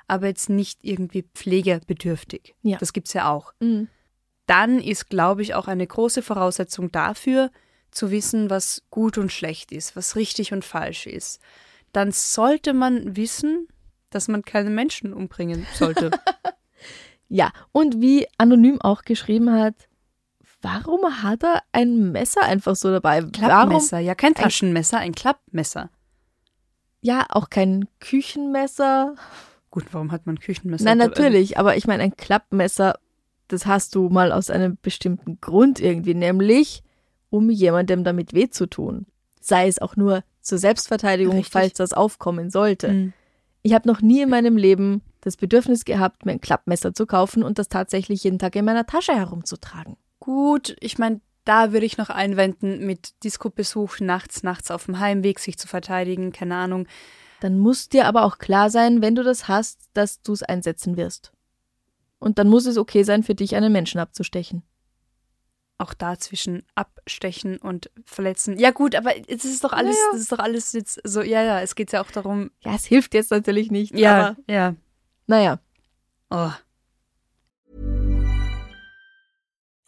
aber 0.09 0.27
jetzt 0.27 0.49
nicht 0.49 0.79
irgendwie 0.83 1.23
pflegebedürftig. 1.33 2.55
Ja. 2.61 2.77
Das 2.77 2.93
gibt's 2.93 3.13
ja 3.13 3.31
auch. 3.31 3.53
Mhm 3.59 3.87
dann 4.49 4.79
ist, 4.79 5.09
glaube 5.11 5.43
ich, 5.43 5.53
auch 5.53 5.67
eine 5.67 5.85
große 5.85 6.23
Voraussetzung 6.23 6.91
dafür, 6.91 7.51
zu 7.91 8.09
wissen, 8.09 8.49
was 8.49 8.81
gut 8.89 9.19
und 9.19 9.31
schlecht 9.31 9.71
ist, 9.71 9.95
was 9.95 10.15
richtig 10.15 10.53
und 10.53 10.65
falsch 10.65 11.05
ist. 11.05 11.39
Dann 11.91 12.11
sollte 12.11 12.73
man 12.73 13.15
wissen, 13.15 13.67
dass 14.09 14.27
man 14.27 14.43
keine 14.43 14.71
Menschen 14.71 15.13
umbringen 15.13 15.67
sollte. 15.75 16.09
ja, 17.29 17.51
und 17.71 18.01
wie 18.01 18.27
Anonym 18.39 18.81
auch 18.81 19.03
geschrieben 19.03 19.51
hat, 19.51 19.75
warum 20.63 21.21
hat 21.21 21.43
er 21.43 21.61
ein 21.71 22.11
Messer 22.11 22.41
einfach 22.41 22.75
so 22.75 22.89
dabei? 22.89 23.21
Klappmesser, 23.21 23.97
warum? 23.97 24.07
ja, 24.07 24.15
kein 24.15 24.33
Taschenmesser, 24.33 24.97
ein 24.97 25.13
Klappmesser. 25.13 25.91
Ja, 27.01 27.27
auch 27.29 27.51
kein 27.51 27.87
Küchenmesser. 27.99 29.13
Gut, 29.71 29.85
warum 29.91 30.11
hat 30.11 30.25
man 30.25 30.39
Küchenmesser? 30.39 30.83
Nein, 30.83 30.97
natürlich, 30.97 31.57
aber 31.57 31.77
ich 31.77 31.85
meine, 31.85 32.03
ein 32.03 32.15
Klappmesser 32.17 32.95
das 33.49 33.65
hast 33.65 33.95
du 33.95 34.09
mal 34.09 34.31
aus 34.31 34.49
einem 34.49 34.77
bestimmten 34.81 35.41
Grund 35.41 35.79
irgendwie, 35.79 36.13
nämlich 36.13 36.83
um 37.29 37.49
jemandem 37.49 38.03
damit 38.03 38.33
weh 38.33 38.49
zu 38.49 38.67
tun. 38.67 39.05
Sei 39.41 39.67
es 39.67 39.79
auch 39.79 39.95
nur 39.95 40.23
zur 40.41 40.57
Selbstverteidigung, 40.57 41.35
Richtig. 41.35 41.51
falls 41.51 41.73
das 41.73 41.93
aufkommen 41.93 42.49
sollte. 42.49 42.89
Mhm. 42.89 43.13
Ich 43.61 43.73
habe 43.73 43.87
noch 43.87 44.01
nie 44.01 44.21
in 44.21 44.29
meinem 44.29 44.55
Leben 44.55 45.01
das 45.21 45.35
Bedürfnis 45.35 45.83
gehabt, 45.83 46.25
mir 46.25 46.31
ein 46.31 46.41
Klappmesser 46.41 46.93
zu 46.93 47.05
kaufen 47.05 47.43
und 47.43 47.59
das 47.59 47.67
tatsächlich 47.67 48.23
jeden 48.23 48.39
Tag 48.39 48.55
in 48.55 48.65
meiner 48.65 48.85
Tasche 48.85 49.13
herumzutragen. 49.13 49.97
Gut, 50.19 50.75
ich 50.79 50.97
meine, 50.97 51.19
da 51.43 51.73
würde 51.73 51.85
ich 51.85 51.97
noch 51.97 52.09
einwenden 52.09 52.85
mit 52.85 53.23
Disco-Besuch 53.23 53.99
nachts, 53.99 54.43
nachts 54.43 54.71
auf 54.71 54.85
dem 54.85 54.99
Heimweg, 54.99 55.39
sich 55.39 55.57
zu 55.57 55.67
verteidigen, 55.67 56.31
keine 56.31 56.55
Ahnung. 56.55 56.87
Dann 57.41 57.57
muss 57.57 57.89
dir 57.89 58.05
aber 58.05 58.23
auch 58.23 58.37
klar 58.37 58.69
sein, 58.69 59.01
wenn 59.01 59.15
du 59.15 59.23
das 59.23 59.47
hast, 59.47 59.89
dass 59.93 60.21
du 60.21 60.33
es 60.33 60.43
einsetzen 60.43 60.97
wirst. 60.97 61.31
Und 62.19 62.37
dann 62.37 62.49
muss 62.49 62.65
es 62.65 62.77
okay 62.77 63.03
sein, 63.03 63.23
für 63.23 63.35
dich 63.35 63.55
einen 63.55 63.71
Menschen 63.71 63.99
abzustechen. 63.99 64.63
Auch 65.77 65.93
da 65.93 66.17
zwischen 66.17 66.63
abstechen 66.75 67.57
und 67.57 67.89
verletzen. 68.05 68.59
Ja, 68.59 68.71
gut, 68.71 68.95
aber 68.95 69.13
es 69.29 69.45
ist 69.45 69.63
doch 69.63 69.71
alles, 69.71 69.95
ja, 69.95 70.03
das 70.11 70.21
ist 70.21 70.31
doch 70.33 70.39
alles 70.39 70.73
jetzt 70.73 70.99
so, 71.05 71.21
ja, 71.21 71.41
ja, 71.41 71.61
es 71.61 71.75
geht 71.75 71.93
ja 71.93 72.01
auch 72.01 72.11
darum. 72.11 72.51
Ja, 72.59 72.75
es 72.75 72.83
hilft 72.83 73.13
jetzt 73.13 73.31
natürlich 73.31 73.71
nicht. 73.71 73.97
Ja, 73.97 74.17
aber, 74.17 74.35
ja. 74.49 74.75
Naja. 75.27 75.59
Oh. 76.29 76.51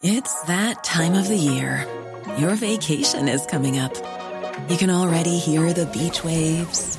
It's 0.02 0.42
that 0.46 0.82
time 0.82 1.18
of 1.18 1.26
the 1.26 1.36
year. 1.36 1.86
Your 2.38 2.56
vacation 2.56 3.28
is 3.28 3.46
coming 3.46 3.78
up. 3.78 3.92
You 4.68 4.76
can 4.76 4.90
already 4.90 5.38
hear 5.38 5.72
the 5.74 5.86
beach 5.86 6.24
waves, 6.24 6.98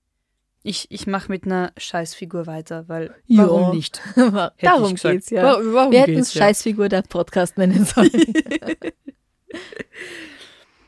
Ich, 0.63 0.87
ich 0.91 1.07
mache 1.07 1.31
mit 1.31 1.45
einer 1.45 1.71
Scheißfigur 1.77 2.45
weiter, 2.45 2.87
weil 2.87 3.15
Ja. 3.25 3.47
warum 3.47 3.75
nicht? 3.75 3.99
Darum 4.61 4.93
gesagt. 4.93 5.13
geht's 5.13 5.29
ja. 5.31 5.43
Wa- 5.43 5.59
warum 5.63 5.91
Wir 5.91 6.01
hätten 6.01 6.19
es 6.19 6.33
ja. 6.35 6.43
Scheißfigur 6.43 6.87
der 6.89 7.01
Podcast 7.01 7.57
nennen 7.57 7.85
sollen. 7.85 8.11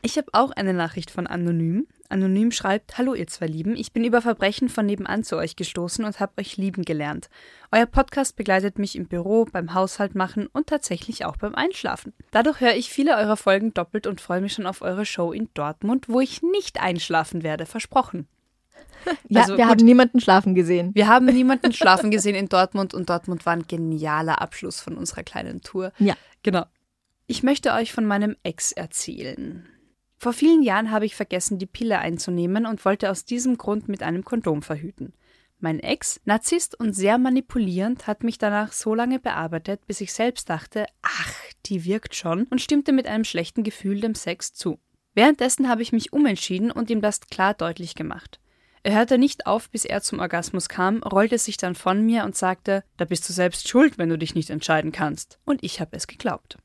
Ich 0.06 0.18
habe 0.18 0.28
auch 0.32 0.50
eine 0.50 0.74
Nachricht 0.74 1.10
von 1.10 1.26
Anonym. 1.26 1.86
Anonym 2.10 2.52
schreibt: 2.52 2.98
Hallo, 2.98 3.14
ihr 3.14 3.26
zwei 3.26 3.46
Lieben. 3.46 3.74
Ich 3.74 3.92
bin 3.94 4.04
über 4.04 4.20
Verbrechen 4.20 4.68
von 4.68 4.84
nebenan 4.84 5.24
zu 5.24 5.38
euch 5.38 5.56
gestoßen 5.56 6.04
und 6.04 6.20
habe 6.20 6.32
euch 6.38 6.58
lieben 6.58 6.84
gelernt. 6.84 7.30
Euer 7.72 7.86
Podcast 7.86 8.36
begleitet 8.36 8.78
mich 8.78 8.96
im 8.96 9.06
Büro, 9.08 9.46
beim 9.50 9.72
Haushalt 9.72 10.14
machen 10.14 10.46
und 10.52 10.66
tatsächlich 10.66 11.24
auch 11.24 11.38
beim 11.38 11.54
Einschlafen. 11.54 12.12
Dadurch 12.32 12.60
höre 12.60 12.74
ich 12.74 12.90
viele 12.90 13.16
eurer 13.16 13.38
Folgen 13.38 13.72
doppelt 13.72 14.06
und 14.06 14.20
freue 14.20 14.42
mich 14.42 14.52
schon 14.52 14.66
auf 14.66 14.82
eure 14.82 15.06
Show 15.06 15.32
in 15.32 15.48
Dortmund, 15.54 16.06
wo 16.10 16.20
ich 16.20 16.42
nicht 16.42 16.82
einschlafen 16.82 17.42
werde. 17.42 17.64
Versprochen. 17.64 18.28
Ja, 19.28 19.42
Also 19.42 19.56
wir 19.56 19.64
gut. 19.64 19.72
haben 19.72 19.84
niemanden 19.84 20.20
schlafen 20.20 20.54
gesehen. 20.54 20.90
Wir 20.94 21.08
haben 21.08 21.26
niemanden 21.26 21.72
schlafen 21.72 22.10
gesehen 22.10 22.34
in 22.34 22.48
Dortmund 22.48 22.94
und 22.94 23.08
Dortmund 23.08 23.44
war 23.46 23.52
ein 23.54 23.66
genialer 23.66 24.40
Abschluss 24.40 24.80
von 24.80 24.96
unserer 24.96 25.22
kleinen 25.22 25.60
Tour. 25.60 25.92
Ja. 25.98 26.14
Genau. 26.42 26.64
Ich 27.26 27.42
möchte 27.42 27.72
euch 27.72 27.92
von 27.92 28.04
meinem 28.04 28.36
Ex 28.42 28.72
erzählen. 28.72 29.66
Vor 30.18 30.32
vielen 30.32 30.62
Jahren 30.62 30.90
habe 30.90 31.06
ich 31.06 31.16
vergessen, 31.16 31.58
die 31.58 31.66
Pille 31.66 31.98
einzunehmen 31.98 32.66
und 32.66 32.84
wollte 32.84 33.10
aus 33.10 33.24
diesem 33.24 33.58
Grund 33.58 33.88
mit 33.88 34.02
einem 34.02 34.24
Kondom 34.24 34.62
verhüten. 34.62 35.12
Mein 35.58 35.80
Ex, 35.80 36.20
Narzisst 36.24 36.78
und 36.78 36.92
sehr 36.94 37.16
manipulierend, 37.16 38.06
hat 38.06 38.22
mich 38.22 38.38
danach 38.38 38.72
so 38.72 38.94
lange 38.94 39.18
bearbeitet, 39.18 39.86
bis 39.86 40.00
ich 40.00 40.12
selbst 40.12 40.50
dachte, 40.50 40.86
ach, 41.02 41.32
die 41.66 41.84
wirkt 41.84 42.14
schon 42.14 42.44
und 42.44 42.60
stimmte 42.60 42.92
mit 42.92 43.06
einem 43.06 43.24
schlechten 43.24 43.62
Gefühl 43.62 44.00
dem 44.00 44.14
Sex 44.14 44.52
zu. 44.52 44.78
Währenddessen 45.14 45.68
habe 45.68 45.82
ich 45.82 45.92
mich 45.92 46.12
umentschieden 46.12 46.70
und 46.70 46.90
ihm 46.90 47.00
das 47.00 47.20
klar 47.20 47.54
deutlich 47.54 47.94
gemacht. 47.94 48.40
Er 48.86 48.94
hörte 48.96 49.16
nicht 49.16 49.46
auf, 49.46 49.70
bis 49.70 49.86
er 49.86 50.02
zum 50.02 50.20
Orgasmus 50.20 50.68
kam, 50.68 51.02
rollte 51.02 51.38
sich 51.38 51.56
dann 51.56 51.74
von 51.74 52.04
mir 52.04 52.24
und 52.24 52.36
sagte, 52.36 52.84
da 52.98 53.06
bist 53.06 53.26
du 53.26 53.32
selbst 53.32 53.66
schuld, 53.66 53.96
wenn 53.96 54.10
du 54.10 54.18
dich 54.18 54.34
nicht 54.34 54.50
entscheiden 54.50 54.92
kannst. 54.92 55.38
Und 55.46 55.64
ich 55.64 55.80
habe 55.80 55.96
es 55.96 56.06
geglaubt. 56.06 56.58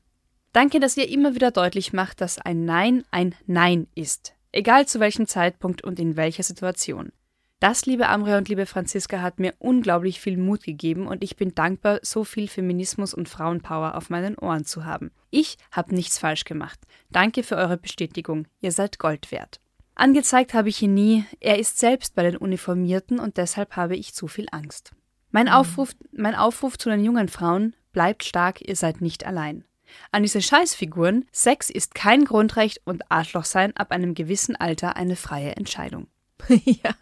Danke, 0.52 0.80
dass 0.80 0.98
ihr 0.98 1.08
immer 1.08 1.34
wieder 1.34 1.50
deutlich 1.50 1.94
macht, 1.94 2.20
dass 2.20 2.38
ein 2.38 2.66
Nein 2.66 3.04
ein 3.10 3.34
Nein 3.46 3.86
ist. 3.94 4.34
Egal 4.52 4.86
zu 4.86 5.00
welchem 5.00 5.26
Zeitpunkt 5.28 5.82
und 5.82 5.98
in 5.98 6.16
welcher 6.16 6.42
Situation. 6.42 7.10
Das, 7.58 7.86
liebe 7.86 8.08
Amre 8.08 8.36
und 8.36 8.50
liebe 8.50 8.66
Franziska, 8.66 9.22
hat 9.22 9.38
mir 9.38 9.54
unglaublich 9.58 10.20
viel 10.20 10.36
Mut 10.36 10.64
gegeben 10.64 11.06
und 11.06 11.24
ich 11.24 11.36
bin 11.36 11.54
dankbar, 11.54 12.00
so 12.02 12.24
viel 12.24 12.48
Feminismus 12.48 13.14
und 13.14 13.30
Frauenpower 13.30 13.96
auf 13.96 14.10
meinen 14.10 14.36
Ohren 14.36 14.66
zu 14.66 14.84
haben. 14.84 15.10
Ich 15.30 15.56
habe 15.72 15.94
nichts 15.94 16.18
falsch 16.18 16.44
gemacht. 16.44 16.80
Danke 17.10 17.42
für 17.42 17.56
eure 17.56 17.78
Bestätigung. 17.78 18.46
Ihr 18.60 18.72
seid 18.72 18.98
Gold 18.98 19.32
wert. 19.32 19.60
Angezeigt 19.94 20.54
habe 20.54 20.68
ich 20.68 20.80
ihn 20.82 20.94
nie. 20.94 21.24
Er 21.40 21.58
ist 21.58 21.78
selbst 21.78 22.14
bei 22.14 22.22
den 22.22 22.36
Uniformierten 22.36 23.18
und 23.18 23.36
deshalb 23.36 23.76
habe 23.76 23.96
ich 23.96 24.14
zu 24.14 24.28
viel 24.28 24.46
Angst. 24.50 24.92
Mein 25.30 25.48
Aufruf, 25.48 25.94
mein 26.12 26.34
Aufruf 26.34 26.78
zu 26.78 26.88
den 26.88 27.04
jungen 27.04 27.28
Frauen, 27.28 27.76
bleibt 27.92 28.24
stark, 28.24 28.60
ihr 28.66 28.76
seid 28.76 29.00
nicht 29.00 29.26
allein. 29.26 29.64
An 30.12 30.22
diese 30.22 30.42
Scheißfiguren, 30.42 31.26
Sex 31.32 31.70
ist 31.70 31.94
kein 31.94 32.24
Grundrecht 32.24 32.80
und 32.84 33.10
Arschloch 33.10 33.44
sein 33.44 33.76
ab 33.76 33.90
einem 33.90 34.14
gewissen 34.14 34.56
Alter 34.56 34.96
eine 34.96 35.16
freie 35.16 35.56
Entscheidung. 35.56 36.06
ja. 36.48 36.94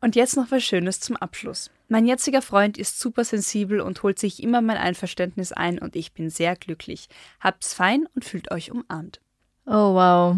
Und 0.00 0.14
jetzt 0.14 0.36
noch 0.36 0.50
was 0.50 0.62
Schönes 0.62 1.00
zum 1.00 1.16
Abschluss. 1.16 1.70
Mein 1.88 2.06
jetziger 2.06 2.42
Freund 2.42 2.78
ist 2.78 2.98
super 2.98 3.24
sensibel 3.24 3.80
und 3.80 4.02
holt 4.02 4.18
sich 4.18 4.42
immer 4.42 4.60
mein 4.60 4.76
Einverständnis 4.76 5.52
ein 5.52 5.78
und 5.78 5.96
ich 5.96 6.12
bin 6.12 6.30
sehr 6.30 6.56
glücklich. 6.56 7.08
Habt's 7.40 7.74
fein 7.74 8.06
und 8.14 8.24
fühlt 8.24 8.50
euch 8.50 8.70
umarmt. 8.70 9.20
Oh, 9.66 9.94
wow. 9.94 10.36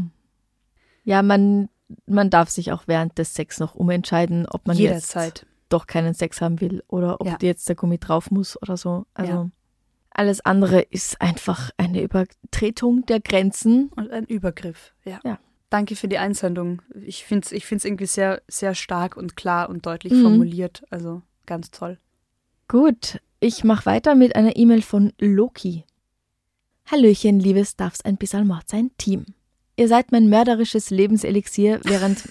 Ja, 1.08 1.22
man, 1.22 1.68
man 2.06 2.28
darf 2.28 2.50
sich 2.50 2.70
auch 2.72 2.82
während 2.86 3.16
des 3.16 3.34
Sex 3.34 3.60
noch 3.60 3.74
umentscheiden, 3.74 4.46
ob 4.46 4.66
man 4.66 4.76
Jederzeit. 4.76 5.38
jetzt 5.40 5.46
doch 5.70 5.86
keinen 5.86 6.12
Sex 6.12 6.40
haben 6.42 6.60
will 6.60 6.82
oder 6.88 7.20
ob 7.20 7.26
Ja. 7.26 7.36
jetzt 7.40 7.68
der 7.68 7.76
Gummi 7.76 7.98
drauf 7.98 8.30
muss 8.30 8.60
oder 8.60 8.76
so. 8.76 9.06
Also 9.14 9.32
Ja. 9.32 9.50
alles 10.10 10.40
andere 10.44 10.80
ist 10.82 11.20
einfach 11.20 11.70
eine 11.78 12.02
Übertretung 12.02 13.06
der 13.06 13.20
Grenzen. 13.20 13.88
Und 13.96 14.10
ein 14.10 14.24
Übergriff. 14.26 14.92
Ja. 15.04 15.18
Ja. 15.24 15.38
Danke 15.70 15.96
für 15.96 16.08
die 16.08 16.18
Einsendung. 16.18 16.82
Ich 17.04 17.24
finde 17.24 17.46
es 17.46 17.52
ich 17.52 17.64
find's 17.66 17.84
irgendwie 17.86 18.06
sehr, 18.06 18.42
sehr 18.48 18.74
stark 18.74 19.16
und 19.16 19.36
klar 19.36 19.68
und 19.70 19.86
deutlich 19.86 20.12
Mhm. 20.12 20.22
formuliert. 20.22 20.82
Also 20.90 21.22
ganz 21.46 21.70
toll. 21.70 21.98
Gut, 22.68 23.20
ich 23.40 23.64
mache 23.64 23.86
weiter 23.86 24.14
mit 24.14 24.36
einer 24.36 24.56
E-Mail 24.56 24.82
von 24.82 25.12
Loki. 25.18 25.84
Hallöchen, 26.90 27.38
liebes 27.40 27.76
darf's 27.76 28.02
ein 28.02 28.16
bisschen 28.16 28.46
Mord 28.46 28.68
sein 28.68 28.90
Team. 28.98 29.24
Ihr 29.78 29.86
seid 29.86 30.10
mein 30.10 30.28
mörderisches 30.28 30.90
Lebenselixier 30.90 31.78
während, 31.84 32.28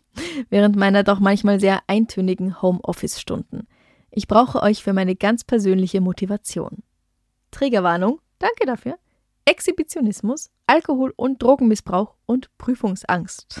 während 0.48 0.76
meiner 0.76 1.02
doch 1.02 1.20
manchmal 1.20 1.60
sehr 1.60 1.80
eintönigen 1.88 2.62
Homeoffice-Stunden. 2.62 3.68
Ich 4.10 4.26
brauche 4.26 4.62
euch 4.62 4.82
für 4.82 4.94
meine 4.94 5.14
ganz 5.14 5.44
persönliche 5.44 6.00
Motivation. 6.00 6.82
Triggerwarnung, 7.50 8.22
danke 8.38 8.64
dafür. 8.64 8.96
Exhibitionismus, 9.44 10.48
Alkohol- 10.66 11.12
und 11.16 11.42
Drogenmissbrauch 11.42 12.14
und 12.24 12.48
Prüfungsangst. 12.56 13.60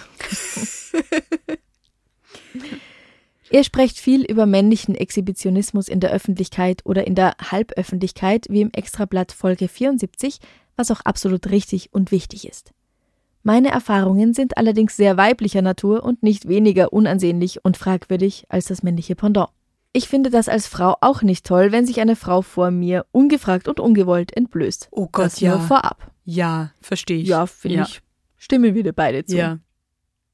Ihr 3.50 3.64
sprecht 3.64 3.98
viel 3.98 4.24
über 4.24 4.46
männlichen 4.46 4.94
Exhibitionismus 4.94 5.88
in 5.88 6.00
der 6.00 6.10
Öffentlichkeit 6.10 6.80
oder 6.86 7.06
in 7.06 7.14
der 7.14 7.36
Halböffentlichkeit, 7.38 8.46
wie 8.48 8.62
im 8.62 8.72
Extrablatt 8.72 9.30
Folge 9.30 9.68
74, 9.68 10.38
was 10.74 10.90
auch 10.90 11.02
absolut 11.02 11.50
richtig 11.50 11.92
und 11.92 12.10
wichtig 12.12 12.48
ist. 12.48 12.72
Meine 13.46 13.70
Erfahrungen 13.70 14.34
sind 14.34 14.56
allerdings 14.56 14.96
sehr 14.96 15.16
weiblicher 15.16 15.62
Natur 15.62 16.02
und 16.02 16.20
nicht 16.20 16.48
weniger 16.48 16.92
unansehnlich 16.92 17.64
und 17.64 17.76
fragwürdig 17.76 18.44
als 18.48 18.64
das 18.66 18.82
männliche 18.82 19.14
Pendant. 19.14 19.50
Ich 19.92 20.08
finde 20.08 20.30
das 20.30 20.48
als 20.48 20.66
Frau 20.66 20.96
auch 21.00 21.22
nicht 21.22 21.46
toll, 21.46 21.70
wenn 21.70 21.86
sich 21.86 22.00
eine 22.00 22.16
Frau 22.16 22.42
vor 22.42 22.72
mir 22.72 23.06
ungefragt 23.12 23.68
und 23.68 23.78
ungewollt 23.78 24.36
entblößt. 24.36 24.88
Oh 24.90 25.06
Gott, 25.12 25.26
das 25.26 25.40
nur 25.40 25.50
ja. 25.50 25.58
vorab. 25.60 26.10
Ja, 26.24 26.72
verstehe 26.80 27.18
ich. 27.18 27.28
Ja, 27.28 27.46
finde 27.46 27.76
Ja. 27.76 27.82
ich. 27.84 28.02
Stimmen 28.36 28.74
wir 28.74 28.82
dir 28.82 28.92
beide 28.92 29.24
zu. 29.24 29.36
Ja. 29.36 29.60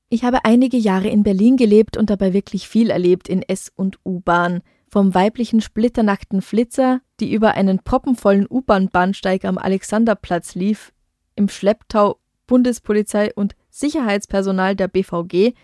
Ich 0.08 0.24
habe 0.24 0.46
einige 0.46 0.78
Jahre 0.78 1.08
in 1.08 1.22
Berlin 1.22 1.58
gelebt 1.58 1.98
und 1.98 2.08
dabei 2.08 2.32
wirklich 2.32 2.66
viel 2.66 2.88
erlebt 2.88 3.28
in 3.28 3.42
S- 3.42 3.70
und 3.76 3.98
U-Bahn. 4.06 4.62
Vom 4.88 5.14
weiblichen 5.14 5.60
splitternackten 5.60 6.40
Flitzer, 6.40 7.02
die 7.20 7.30
über 7.30 7.52
einen 7.52 7.80
proppenvollen 7.80 8.46
U-Bahn-Bahnsteig 8.48 9.44
am 9.44 9.58
Alexanderplatz 9.58 10.54
lief, 10.54 10.94
im 11.36 11.50
Schlepptau 11.50 12.16
Bundespolizei 12.52 13.32
und 13.34 13.54
Sicherheitspersonal 13.70 14.76
der 14.76 14.86
BVG, 14.86 15.54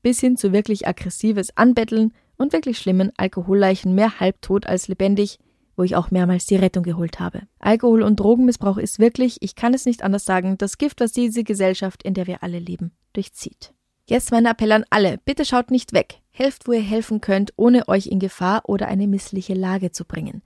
bis 0.00 0.20
hin 0.20 0.36
zu 0.36 0.52
wirklich 0.52 0.86
aggressives 0.86 1.56
Anbetteln 1.56 2.12
und 2.36 2.52
wirklich 2.52 2.78
schlimmen 2.78 3.10
Alkoholleichen, 3.16 3.96
mehr 3.96 4.20
halbtot 4.20 4.64
als 4.64 4.86
lebendig, 4.86 5.40
wo 5.76 5.82
ich 5.82 5.96
auch 5.96 6.12
mehrmals 6.12 6.46
die 6.46 6.54
Rettung 6.54 6.84
geholt 6.84 7.18
habe. 7.18 7.42
Alkohol- 7.58 8.04
und 8.04 8.20
Drogenmissbrauch 8.20 8.76
ist 8.76 9.00
wirklich, 9.00 9.38
ich 9.40 9.56
kann 9.56 9.74
es 9.74 9.86
nicht 9.86 10.04
anders 10.04 10.24
sagen, 10.24 10.56
das 10.56 10.78
Gift, 10.78 11.00
was 11.00 11.10
diese 11.10 11.42
Gesellschaft, 11.42 12.04
in 12.04 12.14
der 12.14 12.28
wir 12.28 12.44
alle 12.44 12.60
leben, 12.60 12.92
durchzieht. 13.12 13.74
Jetzt 14.04 14.30
mein 14.30 14.46
Appell 14.46 14.70
an 14.70 14.84
alle, 14.88 15.18
bitte 15.24 15.44
schaut 15.44 15.72
nicht 15.72 15.94
weg, 15.94 16.20
helft, 16.30 16.68
wo 16.68 16.72
ihr 16.72 16.80
helfen 16.80 17.20
könnt, 17.20 17.54
ohne 17.56 17.88
euch 17.88 18.06
in 18.06 18.20
Gefahr 18.20 18.68
oder 18.68 18.86
eine 18.86 19.08
missliche 19.08 19.54
Lage 19.54 19.90
zu 19.90 20.04
bringen. 20.04 20.42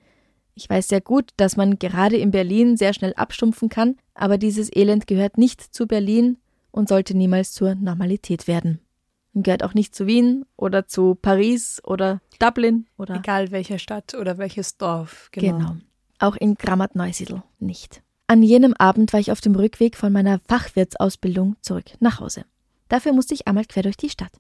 Ich 0.55 0.69
weiß 0.69 0.89
sehr 0.89 1.01
gut, 1.01 1.31
dass 1.37 1.57
man 1.57 1.79
gerade 1.79 2.17
in 2.17 2.31
Berlin 2.31 2.77
sehr 2.77 2.93
schnell 2.93 3.15
abstumpfen 3.15 3.69
kann, 3.69 3.97
aber 4.15 4.39
dieses 4.39 4.75
Elend 4.75 5.07
gehört 5.07 5.39
nicht 5.39 5.61
zu 5.61 5.87
Berlin 5.87 6.39
und 6.71 6.89
sollte 6.89 7.17
niemals 7.17 7.53
zur 7.53 7.75
Normalität 7.75 8.47
werden. 8.47 8.81
Und 9.33 9.45
gehört 9.45 9.63
auch 9.63 9.75
nicht 9.75 9.95
zu 9.95 10.07
Wien 10.07 10.45
oder 10.57 10.87
zu 10.87 11.15
Paris 11.15 11.81
oder 11.85 12.21
Dublin 12.41 12.87
oder 12.99 13.15
Egal 13.17 13.53
welche 13.53 13.79
Stadt 13.79 14.15
oder 14.15 14.39
welches 14.39 14.77
Dorf. 14.77 15.29
Genau. 15.33 15.59
Genau. 15.59 15.77
Auch 16.19 16.37
in 16.37 16.57
Grammat-Neusiedl 16.57 17.43
nicht. 17.61 18.03
An 18.27 18.43
jenem 18.43 18.75
Abend 18.75 19.13
war 19.13 19.21
ich 19.21 19.33
auf 19.33 19.41
dem 19.41 19.55
Rückweg 19.55 19.97
von 19.97 20.13
meiner 20.13 20.41
Fachwirtsausbildung 20.49 21.57
zurück 21.63 21.87
nach 22.01 22.21
Hause. 22.21 22.45
Dafür 22.89 23.13
musste 23.13 23.35
ich 23.35 23.47
einmal 23.47 23.65
quer 23.65 23.85
durch 23.85 23.97
die 23.97 24.11
Stadt. 24.11 24.33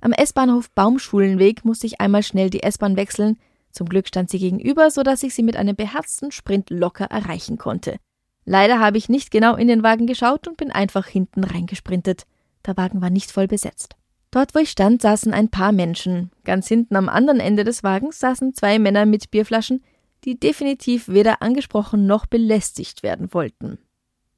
Am 0.00 0.12
S-Bahnhof 0.12 0.70
Baumschulenweg 0.70 1.64
musste 1.64 1.86
ich 1.86 2.00
einmal 2.00 2.22
schnell 2.22 2.50
die 2.50 2.62
S-Bahn 2.62 2.96
wechseln. 2.96 3.38
Zum 3.70 3.88
Glück 3.88 4.08
stand 4.08 4.30
sie 4.30 4.38
gegenüber, 4.38 4.90
sodass 4.90 5.22
ich 5.22 5.34
sie 5.34 5.42
mit 5.42 5.56
einem 5.56 5.76
beherzten 5.76 6.32
Sprint 6.32 6.70
locker 6.70 7.06
erreichen 7.06 7.58
konnte. 7.58 7.96
Leider 8.44 8.80
habe 8.80 8.98
ich 8.98 9.08
nicht 9.08 9.30
genau 9.30 9.54
in 9.56 9.68
den 9.68 9.82
Wagen 9.82 10.06
geschaut 10.06 10.48
und 10.48 10.56
bin 10.56 10.70
einfach 10.70 11.06
hinten 11.06 11.44
reingesprintet. 11.44 12.24
Der 12.66 12.76
Wagen 12.76 13.00
war 13.00 13.10
nicht 13.10 13.30
voll 13.30 13.46
besetzt. 13.46 13.96
Dort, 14.30 14.54
wo 14.54 14.60
ich 14.60 14.70
stand, 14.70 15.02
saßen 15.02 15.32
ein 15.32 15.50
paar 15.50 15.72
Menschen. 15.72 16.30
Ganz 16.44 16.68
hinten 16.68 16.96
am 16.96 17.08
anderen 17.08 17.40
Ende 17.40 17.64
des 17.64 17.82
Wagens 17.82 18.20
saßen 18.20 18.54
zwei 18.54 18.78
Männer 18.78 19.06
mit 19.06 19.30
Bierflaschen, 19.30 19.82
die 20.24 20.38
definitiv 20.38 21.08
weder 21.08 21.42
angesprochen 21.42 22.06
noch 22.06 22.26
belästigt 22.26 23.02
werden 23.02 23.32
wollten. 23.32 23.78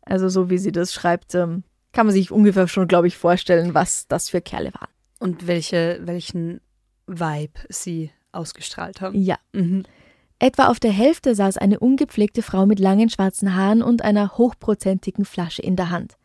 Also 0.03 0.29
so 0.29 0.51
wie 0.51 0.59
sie 0.59 0.73
das 0.73 0.93
schreibt, 0.93 1.35
ähm, 1.35 1.65
kann 1.93 2.07
man 2.07 2.15
sich 2.15 2.31
ungefähr 2.31 2.69
schon, 2.69 2.89
glaube 2.89 3.07
ich, 3.07 3.19
vorstellen, 3.19 3.75
was 3.75 4.09
das 4.09 4.31
für 4.31 4.41
Kerle 4.41 4.73
waren. 4.75 4.89
Und 5.19 5.47
welche, 5.47 6.01
welchen 6.03 6.61
Vibe 7.07 7.61
sie 7.69 8.11
ausgestrahlt 8.33 9.01
haben. 9.01 9.21
Ja. 9.21 9.37
Mhm. 9.53 9.85
Etwa 10.39 10.69
auf 10.69 10.81
der 10.81 10.91
Hälfte 10.91 11.35
saß 11.35 11.57
eine 11.57 11.79
ungepflegte 11.79 12.43
Frau 12.43 12.67
mit 12.67 12.81
langen 12.81 13.09
schwarzen 13.09 13.55
Haaren 13.55 13.83
und 13.83 14.03
einer 14.03 14.37
hochprozentigen 14.37 15.25
Flasche 15.25 15.63
in 15.63 15.77
der 15.77 15.91
Hand. 15.91 16.17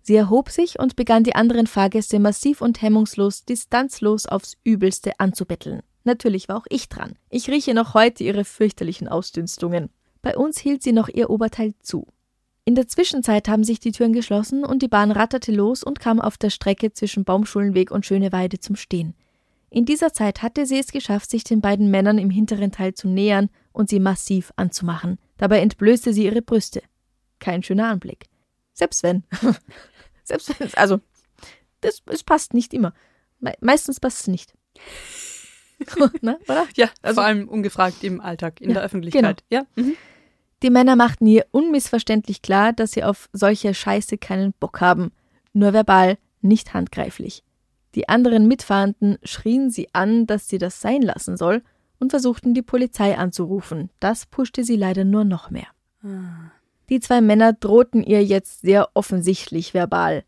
Sie 0.00 0.16
erhob 0.16 0.48
sich 0.48 0.78
und 0.78 0.96
begann 0.96 1.22
die 1.22 1.34
anderen 1.34 1.66
Fahrgäste 1.66 2.18
massiv 2.18 2.62
und 2.62 2.80
hemmungslos, 2.80 3.44
distanzlos 3.44 4.24
aufs 4.24 4.56
Übelste 4.64 5.12
anzubetteln. 5.18 5.82
Natürlich 6.04 6.48
war 6.48 6.56
auch 6.56 6.66
ich 6.70 6.88
dran. 6.88 7.16
Ich 7.28 7.50
rieche 7.50 7.74
noch 7.74 7.92
heute 7.92 8.24
ihre 8.24 8.44
fürchterlichen 8.44 9.06
Ausdünstungen. 9.06 9.90
Bei 10.22 10.34
uns 10.36 10.58
hielt 10.58 10.82
sie 10.82 10.92
noch 10.92 11.08
ihr 11.08 11.28
Oberteil 11.28 11.74
zu. 11.82 12.06
In 12.64 12.74
der 12.74 12.88
Zwischenzeit 12.88 13.48
haben 13.48 13.64
sich 13.64 13.80
die 13.80 13.92
Türen 13.92 14.14
geschlossen 14.14 14.64
und 14.64 14.80
die 14.80 14.88
Bahn 14.88 15.10
ratterte 15.10 15.52
los 15.52 15.82
und 15.82 16.00
kam 16.00 16.20
auf 16.20 16.38
der 16.38 16.48
Strecke 16.50 16.92
zwischen 16.92 17.24
Baumschulenweg 17.24 17.90
und 17.90 18.06
Schöneweide 18.06 18.60
zum 18.60 18.76
Stehen. 18.76 19.14
In 19.70 19.84
dieser 19.84 20.12
Zeit 20.12 20.42
hatte 20.42 20.66
sie 20.66 20.78
es 20.78 20.92
geschafft, 20.92 21.30
sich 21.30 21.44
den 21.44 21.60
beiden 21.60 21.90
Männern 21.90 22.18
im 22.18 22.30
hinteren 22.30 22.72
Teil 22.72 22.94
zu 22.94 23.08
nähern 23.08 23.50
und 23.72 23.88
sie 23.88 24.00
massiv 24.00 24.52
anzumachen. 24.56 25.18
Dabei 25.36 25.60
entblößte 25.60 26.12
sie 26.12 26.24
ihre 26.24 26.42
Brüste. 26.42 26.82
Kein 27.38 27.62
schöner 27.62 27.88
Anblick. 27.88 28.26
Selbst 28.72 29.02
wenn. 29.02 29.24
Selbst 30.24 30.58
wenn. 30.58 30.72
Also, 30.74 31.00
das, 31.80 32.02
es 32.06 32.24
passt 32.24 32.54
nicht 32.54 32.72
immer. 32.72 32.94
Me 33.40 33.54
meistens 33.60 34.00
passt 34.00 34.20
es 34.20 34.26
nicht. 34.26 34.54
Na, 36.22 36.38
oder? 36.48 36.66
Ja, 36.74 36.90
also, 37.02 37.20
vor 37.20 37.24
allem 37.24 37.48
ungefragt 37.48 38.02
im 38.02 38.20
Alltag, 38.20 38.60
in 38.60 38.70
ja, 38.70 38.74
der 38.74 38.82
Öffentlichkeit. 38.84 39.44
Genau. 39.48 39.62
Ja. 39.76 39.82
Mhm. 39.82 39.96
Die 40.62 40.70
Männer 40.70 40.96
machten 40.96 41.26
ihr 41.26 41.46
unmissverständlich 41.52 42.42
klar, 42.42 42.72
dass 42.72 42.92
sie 42.92 43.04
auf 43.04 43.28
solche 43.32 43.74
Scheiße 43.74 44.18
keinen 44.18 44.52
Bock 44.54 44.80
haben. 44.80 45.12
Nur 45.52 45.72
verbal, 45.72 46.18
nicht 46.40 46.74
handgreiflich. 46.74 47.44
Die 47.94 48.08
anderen 48.08 48.48
Mitfahrenden 48.48 49.18
schrien 49.22 49.70
sie 49.70 49.88
an, 49.94 50.26
dass 50.26 50.48
sie 50.48 50.58
das 50.58 50.80
sein 50.80 51.02
lassen 51.02 51.36
soll 51.36 51.62
und 51.98 52.10
versuchten 52.10 52.54
die 52.54 52.62
Polizei 52.62 53.16
anzurufen. 53.16 53.90
Das 54.00 54.26
puschte 54.26 54.64
sie 54.64 54.76
leider 54.76 55.04
nur 55.04 55.24
noch 55.24 55.50
mehr. 55.50 55.68
Ah. 56.02 56.52
Die 56.88 57.00
zwei 57.00 57.20
Männer 57.20 57.52
drohten 57.52 58.02
ihr 58.02 58.24
jetzt 58.24 58.62
sehr 58.62 58.88
offensichtlich 58.94 59.74
verbal. 59.74 60.24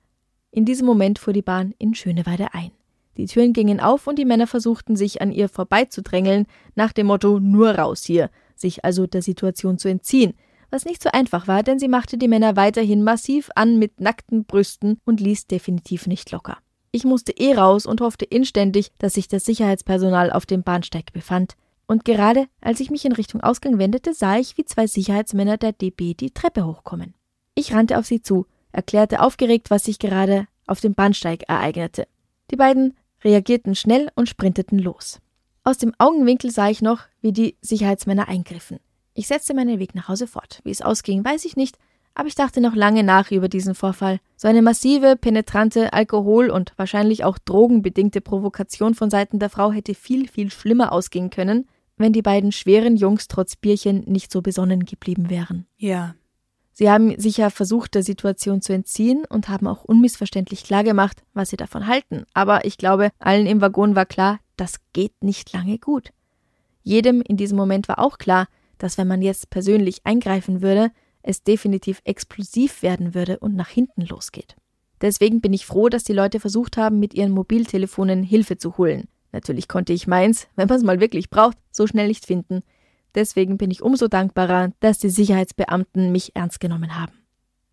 In 0.51 0.65
diesem 0.65 0.87
Moment 0.87 1.19
fuhr 1.19 1.33
die 1.33 1.43
Bahn 1.43 1.75
in 1.79 1.95
Schöneweide 1.95 2.55
ein. 2.55 2.73
Die 3.17 3.27
Türen 3.27 3.53
gingen 3.53 3.81
auf 3.81 4.07
und 4.07 4.19
die 4.19 4.25
Männer 4.25 4.47
versuchten 4.47 4.97
sich 4.97 5.23
an 5.23 5.33
ihr 5.33 5.49
vorbeizudrängeln, 5.49 6.47
nach 6.75 6.93
dem 6.93 7.07
Motto 7.07 7.39
nur 7.41 7.71
raus 7.71 8.05
hier, 8.05 8.31
sich 8.57 8.85
also 8.85 9.07
der 9.07 9.23
Situation 9.23 9.79
zu 9.79 9.89
entziehen, 9.89 10.35
was 10.71 10.85
nicht 10.85 11.03
so 11.03 11.11
einfach 11.11 11.49
war, 11.49 11.63
denn 11.63 11.79
sie 11.79 11.89
machte 11.89 12.19
die 12.19 12.29
Männer 12.29 12.57
weiterhin 12.57 13.03
massiv 13.03 13.51
an 13.55 13.79
mit 13.79 14.01
nackten 14.01 14.45
Brüsten 14.45 14.99
und 15.05 15.21
ließ 15.21 15.47
definitiv 15.47 16.07
nicht 16.07 16.31
locker. 16.31 16.59
Ich 16.93 17.05
musste 17.05 17.33
eh 17.33 17.55
raus 17.55 17.87
und 17.87 18.01
hoffte 18.01 18.25
inständig, 18.25 18.91
dass 18.99 19.15
sich 19.15 19.29
das 19.29 19.45
Sicherheitspersonal 19.45 20.33
auf 20.33 20.47
dem 20.47 20.63
Bahnsteig 20.63 21.13
befand. 21.13 21.55
Und 21.87 22.05
gerade 22.05 22.47
als 22.61 22.81
ich 22.81 22.91
mich 22.91 23.05
in 23.05 23.13
Richtung 23.13 23.41
Ausgang 23.41 23.79
wendete, 23.79 24.15
sah 24.15 24.39
ich, 24.39 24.57
wie 24.59 24.65
zwei 24.65 24.87
Sicherheitsmänner 24.87 25.57
der 25.57 25.73
DB 25.73 26.15
die 26.15 26.33
Treppe 26.33 26.67
hochkommen. 26.67 27.15
Ich 27.55 27.73
rannte 27.73 27.99
auf 27.99 28.07
sie 28.07 28.23
zu, 28.23 28.47
erklärte 28.73 29.21
aufgeregt, 29.21 29.71
was 29.71 29.85
sich 29.85 29.99
gerade 29.99 30.47
auf 30.67 30.81
dem 30.81 30.95
Bahnsteig 30.95 31.45
ereignete. 31.49 32.07
Die 32.51 32.57
beiden 32.57 32.97
reagierten 33.23 33.75
schnell 33.75 34.11
und 34.15 34.29
sprinteten 34.29 34.79
los. 34.79 35.21
Aus 35.63 35.79
dem 35.79 35.95
Augenwinkel 35.99 36.51
sah 36.51 36.71
ich 36.71 36.81
noch, 36.81 37.03
wie 37.21 37.33
die 37.33 37.57
Sicherheitsmänner 37.61 38.29
eingriffen. 38.29 38.79
Ich 39.15 39.27
setzte 39.27 39.55
meinen 39.55 39.79
Weg 39.79 39.95
nach 39.95 40.09
Hause 40.09 40.27
fort. 40.27 40.61
Wie 40.65 40.71
es 40.71 40.83
ausging, 40.83 41.25
weiß 41.25 41.45
ich 41.45 41.57
nicht, 41.57 41.77
aber 42.15 42.29
ich 42.29 42.35
dachte 42.35 42.61
noch 42.61 42.75
lange 42.75 43.03
nach 43.03 43.31
über 43.31 43.49
diesen 43.49 43.75
Vorfall. 43.75 44.21
So 44.37 44.49
eine 44.49 44.63
massive, 44.63 45.17
penetrante 45.17 45.93
Alkohol- 45.93 46.51
und 46.51 46.73
wahrscheinlich 46.77 47.25
auch 47.25 47.39
drogenbedingte 47.39 48.21
Provokation 48.21 48.95
von 48.95 49.11
Seiten 49.11 49.39
der 49.39 49.51
Frau 49.51 49.73
hätte 49.73 49.95
viel, 49.95 50.29
viel 50.29 50.51
schlimmer 50.51 50.93
ausgehen 50.93 51.31
können, 51.31 51.67
wenn 51.97 52.13
die 52.13 52.23
beiden 52.23 52.53
schweren 52.53 52.97
Jungs 52.97 53.29
trotz 53.29 53.57
Bierchen 53.57 54.05
nicht 54.07 54.33
so 54.33 54.43
besonnen 54.43 54.85
geblieben 54.85 55.31
wären. 55.31 55.67
Ja. 55.77 56.15
Sie 56.73 56.91
haben 56.91 57.19
sich 57.21 57.37
ja 57.37 57.51
versucht, 57.51 57.95
der 57.95 58.03
Situation 58.03 58.63
zu 58.63 58.73
entziehen 58.73 59.25
und 59.29 59.49
haben 59.49 59.67
auch 59.67 59.85
unmissverständlich 59.85 60.65
klargemacht, 60.65 61.23
was 61.35 61.51
sie 61.51 61.59
davon 61.59 61.87
halten. 61.87 62.25
Aber 62.33 62.65
ich 62.65 62.79
glaube, 62.79 63.11
allen 63.19 63.47
im 63.47 63.61
Waggon 63.61 63.97
war 63.97 64.07
klar, 64.07 64.39
das 64.57 64.77
geht 64.95 65.13
nicht 65.23 65.53
lange 65.53 65.79
gut. 65.79 66.11
Jedem 66.83 67.21
in 67.21 67.37
diesem 67.37 67.59
Moment 67.59 67.87
war 67.89 67.99
auch 67.99 68.17
klar, 68.17 68.47
dass 68.79 68.97
wenn 68.97 69.09
man 69.09 69.21
jetzt 69.21 69.51
persönlich 69.51 70.01
eingreifen 70.05 70.63
würde, 70.63 70.91
es 71.23 71.43
definitiv 71.43 72.01
explosiv 72.05 72.83
werden 72.83 73.15
würde 73.15 73.39
und 73.39 73.55
nach 73.55 73.69
hinten 73.69 74.03
losgeht. 74.03 74.57
Deswegen 75.01 75.41
bin 75.41 75.53
ich 75.53 75.67
froh, 75.67 75.89
dass 75.89 76.05
die 76.05 76.13
Leute 76.13 76.41
versucht 76.41 76.77
haben, 76.77 77.01
mit 77.01 77.15
ihren 77.15 77.33
Mobiltelefonen 77.33 78.23
Hilfe 78.23 78.59
zu 78.59 78.77
holen. 78.77 79.09
Natürlich 79.33 79.69
konnte 79.69 79.93
ich 79.93 80.07
meins, 80.07 80.49
wenn 80.57 80.69
man 80.69 80.79
es 80.79 80.85
mal 80.85 81.01
wirklich 81.01 81.31
braucht, 81.31 81.57
so 81.71 81.87
schnell 81.87 82.09
nicht 82.09 82.27
finden. 82.27 82.63
Deswegen 83.15 83.59
bin 83.59 83.71
ich 83.71 83.83
umso 83.83 84.09
dankbarer, 84.09 84.73
dass 84.81 84.99
die 84.99 85.11
Sicherheitsbeamten 85.11 86.13
mich 86.13 86.37
ernst 86.37 86.61
genommen 86.61 86.99
haben. 86.99 87.13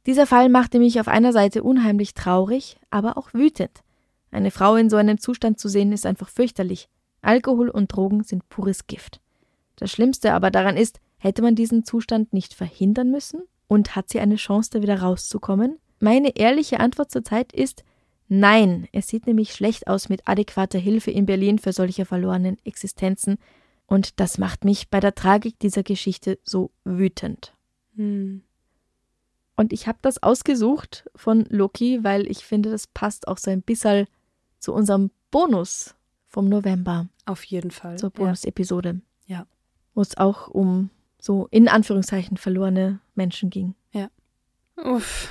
Dieser 0.06 0.26
Fall 0.26 0.50
machte 0.50 0.80
mich 0.80 1.00
auf 1.00 1.08
einer 1.08 1.34
Seite 1.34 1.64
unheimlich 1.64 2.14
traurig, 2.14 2.78
aber 2.90 3.18
auch 3.18 3.34
wütend. 3.34 3.84
Eine 4.32 4.52
Frau 4.52 4.76
in 4.76 4.90
so 4.90 4.96
einem 4.96 5.20
Zustand 5.20 5.60
zu 5.60 5.68
sehen, 5.68 5.92
ist 5.92 6.06
einfach 6.06 6.30
fürchterlich. 6.30 6.90
Alkohol 7.22 7.70
und 7.70 7.94
Drogen 7.94 8.24
sind 8.24 8.48
pures 8.50 8.88
Gift. 8.88 9.20
Das 9.76 9.92
Schlimmste 9.92 10.34
aber 10.34 10.50
daran 10.50 10.78
ist, 10.78 11.00
hätte 11.18 11.42
man 11.42 11.56
diesen 11.56 11.84
Zustand 11.84 12.34
nicht 12.34 12.54
verhindern 12.54 13.12
müssen? 13.12 13.42
Und 13.68 13.96
hat 13.96 14.10
sie 14.10 14.20
eine 14.20 14.38
Chance, 14.38 14.70
da 14.72 14.82
wieder 14.82 15.02
rauszukommen? 15.02 15.78
Meine 16.00 16.38
ehrliche 16.38 16.80
Antwort 16.80 17.12
zurzeit 17.12 17.52
ist 17.52 17.84
nein. 18.30 18.88
Es 18.94 19.08
sieht 19.08 19.28
nämlich 19.28 19.54
schlecht 19.54 19.88
aus 19.88 20.10
mit 20.10 20.22
adäquater 20.26 20.80
Hilfe 20.80 21.12
in 21.12 21.26
Berlin 21.26 21.60
für 21.60 21.74
solche 21.74 22.06
verlorenen 22.06 22.58
Existenzen. 22.64 23.38
Und 23.86 24.20
das 24.20 24.38
macht 24.38 24.64
mich 24.64 24.90
bei 24.90 25.00
der 25.00 25.16
Tragik 25.16 25.60
dieser 25.60 25.84
Geschichte 25.84 26.40
so 26.44 26.72
wütend. 26.84 27.54
Hm. 27.96 28.44
Und 29.56 29.74
ich 29.74 29.88
habe 29.88 29.98
das 30.02 30.22
ausgesucht 30.22 31.10
von 31.16 31.46
Loki, 31.50 32.04
weil 32.04 32.30
ich 32.30 32.46
finde, 32.46 32.70
das 32.70 32.86
passt 32.86 33.28
auch 33.28 33.40
so 33.40 33.50
ein 33.50 33.64
bisschen 33.64 34.06
zu 34.60 34.74
unserem 34.74 35.10
Bonus 35.32 35.96
vom 36.28 36.48
November. 36.48 37.08
Auf 37.26 37.44
jeden 37.44 37.72
Fall. 37.72 37.98
Zur 37.98 38.12
Bonus-Episode. 38.12 39.02
Ja. 39.26 39.48
Wo 39.96 40.02
es 40.02 40.16
auch 40.16 40.48
um 40.48 40.92
so 41.28 41.48
in 41.52 41.68
Anführungszeichen 41.68 42.38
verlorene 42.38 43.00
Menschen 43.14 43.50
ging. 43.50 43.76
Ja. 43.92 44.10
Uff. 44.78 45.30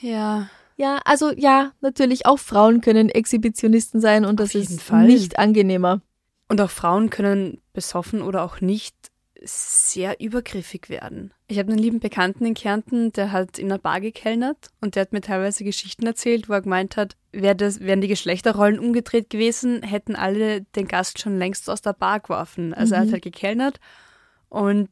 Ja. 0.00 0.50
Ja, 0.76 1.00
also 1.04 1.32
ja, 1.34 1.72
natürlich 1.80 2.26
auch 2.26 2.38
Frauen 2.38 2.82
können 2.82 3.08
Exhibitionisten 3.08 4.00
sein 4.00 4.26
und 4.26 4.40
Auf 4.42 4.52
das 4.52 4.54
ist 4.54 4.82
Fall. 4.82 5.06
nicht 5.06 5.38
angenehmer. 5.38 6.02
Und 6.48 6.60
auch 6.60 6.70
Frauen 6.70 7.08
können 7.08 7.62
besoffen 7.72 8.20
oder 8.20 8.42
auch 8.42 8.60
nicht 8.60 8.94
sehr 9.42 10.20
übergriffig 10.20 10.88
werden. 10.88 11.32
Ich 11.46 11.58
habe 11.58 11.70
einen 11.70 11.78
lieben 11.78 12.00
Bekannten 12.00 12.44
in 12.44 12.54
Kärnten, 12.54 13.12
der 13.12 13.32
hat 13.32 13.58
in 13.58 13.66
einer 13.66 13.78
Bar 13.78 14.00
gekellnert 14.00 14.68
und 14.80 14.96
der 14.96 15.02
hat 15.02 15.12
mir 15.12 15.20
teilweise 15.20 15.64
Geschichten 15.64 16.06
erzählt, 16.06 16.48
wo 16.48 16.54
er 16.54 16.62
gemeint 16.62 16.96
hat, 16.96 17.16
wär 17.32 17.54
das, 17.54 17.80
wären 17.80 18.00
die 18.00 18.08
Geschlechterrollen 18.08 18.78
umgedreht 18.78 19.30
gewesen, 19.30 19.82
hätten 19.82 20.16
alle 20.16 20.62
den 20.62 20.88
Gast 20.88 21.20
schon 21.20 21.38
längst 21.38 21.70
aus 21.70 21.82
der 21.82 21.92
Bar 21.92 22.20
geworfen. 22.20 22.74
Also 22.74 22.88
mhm. 22.88 22.94
er 22.94 23.00
hat 23.00 23.06
mhm. 23.08 23.12
halt 23.12 23.22
gekellnert 23.22 23.80
und 24.48 24.90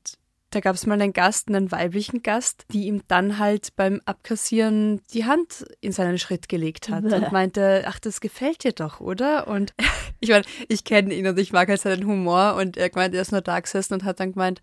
da 0.54 0.60
gab 0.60 0.76
es 0.76 0.86
mal 0.86 1.00
einen 1.00 1.12
Gast, 1.12 1.48
einen 1.48 1.72
weiblichen 1.72 2.22
Gast, 2.22 2.64
die 2.72 2.86
ihm 2.86 3.02
dann 3.08 3.38
halt 3.38 3.74
beim 3.76 4.00
Abkassieren 4.04 5.00
die 5.12 5.24
Hand 5.24 5.64
in 5.80 5.92
seinen 5.92 6.18
Schritt 6.18 6.48
gelegt 6.48 6.88
hat 6.88 7.04
und 7.04 7.32
meinte, 7.32 7.84
ach, 7.86 7.98
das 7.98 8.20
gefällt 8.20 8.64
dir 8.64 8.72
doch, 8.72 9.00
oder? 9.00 9.48
Und 9.48 9.74
ich 10.20 10.30
meine, 10.30 10.44
ich 10.68 10.84
kenne 10.84 11.14
ihn 11.14 11.26
und 11.26 11.38
ich 11.38 11.52
mag 11.52 11.68
halt 11.68 11.80
seinen 11.80 12.06
Humor 12.06 12.54
und 12.56 12.76
er 12.76 12.90
meint, 12.94 13.14
er 13.14 13.22
ist 13.22 13.32
nur 13.32 13.40
da 13.40 13.58
gesessen 13.58 13.94
und 13.94 14.04
hat 14.04 14.20
dann 14.20 14.32
gemeint, 14.32 14.60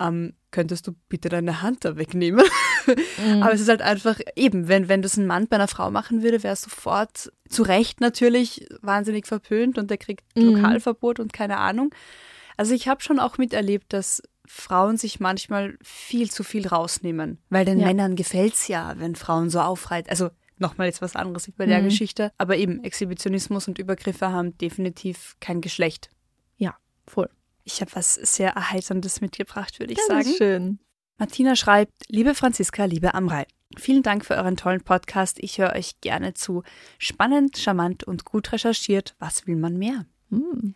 ähm, 0.00 0.34
könntest 0.50 0.86
du 0.86 0.92
bitte 1.08 1.28
deine 1.28 1.62
Hand 1.62 1.84
da 1.84 1.96
wegnehmen? 1.96 2.44
Mhm. 3.16 3.42
Aber 3.42 3.54
es 3.54 3.60
ist 3.60 3.68
halt 3.68 3.80
einfach, 3.80 4.18
eben, 4.36 4.68
wenn, 4.68 4.88
wenn 4.88 5.00
das 5.00 5.16
ein 5.16 5.26
Mann 5.26 5.48
bei 5.48 5.56
einer 5.56 5.68
Frau 5.68 5.90
machen 5.90 6.22
würde, 6.22 6.42
wäre 6.42 6.52
es 6.52 6.62
sofort 6.62 7.32
zu 7.48 7.62
Recht 7.62 8.00
natürlich 8.00 8.66
wahnsinnig 8.82 9.26
verpönt 9.26 9.78
und 9.78 9.90
der 9.90 9.98
kriegt 9.98 10.24
mhm. 10.36 10.56
Lokalverbot 10.56 11.18
und 11.20 11.32
keine 11.32 11.56
Ahnung. 11.56 11.94
Also 12.56 12.74
ich 12.74 12.88
habe 12.88 13.02
schon 13.02 13.18
auch 13.18 13.38
miterlebt, 13.38 13.92
dass 13.92 14.22
Frauen 14.46 14.96
sich 14.96 15.20
manchmal 15.20 15.78
viel 15.82 16.30
zu 16.30 16.44
viel 16.44 16.66
rausnehmen, 16.66 17.38
weil 17.48 17.64
den 17.64 17.80
ja. 17.80 17.86
Männern 17.86 18.16
gefällt's 18.16 18.68
ja, 18.68 18.94
wenn 18.98 19.16
Frauen 19.16 19.50
so 19.50 19.60
aufreiten. 19.60 20.10
Also 20.10 20.30
nochmal 20.58 20.86
jetzt 20.86 21.02
was 21.02 21.16
anderes 21.16 21.50
bei 21.56 21.66
der 21.66 21.80
mhm. 21.80 21.86
Geschichte, 21.86 22.32
aber 22.38 22.56
eben 22.56 22.84
Exhibitionismus 22.84 23.68
und 23.68 23.78
Übergriffe 23.78 24.30
haben 24.30 24.56
definitiv 24.58 25.36
kein 25.40 25.60
Geschlecht. 25.60 26.10
Ja, 26.56 26.76
voll. 27.06 27.30
Ich 27.64 27.80
habe 27.80 27.90
was 27.94 28.14
sehr 28.14 28.50
Erheiterndes 28.50 29.20
mitgebracht, 29.20 29.80
würde 29.80 29.92
ich 29.92 29.98
das 29.98 30.06
sagen. 30.06 30.28
Ist 30.28 30.38
schön. 30.38 30.78
Martina 31.18 31.56
schreibt, 31.56 31.92
liebe 32.08 32.34
Franziska, 32.34 32.84
liebe 32.84 33.14
Amrei, 33.14 33.46
vielen 33.78 34.02
Dank 34.02 34.24
für 34.24 34.34
euren 34.34 34.56
tollen 34.56 34.82
Podcast. 34.82 35.38
Ich 35.40 35.58
höre 35.58 35.74
euch 35.74 36.00
gerne 36.00 36.34
zu. 36.34 36.62
Spannend, 36.98 37.56
charmant 37.56 38.04
und 38.04 38.24
gut 38.24 38.52
recherchiert. 38.52 39.14
Was 39.18 39.46
will 39.46 39.56
man 39.56 39.76
mehr? 39.78 40.06
Hm. 40.30 40.74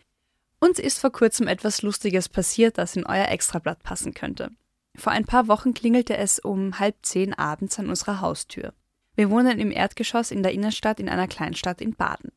Uns 0.60 0.78
ist 0.78 0.98
vor 0.98 1.12
kurzem 1.12 1.46
etwas 1.46 1.82
Lustiges 1.82 2.28
passiert, 2.28 2.78
das 2.78 2.96
in 2.96 3.06
euer 3.06 3.28
Extrablatt 3.28 3.82
passen 3.82 4.12
könnte. 4.12 4.50
Vor 4.96 5.12
ein 5.12 5.24
paar 5.24 5.46
Wochen 5.46 5.74
klingelte 5.74 6.16
es 6.16 6.40
um 6.40 6.78
halb 6.80 6.96
zehn 7.02 7.32
abends 7.32 7.78
an 7.78 7.88
unserer 7.88 8.20
Haustür. 8.20 8.74
Wir 9.14 9.30
wohnen 9.30 9.60
im 9.60 9.70
Erdgeschoss 9.70 10.30
in 10.30 10.42
der 10.42 10.52
Innenstadt 10.52 10.98
in 10.98 11.08
einer 11.08 11.28
Kleinstadt 11.28 11.80
in 11.80 11.94
Baden. 11.94 12.32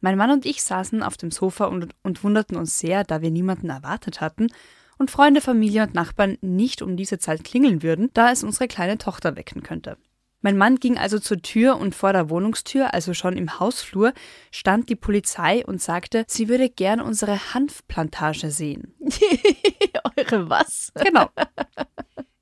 Mein 0.00 0.18
Mann 0.18 0.30
und 0.30 0.44
ich 0.44 0.62
saßen 0.62 1.02
auf 1.02 1.16
dem 1.16 1.30
Sofa 1.30 1.64
und, 1.64 1.94
und 2.02 2.22
wunderten 2.22 2.56
uns 2.58 2.78
sehr, 2.78 3.04
da 3.04 3.22
wir 3.22 3.30
niemanden 3.30 3.70
erwartet 3.70 4.20
hatten 4.20 4.48
und 4.98 5.10
Freunde, 5.10 5.40
Familie 5.40 5.84
und 5.84 5.94
Nachbarn 5.94 6.36
nicht 6.42 6.82
um 6.82 6.96
diese 6.96 7.18
Zeit 7.18 7.42
klingeln 7.44 7.82
würden, 7.82 8.10
da 8.12 8.30
es 8.30 8.44
unsere 8.44 8.68
kleine 8.68 8.98
Tochter 8.98 9.36
wecken 9.36 9.62
könnte. 9.62 9.96
Mein 10.44 10.58
Mann 10.58 10.76
ging 10.76 10.98
also 10.98 11.18
zur 11.18 11.40
Tür 11.40 11.78
und 11.78 11.94
vor 11.94 12.12
der 12.12 12.28
Wohnungstür, 12.28 12.92
also 12.92 13.14
schon 13.14 13.38
im 13.38 13.58
Hausflur, 13.58 14.12
stand 14.50 14.90
die 14.90 14.94
Polizei 14.94 15.64
und 15.64 15.80
sagte, 15.80 16.26
sie 16.28 16.50
würde 16.50 16.68
gern 16.68 17.00
unsere 17.00 17.54
Hanfplantage 17.54 18.50
sehen. 18.50 18.94
Eure 20.18 20.50
was? 20.50 20.92
Genau. 21.02 21.30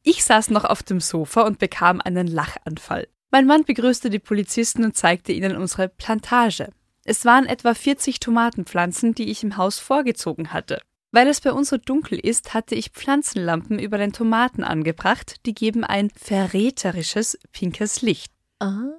Ich 0.03 0.25
saß 0.25 0.51
noch 0.51 0.65
auf 0.65 0.83
dem 0.83 0.99
Sofa 0.99 1.43
und 1.43 1.61
bekam 1.61 2.01
einen 2.01 2.27
Lachanfall. 2.27 3.07
Mein 3.31 3.47
Mann 3.47 3.63
begrüßte 3.63 4.11
die 4.11 4.19
Polizisten 4.19 4.83
und 4.83 4.97
zeigte 4.97 5.31
ihnen 5.31 5.57
unsere 5.57 5.89
Plantage. 5.89 6.71
Es 7.05 7.25
waren 7.25 7.47
etwa 7.47 7.73
40 7.73 8.19
Tomatenpflanzen, 8.19 9.15
die 9.15 9.31
ich 9.31 9.45
im 9.45 9.57
Haus 9.57 9.79
vorgezogen 9.79 10.53
hatte. 10.53 10.83
Weil 11.13 11.29
es 11.29 11.43
bei 11.43 11.53
uns 11.53 11.69
so 11.69 11.77
dunkel 11.77 12.19
ist, 12.19 12.55
hatte 12.55 12.75
ich 12.75 12.91
Pflanzenlampen 12.91 13.79
über 13.79 13.99
den 13.99 14.13
Tomaten 14.13 14.65
angebracht, 14.65 15.45
die 15.47 15.55
geben 15.55 15.85
ein 15.85 16.11
verräterisches 16.11 17.39
pinkes 17.53 18.01
Licht. 18.01 18.33
Ah. 18.59 18.99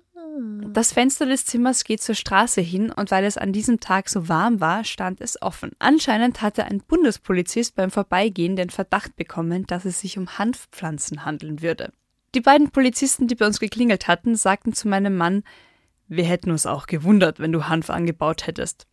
Das 0.71 0.93
Fenster 0.93 1.25
des 1.25 1.45
Zimmers 1.45 1.83
geht 1.83 2.01
zur 2.01 2.15
Straße 2.15 2.61
hin 2.61 2.91
und 2.91 3.11
weil 3.11 3.23
es 3.23 3.37
an 3.37 3.53
diesem 3.53 3.79
Tag 3.79 4.09
so 4.09 4.27
warm 4.29 4.61
war, 4.61 4.83
stand 4.83 5.21
es 5.21 5.39
offen. 5.41 5.71
Anscheinend 5.79 6.41
hatte 6.41 6.65
ein 6.65 6.79
Bundespolizist 6.79 7.75
beim 7.75 7.91
Vorbeigehen 7.91 8.55
den 8.55 8.71
Verdacht 8.71 9.15
bekommen, 9.15 9.67
dass 9.67 9.85
es 9.85 9.99
sich 9.99 10.17
um 10.17 10.37
Hanfpflanzen 10.39 11.25
handeln 11.25 11.61
würde. 11.61 11.93
Die 12.33 12.41
beiden 12.41 12.71
Polizisten, 12.71 13.27
die 13.27 13.35
bei 13.35 13.45
uns 13.45 13.59
geklingelt 13.59 14.07
hatten, 14.07 14.35
sagten 14.35 14.73
zu 14.73 14.87
meinem 14.87 15.15
Mann, 15.17 15.43
wir 16.07 16.25
hätten 16.25 16.49
uns 16.49 16.65
auch 16.65 16.87
gewundert, 16.87 17.39
wenn 17.39 17.51
du 17.51 17.67
Hanf 17.67 17.91
angebaut 17.91 18.47
hättest. 18.47 18.87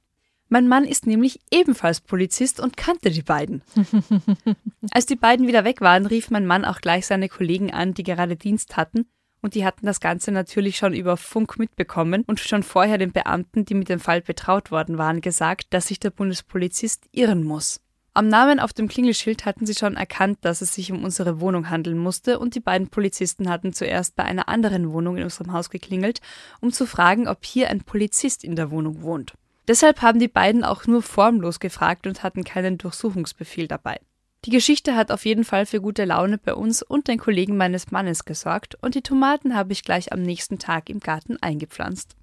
Mein 0.52 0.66
Mann 0.66 0.84
ist 0.84 1.06
nämlich 1.06 1.38
ebenfalls 1.52 2.00
Polizist 2.00 2.58
und 2.58 2.76
kannte 2.76 3.10
die 3.10 3.22
beiden. 3.22 3.62
Als 4.90 5.06
die 5.06 5.14
beiden 5.14 5.46
wieder 5.46 5.62
weg 5.62 5.80
waren, 5.80 6.06
rief 6.06 6.28
mein 6.28 6.44
Mann 6.44 6.64
auch 6.64 6.80
gleich 6.80 7.06
seine 7.06 7.28
Kollegen 7.28 7.72
an, 7.72 7.94
die 7.94 8.02
gerade 8.02 8.34
Dienst 8.34 8.76
hatten, 8.76 9.06
und 9.42 9.54
die 9.54 9.64
hatten 9.64 9.86
das 9.86 10.00
Ganze 10.00 10.32
natürlich 10.32 10.76
schon 10.76 10.92
über 10.92 11.16
Funk 11.16 11.56
mitbekommen 11.56 12.24
und 12.26 12.40
schon 12.40 12.64
vorher 12.64 12.98
den 12.98 13.12
Beamten, 13.12 13.64
die 13.64 13.74
mit 13.74 13.88
dem 13.88 14.00
Fall 14.00 14.22
betraut 14.22 14.72
worden 14.72 14.98
waren, 14.98 15.20
gesagt, 15.20 15.68
dass 15.70 15.86
sich 15.86 16.00
der 16.00 16.10
Bundespolizist 16.10 17.06
irren 17.12 17.44
muss. 17.44 17.80
Am 18.12 18.26
Namen 18.26 18.58
auf 18.58 18.72
dem 18.72 18.88
Klingelschild 18.88 19.46
hatten 19.46 19.66
sie 19.66 19.74
schon 19.76 19.94
erkannt, 19.94 20.38
dass 20.40 20.62
es 20.62 20.74
sich 20.74 20.90
um 20.90 21.04
unsere 21.04 21.40
Wohnung 21.40 21.70
handeln 21.70 21.96
musste, 21.96 22.40
und 22.40 22.56
die 22.56 22.60
beiden 22.60 22.88
Polizisten 22.88 23.48
hatten 23.48 23.72
zuerst 23.72 24.16
bei 24.16 24.24
einer 24.24 24.48
anderen 24.48 24.92
Wohnung 24.92 25.16
in 25.16 25.22
unserem 25.22 25.52
Haus 25.52 25.70
geklingelt, 25.70 26.20
um 26.60 26.72
zu 26.72 26.86
fragen, 26.86 27.28
ob 27.28 27.44
hier 27.44 27.70
ein 27.70 27.82
Polizist 27.82 28.42
in 28.42 28.56
der 28.56 28.72
Wohnung 28.72 29.02
wohnt. 29.02 29.34
Deshalb 29.70 30.02
haben 30.02 30.18
die 30.18 30.26
beiden 30.26 30.64
auch 30.64 30.88
nur 30.88 31.00
formlos 31.00 31.60
gefragt 31.60 32.08
und 32.08 32.24
hatten 32.24 32.42
keinen 32.42 32.76
Durchsuchungsbefehl 32.76 33.68
dabei. 33.68 34.00
Die 34.44 34.50
Geschichte 34.50 34.96
hat 34.96 35.12
auf 35.12 35.24
jeden 35.24 35.44
Fall 35.44 35.64
für 35.64 35.80
gute 35.80 36.04
Laune 36.04 36.38
bei 36.38 36.56
uns 36.56 36.82
und 36.82 37.06
den 37.06 37.20
Kollegen 37.20 37.56
meines 37.56 37.92
Mannes 37.92 38.24
gesorgt 38.24 38.76
und 38.82 38.96
die 38.96 39.02
Tomaten 39.02 39.54
habe 39.54 39.72
ich 39.72 39.84
gleich 39.84 40.12
am 40.12 40.22
nächsten 40.22 40.58
Tag 40.58 40.90
im 40.90 40.98
Garten 40.98 41.36
eingepflanzt. 41.40 42.16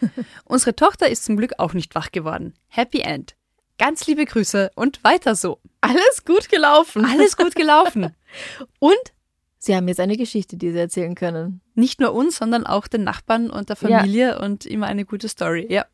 Unsere 0.44 0.74
Tochter 0.74 1.08
ist 1.08 1.24
zum 1.24 1.36
Glück 1.36 1.52
auch 1.58 1.74
nicht 1.74 1.94
wach 1.94 2.10
geworden. 2.10 2.54
Happy 2.66 3.02
End. 3.02 3.36
Ganz 3.78 4.08
liebe 4.08 4.24
Grüße 4.24 4.72
und 4.74 5.04
weiter 5.04 5.36
so. 5.36 5.60
Alles 5.82 6.24
gut 6.24 6.48
gelaufen. 6.48 7.04
Alles 7.04 7.36
gut 7.36 7.54
gelaufen. 7.54 8.16
Und 8.80 9.12
Sie 9.58 9.76
haben 9.76 9.86
jetzt 9.86 10.00
eine 10.00 10.16
Geschichte, 10.16 10.56
die 10.56 10.72
Sie 10.72 10.78
erzählen 10.78 11.14
können. 11.14 11.60
Nicht 11.76 12.00
nur 12.00 12.14
uns, 12.14 12.38
sondern 12.38 12.66
auch 12.66 12.88
den 12.88 13.04
Nachbarn 13.04 13.48
und 13.48 13.68
der 13.68 13.76
Familie 13.76 14.40
und 14.40 14.66
immer 14.66 14.86
eine 14.86 15.04
gute 15.04 15.28
Story. 15.28 15.68
Ja. 15.70 15.86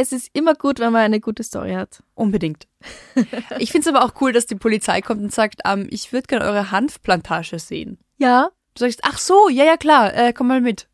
Es 0.00 0.12
ist 0.12 0.30
immer 0.32 0.54
gut, 0.54 0.78
wenn 0.78 0.92
man 0.92 1.02
eine 1.02 1.18
gute 1.20 1.42
Story 1.42 1.72
hat. 1.72 2.02
Unbedingt. 2.14 2.66
Ich 3.58 3.72
finde 3.72 3.88
es 3.90 3.94
aber 3.94 4.04
auch 4.04 4.20
cool, 4.20 4.32
dass 4.32 4.46
die 4.46 4.54
Polizei 4.54 5.00
kommt 5.00 5.20
und 5.22 5.32
sagt, 5.34 5.60
ähm, 5.64 5.88
ich 5.90 6.12
würde 6.12 6.26
gerne 6.28 6.44
eure 6.44 6.70
Hanfplantage 6.70 7.58
sehen. 7.58 7.98
Ja, 8.18 8.50
Du 8.74 8.84
sagst, 8.84 9.00
ach 9.02 9.18
so, 9.18 9.48
ja, 9.48 9.64
ja, 9.64 9.76
klar, 9.76 10.14
äh, 10.14 10.32
komm 10.32 10.46
mal 10.46 10.60
mit. 10.60 10.86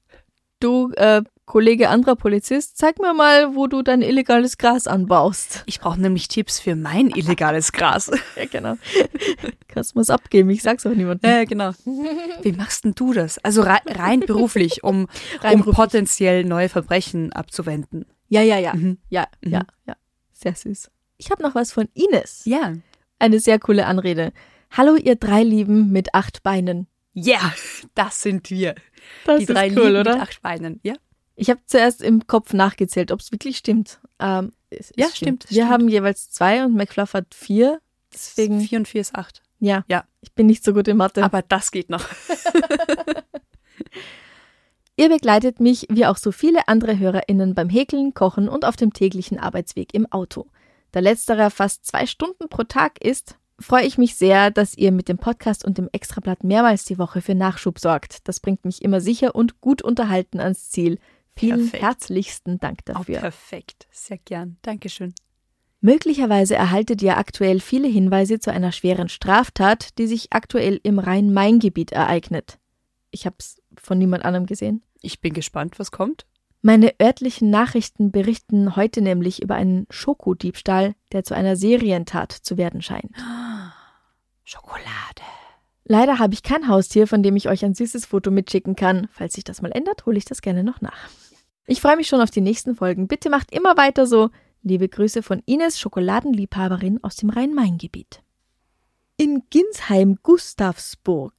du, 0.60 0.90
äh, 0.96 1.22
Kollege 1.44 1.90
anderer 1.90 2.16
Polizist, 2.16 2.78
zeig 2.78 2.98
mir 2.98 3.12
mal, 3.12 3.54
wo 3.54 3.66
du 3.66 3.82
dein 3.82 4.00
illegales 4.00 4.56
Gras 4.56 4.86
anbaust. 4.86 5.62
Ich 5.66 5.78
brauche 5.80 6.00
nämlich 6.00 6.28
Tipps 6.28 6.58
für 6.58 6.74
mein 6.76 7.10
illegales 7.10 7.72
Gras. 7.72 8.10
Ja, 8.36 8.46
genau. 8.50 8.76
Kannst 9.68 9.94
mir's 9.94 10.08
abgeben, 10.08 10.48
ich 10.48 10.62
sag's 10.62 10.86
auch 10.86 10.94
niemandem. 10.94 11.30
Ja, 11.30 11.44
genau. 11.44 11.72
Wie 12.42 12.52
machst 12.52 12.84
denn 12.84 12.94
du 12.94 13.12
das? 13.12 13.36
Also 13.44 13.60
rei- 13.60 13.82
rein 13.86 14.20
beruflich, 14.20 14.82
um, 14.82 15.06
Rein 15.42 15.56
um 15.56 15.60
beruflich. 15.60 15.74
potenziell 15.76 16.44
neue 16.44 16.70
Verbrechen 16.70 17.32
abzuwenden. 17.34 18.06
Ja, 18.28 18.42
ja, 18.42 18.58
ja. 18.58 18.74
Mhm. 18.74 18.98
Ja, 19.10 19.26
Mhm. 19.42 19.52
ja, 19.52 19.62
ja. 19.86 19.96
Sehr 20.32 20.54
süß. 20.54 20.90
Ich 21.16 21.30
habe 21.30 21.42
noch 21.42 21.54
was 21.54 21.72
von 21.72 21.88
Ines. 21.94 22.42
Ja. 22.44 22.74
Eine 23.18 23.40
sehr 23.40 23.58
coole 23.58 23.86
Anrede. 23.86 24.32
Hallo, 24.70 24.96
ihr 24.96 25.16
drei 25.16 25.42
Lieben 25.44 25.92
mit 25.92 26.14
acht 26.14 26.42
Beinen. 26.42 26.88
Ja, 27.12 27.54
das 27.94 28.22
sind 28.22 28.50
wir. 28.50 28.74
Das 29.24 29.38
Die 29.38 29.46
drei 29.46 29.68
cool, 29.68 29.74
Lieben 29.86 29.96
oder? 30.00 30.14
mit 30.14 30.22
acht 30.22 30.42
Beinen. 30.42 30.80
Ja. 30.82 30.94
Ich 31.36 31.48
habe 31.50 31.60
zuerst 31.66 32.02
im 32.02 32.26
Kopf 32.26 32.52
nachgezählt, 32.52 33.12
ob 33.12 33.20
es 33.20 33.30
wirklich 33.30 33.56
stimmt. 33.56 34.00
Ähm, 34.18 34.52
es, 34.70 34.90
es 34.90 34.92
Ja, 34.96 35.06
stimmt, 35.14 35.44
Wir 35.50 35.62
stimmt. 35.62 35.70
haben 35.70 35.88
jeweils 35.88 36.30
zwei 36.30 36.64
und 36.64 36.74
McFluff 36.74 37.14
hat 37.14 37.34
vier. 37.34 37.80
Deswegen, 38.12 38.60
Vier 38.60 38.78
und 38.78 38.88
vier 38.88 39.00
ist 39.00 39.14
acht. 39.14 39.42
ja, 39.60 39.84
Ja. 39.88 40.04
ich 40.20 40.32
bin 40.32 40.46
nicht 40.46 40.64
so 40.64 40.72
gut 40.72 40.88
in 40.88 40.96
Mathe. 40.96 41.22
Aber 41.24 41.42
das 41.42 41.70
geht 41.70 41.90
noch. 41.90 42.04
Ihr 44.96 45.08
begleitet 45.08 45.58
mich, 45.60 45.86
wie 45.90 46.06
auch 46.06 46.16
so 46.16 46.30
viele 46.30 46.68
andere 46.68 46.98
HörerInnen, 46.98 47.54
beim 47.54 47.68
Häkeln, 47.68 48.14
Kochen 48.14 48.48
und 48.48 48.64
auf 48.64 48.76
dem 48.76 48.92
täglichen 48.92 49.38
Arbeitsweg 49.38 49.92
im 49.92 50.10
Auto. 50.12 50.46
Da 50.92 51.00
letzterer 51.00 51.50
fast 51.50 51.84
zwei 51.84 52.06
Stunden 52.06 52.48
pro 52.48 52.62
Tag 52.62 53.02
ist, 53.04 53.36
freue 53.58 53.84
ich 53.86 53.98
mich 53.98 54.14
sehr, 54.14 54.52
dass 54.52 54.76
ihr 54.76 54.92
mit 54.92 55.08
dem 55.08 55.18
Podcast 55.18 55.64
und 55.64 55.78
dem 55.78 55.88
Extrablatt 55.92 56.44
mehrmals 56.44 56.84
die 56.84 56.98
Woche 56.98 57.20
für 57.20 57.34
Nachschub 57.34 57.80
sorgt. 57.80 58.28
Das 58.28 58.38
bringt 58.38 58.64
mich 58.64 58.82
immer 58.82 59.00
sicher 59.00 59.34
und 59.34 59.60
gut 59.60 59.82
unterhalten 59.82 60.38
ans 60.38 60.70
Ziel. 60.70 60.98
Vielen 61.36 61.62
Perfekt. 61.70 61.82
herzlichsten 61.82 62.60
Dank 62.60 62.80
Oh, 62.90 62.92
dafür. 62.92 63.18
perfekt. 63.18 63.88
Sehr 63.90 64.18
gern. 64.18 64.58
Dankeschön. 64.62 65.12
Möglicherweise 65.80 66.54
erhaltet 66.54 67.02
ihr 67.02 67.18
aktuell 67.18 67.58
viele 67.58 67.88
Hinweise 67.88 68.38
zu 68.38 68.52
einer 68.52 68.70
schweren 68.70 69.08
Straftat, 69.08 69.98
die 69.98 70.06
sich 70.06 70.32
aktuell 70.32 70.78
im 70.84 71.00
Rhein-Main-Gebiet 71.00 71.90
ereignet. 71.92 72.58
Ich 73.10 73.26
habe 73.26 73.36
es 73.38 73.60
von 73.80 73.98
niemand 73.98 74.24
anderem 74.24 74.46
gesehen. 74.46 74.82
Ich 75.00 75.20
bin 75.20 75.32
gespannt, 75.32 75.78
was 75.78 75.90
kommt. 75.90 76.26
Meine 76.62 76.94
örtlichen 77.00 77.50
Nachrichten 77.50 78.10
berichten 78.10 78.74
heute 78.74 79.02
nämlich 79.02 79.42
über 79.42 79.54
einen 79.54 79.86
Schokodiebstahl, 79.90 80.94
der 81.12 81.22
zu 81.22 81.34
einer 81.34 81.56
Serientat 81.56 82.32
zu 82.32 82.56
werden 82.56 82.80
scheint. 82.80 83.14
Schokolade. 84.44 85.22
Leider 85.84 86.18
habe 86.18 86.32
ich 86.32 86.42
kein 86.42 86.66
Haustier, 86.68 87.06
von 87.06 87.22
dem 87.22 87.36
ich 87.36 87.50
euch 87.50 87.64
ein 87.64 87.74
süßes 87.74 88.06
Foto 88.06 88.30
mitschicken 88.30 88.76
kann. 88.76 89.08
Falls 89.12 89.34
sich 89.34 89.44
das 89.44 89.60
mal 89.60 89.72
ändert, 89.72 90.06
hole 90.06 90.16
ich 90.16 90.24
das 90.24 90.40
gerne 90.40 90.64
noch 90.64 90.80
nach. 90.80 91.10
Ich 91.66 91.82
freue 91.82 91.96
mich 91.96 92.08
schon 92.08 92.22
auf 92.22 92.30
die 92.30 92.40
nächsten 92.40 92.74
Folgen. 92.74 93.08
Bitte 93.08 93.28
macht 93.28 93.52
immer 93.52 93.76
weiter 93.76 94.06
so. 94.06 94.30
Liebe 94.62 94.88
Grüße 94.88 95.22
von 95.22 95.42
Ines, 95.44 95.78
Schokoladenliebhaberin 95.78 97.04
aus 97.04 97.16
dem 97.16 97.28
Rhein-Main-Gebiet. 97.28 98.22
In 99.18 99.42
Ginsheim-Gustavsburg, 99.50 101.34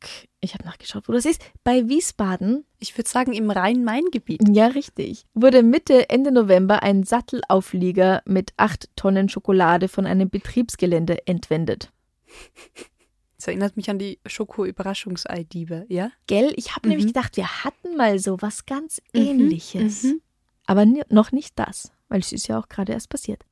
ich 0.46 0.54
habe 0.54 0.64
nachgeschaut, 0.66 1.08
wo 1.10 1.14
das 1.14 1.26
ist, 1.26 1.42
bei 1.64 1.88
Wiesbaden, 1.90 2.64
Ich 2.80 2.98
würde 2.98 3.10
sagen, 3.10 3.34
im 3.34 3.52
Rhein-Main-Gebiet. 3.52 4.42
ja 4.50 4.68
richtig, 4.68 5.26
wurde 5.34 5.62
Mitte, 5.64 6.10
Ende 6.10 6.32
November 6.32 6.82
ein 6.84 7.04
Sattelauflieger 7.04 8.22
mit 8.26 8.54
acht 8.58 8.90
Tonnen 8.96 9.28
Schokolade 9.30 9.88
von 9.90 10.06
einem 10.06 10.30
Betriebsgelände 10.30 11.28
entwendet. 11.28 11.92
Das 13.38 13.50
erinnert 13.50 13.76
mich 13.78 13.90
an 13.92 14.00
die 14.00 14.18
Schoko-Überraschungsei-Diebe, 14.26 15.86
ja? 15.90 16.10
Gell, 16.26 16.54
ich 16.56 16.76
habe 16.76 16.88
Mhm. 16.88 16.90
nämlich 16.96 17.08
gedacht, 17.08 17.38
wir 17.38 17.64
hatten 17.64 17.96
mal 17.96 18.18
so 18.18 18.38
was 18.42 18.66
ganz 18.66 19.02
Mhm, 19.14 19.22
ähnliches. 19.22 20.04
mhm. 20.04 20.22
Aber 20.66 20.86
noch 21.10 21.32
nicht 21.32 21.54
das, 21.60 21.92
weil 22.08 22.22
es 22.22 22.32
ist 22.32 22.48
ja 22.48 22.58
auch 22.58 22.70
gerade 22.70 22.94
erst 22.94 23.10
passiert. 23.10 23.44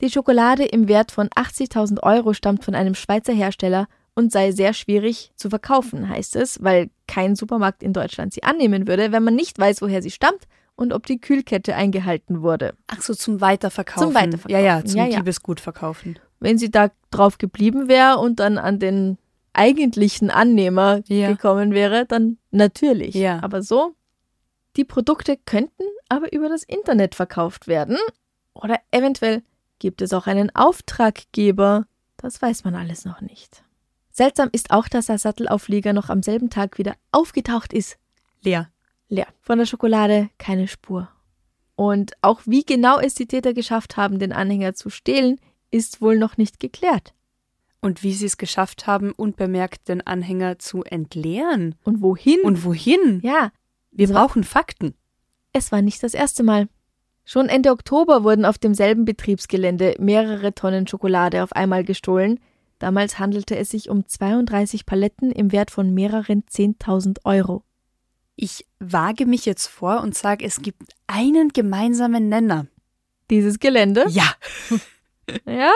Die 0.00 0.10
Schokolade 0.10 0.64
im 0.64 0.86
Wert 0.86 1.10
von 1.10 1.28
80.000 1.30 2.02
Euro 2.02 2.34
stammt 2.34 2.64
von 2.64 2.74
einem 2.74 2.94
Schweizer 2.94 3.32
Hersteller 3.32 3.88
und 4.14 4.30
sei 4.32 4.52
sehr 4.52 4.74
schwierig 4.74 5.32
zu 5.36 5.48
verkaufen, 5.50 6.08
heißt 6.08 6.36
es, 6.36 6.62
weil 6.62 6.90
kein 7.06 7.34
Supermarkt 7.36 7.82
in 7.82 7.92
Deutschland 7.92 8.32
sie 8.34 8.42
annehmen 8.42 8.86
würde, 8.86 9.12
wenn 9.12 9.22
man 9.24 9.34
nicht 9.34 9.58
weiß, 9.58 9.80
woher 9.82 10.02
sie 10.02 10.10
stammt 10.10 10.46
und 10.76 10.92
ob 10.92 11.06
die 11.06 11.20
Kühlkette 11.20 11.74
eingehalten 11.74 12.42
wurde. 12.42 12.74
Ach 12.88 13.00
so, 13.02 13.14
zum 13.14 13.40
Weiterverkaufen. 13.40 14.08
Zum 14.08 14.14
Weiterverkaufen, 14.14 14.50
Ja, 14.50 14.58
ja, 14.60 14.84
zum 14.84 14.98
ja, 14.98 15.06
ja. 15.06 15.16
Diebesgutverkaufen. 15.18 16.18
Wenn 16.40 16.58
sie 16.58 16.70
da 16.70 16.90
drauf 17.10 17.38
geblieben 17.38 17.88
wäre 17.88 18.18
und 18.18 18.40
dann 18.40 18.58
an 18.58 18.78
den 18.78 19.18
eigentlichen 19.54 20.30
Annehmer 20.30 21.02
Ja. 21.06 21.28
gekommen 21.30 21.72
wäre, 21.72 22.06
dann 22.06 22.38
natürlich. 22.50 23.14
Ja. 23.14 23.40
Aber 23.42 23.62
so, 23.62 23.94
die 24.76 24.84
Produkte 24.84 25.36
könnten 25.44 25.84
aber 26.08 26.32
über 26.32 26.48
das 26.48 26.62
Internet 26.62 27.14
verkauft 27.14 27.66
werden 27.68 27.98
oder 28.54 28.78
eventuell 28.90 29.42
gibt 29.78 30.00
es 30.02 30.12
auch 30.12 30.26
einen 30.26 30.54
Auftraggeber. 30.54 31.84
Das 32.16 32.40
weiß 32.40 32.64
man 32.64 32.74
alles 32.74 33.04
noch 33.04 33.20
nicht. 33.20 33.61
Seltsam 34.12 34.50
ist 34.52 34.70
auch, 34.70 34.88
dass 34.88 35.06
der 35.06 35.18
Sattelauflieger 35.18 35.92
noch 35.92 36.10
am 36.10 36.22
selben 36.22 36.50
Tag 36.50 36.78
wieder 36.78 36.94
aufgetaucht 37.12 37.72
ist. 37.72 37.96
Leer. 38.42 38.68
Leer. 39.08 39.26
Von 39.40 39.58
der 39.58 39.66
Schokolade 39.66 40.28
keine 40.38 40.68
Spur. 40.68 41.08
Und 41.74 42.12
auch 42.20 42.40
wie 42.44 42.64
genau 42.64 42.98
es 42.98 43.14
die 43.14 43.26
Täter 43.26 43.54
geschafft 43.54 43.96
haben, 43.96 44.18
den 44.18 44.32
Anhänger 44.32 44.74
zu 44.74 44.90
stehlen, 44.90 45.40
ist 45.70 46.00
wohl 46.02 46.18
noch 46.18 46.36
nicht 46.36 46.60
geklärt. 46.60 47.14
Und 47.80 48.02
wie 48.02 48.12
sie 48.12 48.26
es 48.26 48.36
geschafft 48.36 48.86
haben, 48.86 49.12
unbemerkt 49.12 49.88
den 49.88 50.06
Anhänger 50.06 50.58
zu 50.58 50.84
entleeren. 50.84 51.74
Und 51.82 52.00
wohin? 52.02 52.40
Und 52.42 52.64
wohin? 52.64 53.20
ja, 53.24 53.50
Wir 53.90 54.08
war- 54.10 54.26
brauchen 54.28 54.44
Fakten. 54.44 54.94
Es 55.52 55.72
war 55.72 55.82
nicht 55.82 56.02
das 56.02 56.14
erste 56.14 56.42
Mal. 56.42 56.68
Schon 57.24 57.48
Ende 57.48 57.70
Oktober 57.70 58.24
wurden 58.24 58.44
auf 58.44 58.58
demselben 58.58 59.04
Betriebsgelände 59.04 59.94
mehrere 59.98 60.54
Tonnen 60.54 60.86
Schokolade 60.86 61.42
auf 61.42 61.52
einmal 61.52 61.84
gestohlen. 61.84 62.38
Damals 62.82 63.20
handelte 63.20 63.56
es 63.56 63.70
sich 63.70 63.88
um 63.90 64.08
32 64.08 64.86
Paletten 64.86 65.30
im 65.30 65.52
Wert 65.52 65.70
von 65.70 65.94
mehreren 65.94 66.42
10.000 66.42 67.18
Euro. 67.24 67.62
Ich 68.34 68.66
wage 68.80 69.24
mich 69.24 69.46
jetzt 69.46 69.68
vor 69.68 70.00
und 70.00 70.16
sage, 70.16 70.44
es 70.44 70.62
gibt 70.62 70.82
einen 71.06 71.50
gemeinsamen 71.50 72.28
Nenner. 72.28 72.66
Dieses 73.30 73.60
Gelände? 73.60 74.04
Ja. 74.08 74.24
Ja? 75.46 75.70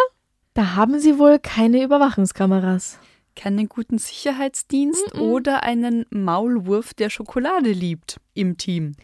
Da 0.55 0.75
haben 0.75 0.99
sie 0.99 1.21
wohl 1.21 1.39
keine 1.39 1.81
Überwachungskameras. 1.85 2.99
Keinen 3.37 3.69
guten 3.69 3.99
Sicherheitsdienst 3.99 5.15
Mhm. 5.15 5.21
oder 5.21 5.63
einen 5.63 6.07
Maulwurf, 6.11 6.93
der 6.93 7.09
Schokolade 7.09 7.71
liebt 7.71 8.21
im 8.35 8.57
Team. 8.59 8.97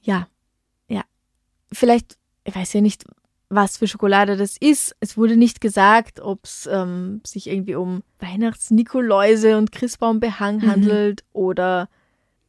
Ja, 0.00 0.28
ja. 0.86 1.02
Vielleicht, 1.72 2.16
ich 2.44 2.54
weiß 2.54 2.72
ja 2.74 2.80
nicht, 2.82 3.04
was 3.50 3.78
für 3.78 3.86
Schokolade 3.86 4.36
das 4.36 4.56
ist. 4.58 4.94
Es 5.00 5.16
wurde 5.16 5.36
nicht 5.36 5.60
gesagt, 5.60 6.20
ob 6.20 6.44
es 6.44 6.68
ähm, 6.70 7.22
sich 7.26 7.46
irgendwie 7.48 7.74
um 7.76 8.02
Weihnachts-Nikoläuse 8.20 9.56
und 9.56 9.72
Christbaumbehang 9.72 10.56
Mhm. 10.58 10.66
handelt 10.66 11.24
oder 11.32 11.88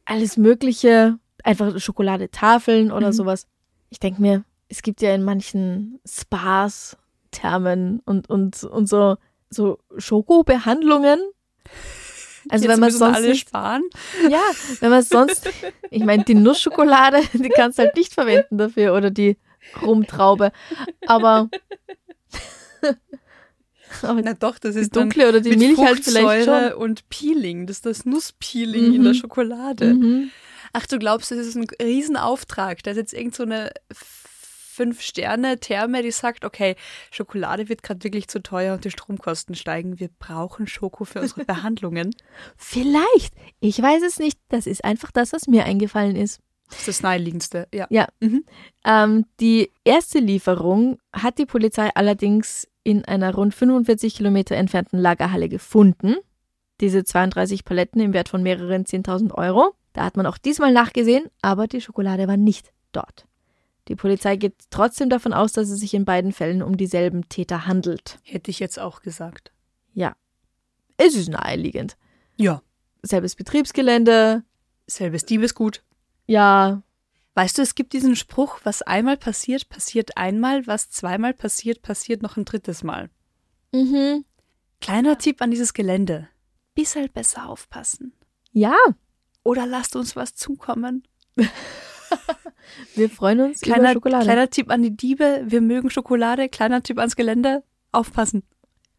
alles 0.04 0.36
Mögliche, 0.36 1.18
einfach 1.44 1.78
Schokoladetafeln 1.78 2.92
oder 2.92 3.08
Mhm. 3.08 3.12
sowas. 3.12 3.46
Ich 3.88 3.98
denke 4.00 4.20
mir, 4.20 4.44
es 4.68 4.82
gibt 4.82 5.00
ja 5.02 5.14
in 5.14 5.22
manchen 5.24 6.00
Spas, 6.06 6.96
Thermen 7.30 8.00
und, 8.04 8.28
und, 8.28 8.62
und 8.64 8.88
so, 8.88 9.16
so 9.48 9.78
Schokobehandlungen. 9.96 11.20
Also 12.48 12.64
Jetzt 12.64 12.72
wenn 12.72 12.80
man 12.80 12.90
sonst 12.90 13.16
alle 13.16 13.28
nicht, 13.28 13.48
sparen. 13.48 13.82
ja, 14.28 14.40
wenn 14.80 14.90
man 14.90 15.02
sonst, 15.02 15.48
ich 15.90 16.02
meine, 16.04 16.24
die 16.24 16.34
Nussschokolade, 16.34 17.20
die 17.34 17.48
kannst 17.50 17.78
du 17.78 17.84
halt 17.84 17.96
nicht 17.96 18.14
verwenden 18.14 18.58
dafür 18.58 18.94
oder 18.94 19.10
die 19.10 19.36
Rumtraube. 19.82 20.52
Aber, 21.06 21.48
aber 24.02 24.22
Na 24.22 24.34
doch, 24.34 24.58
das 24.58 24.76
ist 24.76 24.94
dunkle 24.96 25.28
oder 25.28 25.40
die 25.40 25.56
Milch 25.56 25.78
halt 25.78 26.04
vielleicht 26.04 26.44
schon. 26.46 26.72
und 26.74 27.08
Peeling. 27.08 27.66
Das 27.66 27.78
ist 27.78 27.86
das 27.86 28.04
Nusspeeling 28.06 28.94
in 28.94 29.02
der 29.04 29.12
Mhm. 29.12 29.16
Schokolade. 29.16 29.94
Mhm. 29.94 30.30
Ach, 30.72 30.86
du 30.86 30.98
glaubst, 30.98 31.30
das 31.32 31.38
ist 31.38 31.56
ein 31.56 31.66
Riesenauftrag. 31.82 32.82
Da 32.84 32.92
ist 32.92 32.96
jetzt 32.96 33.12
irgend 33.12 33.34
so 33.34 33.42
eine 33.42 33.72
Fünf-Sterne-Therme, 34.72 36.02
die 36.02 36.10
sagt, 36.12 36.44
okay, 36.44 36.76
Schokolade 37.10 37.68
wird 37.68 37.82
gerade 37.82 38.02
wirklich 38.04 38.28
zu 38.28 38.40
teuer 38.40 38.74
und 38.74 38.84
die 38.84 38.90
Stromkosten 38.90 39.54
steigen. 39.54 39.98
Wir 39.98 40.08
brauchen 40.18 40.66
Schoko 40.68 41.04
für 41.04 41.20
unsere 41.20 41.44
Behandlungen. 41.44 42.14
Vielleicht. 42.56 43.34
Ich 43.58 43.82
weiß 43.82 44.02
es 44.06 44.18
nicht. 44.18 44.38
Das 44.48 44.66
ist 44.66 44.84
einfach 44.84 45.10
das, 45.10 45.32
was 45.32 45.48
mir 45.48 45.64
eingefallen 45.64 46.16
ist. 46.16 46.38
Das 46.70 46.80
ist 46.80 46.88
das 46.88 47.02
Naheliegendste, 47.02 47.68
ja. 47.74 47.86
Ja. 47.90 48.08
Mhm. 48.20 48.44
Ähm, 48.84 49.26
die 49.40 49.70
erste 49.84 50.18
Lieferung 50.18 50.98
hat 51.12 51.38
die 51.38 51.46
Polizei 51.46 51.90
allerdings 51.94 52.68
in 52.82 53.04
einer 53.04 53.34
rund 53.34 53.54
45 53.54 54.14
Kilometer 54.14 54.56
entfernten 54.56 54.98
Lagerhalle 54.98 55.48
gefunden. 55.48 56.16
Diese 56.80 57.04
32 57.04 57.64
Paletten 57.64 58.00
im 58.00 58.14
Wert 58.14 58.28
von 58.28 58.42
mehreren 58.42 58.84
10.000 58.84 59.34
Euro. 59.34 59.74
Da 59.92 60.04
hat 60.04 60.16
man 60.16 60.26
auch 60.26 60.38
diesmal 60.38 60.72
nachgesehen, 60.72 61.26
aber 61.42 61.66
die 61.66 61.80
Schokolade 61.80 62.26
war 62.28 62.36
nicht 62.36 62.72
dort. 62.92 63.26
Die 63.88 63.96
Polizei 63.96 64.36
geht 64.36 64.54
trotzdem 64.70 65.10
davon 65.10 65.32
aus, 65.32 65.52
dass 65.52 65.68
es 65.68 65.80
sich 65.80 65.94
in 65.94 66.04
beiden 66.04 66.32
Fällen 66.32 66.62
um 66.62 66.76
dieselben 66.76 67.28
Täter 67.28 67.66
handelt. 67.66 68.18
Hätte 68.22 68.50
ich 68.50 68.60
jetzt 68.60 68.78
auch 68.78 69.02
gesagt. 69.02 69.52
Ja. 69.94 70.14
Es 70.96 71.16
ist 71.16 71.28
naheliegend. 71.28 71.96
Ja. 72.36 72.62
Selbes 73.02 73.34
Betriebsgelände. 73.34 74.44
Selbes 74.86 75.24
Diebesgut. 75.24 75.82
Ja. 76.30 76.82
Weißt 77.34 77.58
du, 77.58 77.62
es 77.62 77.74
gibt 77.74 77.92
diesen 77.92 78.14
Spruch, 78.16 78.60
was 78.64 78.82
einmal 78.82 79.16
passiert, 79.16 79.68
passiert 79.68 80.16
einmal, 80.16 80.66
was 80.66 80.90
zweimal 80.90 81.34
passiert, 81.34 81.82
passiert 81.82 82.22
noch 82.22 82.36
ein 82.36 82.44
drittes 82.44 82.82
Mal. 82.84 83.10
Mhm. 83.72 84.24
Kleiner 84.80 85.18
Tipp 85.18 85.42
an 85.42 85.50
dieses 85.50 85.72
Gelände. 85.74 86.28
Bisschen 86.74 87.10
besser 87.10 87.48
aufpassen. 87.48 88.12
Ja. 88.52 88.76
Oder 89.42 89.66
lasst 89.66 89.96
uns 89.96 90.14
was 90.16 90.34
zukommen. 90.34 91.02
Wir 92.94 93.10
freuen 93.10 93.40
uns 93.40 93.62
über 93.62 93.74
Kleiner, 93.74 93.92
Schokolade. 93.94 94.24
kleiner 94.24 94.50
Tipp 94.50 94.70
an 94.70 94.82
die 94.82 94.96
Diebe, 94.96 95.42
wir 95.46 95.60
mögen 95.60 95.90
Schokolade. 95.90 96.48
Kleiner 96.48 96.82
Tipp 96.82 96.98
ans 96.98 97.16
Gelände, 97.16 97.64
aufpassen. 97.92 98.42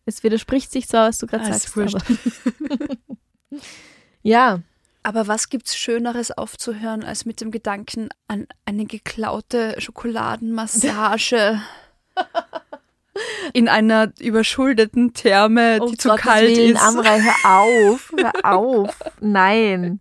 Es 0.05 0.23
widerspricht 0.23 0.71
sich 0.71 0.87
zwar, 0.87 1.07
was 1.09 1.17
du 1.19 1.27
gerade 1.27 1.45
Ah, 1.45 1.53
sagst. 1.53 1.75
ja, 4.23 4.61
Aber 5.03 5.27
was 5.27 5.49
gibt's 5.49 5.75
Schöneres 5.75 6.31
aufzuhören, 6.31 7.03
als 7.03 7.25
mit 7.25 7.41
dem 7.41 7.51
Gedanken 7.51 8.09
an 8.27 8.47
eine 8.65 8.85
geklaute 8.85 9.75
Schokoladenmassage 9.79 11.61
in 13.53 13.67
einer 13.67 14.11
überschuldeten 14.19 15.13
Therme, 15.13 15.81
um 15.81 15.91
die 15.91 15.97
zu 15.97 16.09
Gottes 16.09 16.23
kalt 16.23 16.55
Willen, 16.55 16.75
ist? 16.75 16.81
Amrei, 16.81 17.19
hör 17.19 17.51
auf, 17.51 18.11
hör 18.15 18.55
auf. 18.55 18.99
Nein. 19.19 19.99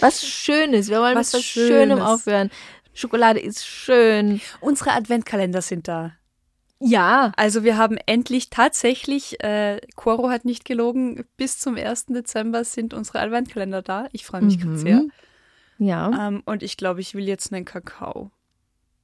Was 0.00 0.24
Schönes. 0.24 0.88
Wir 0.88 1.00
wollen 1.00 1.16
Was 1.16 1.32
mit 1.32 1.40
was 1.40 1.46
Schönem 1.46 1.98
Schönes. 1.98 2.04
aufhören. 2.04 2.50
Schokolade 2.94 3.40
ist 3.40 3.66
schön. 3.66 4.40
Unsere 4.60 4.92
Adventkalender 4.92 5.62
sind 5.62 5.88
da. 5.88 6.12
Ja. 6.80 7.32
Also 7.36 7.64
wir 7.64 7.76
haben 7.76 7.96
endlich 8.06 8.50
tatsächlich, 8.50 9.42
äh, 9.42 9.80
Coro 9.96 10.30
hat 10.30 10.44
nicht 10.44 10.64
gelogen, 10.64 11.24
bis 11.36 11.58
zum 11.58 11.76
1. 11.76 12.06
Dezember 12.06 12.64
sind 12.64 12.94
unsere 12.94 13.20
Adventkalender 13.20 13.82
da. 13.82 14.08
Ich 14.12 14.24
freue 14.24 14.42
mich 14.42 14.60
gerade 14.60 14.78
sehr. 14.78 15.02
Mhm. 15.02 15.12
Ja. 15.78 16.28
Ähm, 16.28 16.42
und 16.44 16.62
ich 16.62 16.76
glaube, 16.76 17.00
ich 17.00 17.14
will 17.14 17.26
jetzt 17.26 17.52
einen 17.52 17.64
Kakao. 17.64 18.30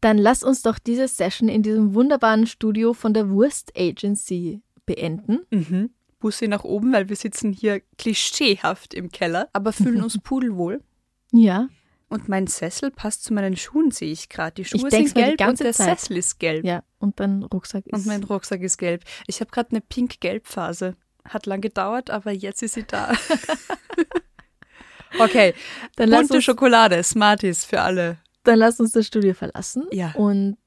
Dann 0.00 0.18
lass 0.18 0.42
uns 0.42 0.62
doch 0.62 0.78
diese 0.78 1.08
Session 1.08 1.48
in 1.48 1.62
diesem 1.62 1.94
wunderbaren 1.94 2.46
Studio 2.46 2.92
von 2.92 3.14
der 3.14 3.30
Wurst 3.30 3.72
Agency 3.76 4.60
beenden. 4.84 5.40
Mhm. 5.50 5.90
Bussi 6.20 6.48
nach 6.48 6.64
oben, 6.64 6.92
weil 6.92 7.08
wir 7.08 7.16
sitzen 7.16 7.52
hier 7.52 7.80
klischeehaft 7.98 8.94
im 8.94 9.10
Keller, 9.10 9.48
aber 9.52 9.72
fühlen 9.72 10.02
uns 10.02 10.18
pudelwohl. 10.18 10.82
Ja. 11.32 11.68
Und 12.14 12.28
mein 12.28 12.46
Sessel 12.46 12.92
passt 12.92 13.24
zu 13.24 13.34
meinen 13.34 13.56
Schuhen, 13.56 13.90
sehe 13.90 14.12
ich 14.12 14.28
gerade. 14.28 14.54
Die 14.54 14.64
Schuhe 14.64 14.88
sind 14.88 15.16
gelb 15.16 15.40
und 15.40 15.58
der 15.58 15.72
Zeit. 15.72 15.98
Sessel 15.98 16.18
ist 16.18 16.38
gelb. 16.38 16.64
Ja. 16.64 16.84
Und 17.00 17.18
dein 17.18 17.42
Rucksack 17.42 17.84
ist. 17.88 17.92
Und 17.92 18.06
mein 18.06 18.22
Rucksack 18.22 18.60
ist 18.60 18.78
gelb. 18.78 19.02
Ich 19.26 19.40
habe 19.40 19.50
gerade 19.50 19.70
eine 19.72 19.80
pink-gelb-Phase. 19.80 20.94
Hat 21.28 21.46
lang 21.46 21.60
gedauert, 21.60 22.10
aber 22.10 22.30
jetzt 22.30 22.62
ist 22.62 22.74
sie 22.74 22.84
da. 22.84 23.12
okay, 25.18 25.54
dann, 25.96 26.08
lass 26.08 26.20
bunte 26.20 26.34
uns, 26.34 26.44
Schokolade, 26.44 27.02
Smarties 27.02 27.64
für 27.64 27.80
alle. 27.80 28.18
dann 28.44 28.60
lass 28.60 28.78
uns 28.78 28.92
das 28.92 29.08
Studio 29.08 29.34
verlassen. 29.34 29.88
Ja. 29.90 30.12
Und 30.12 30.58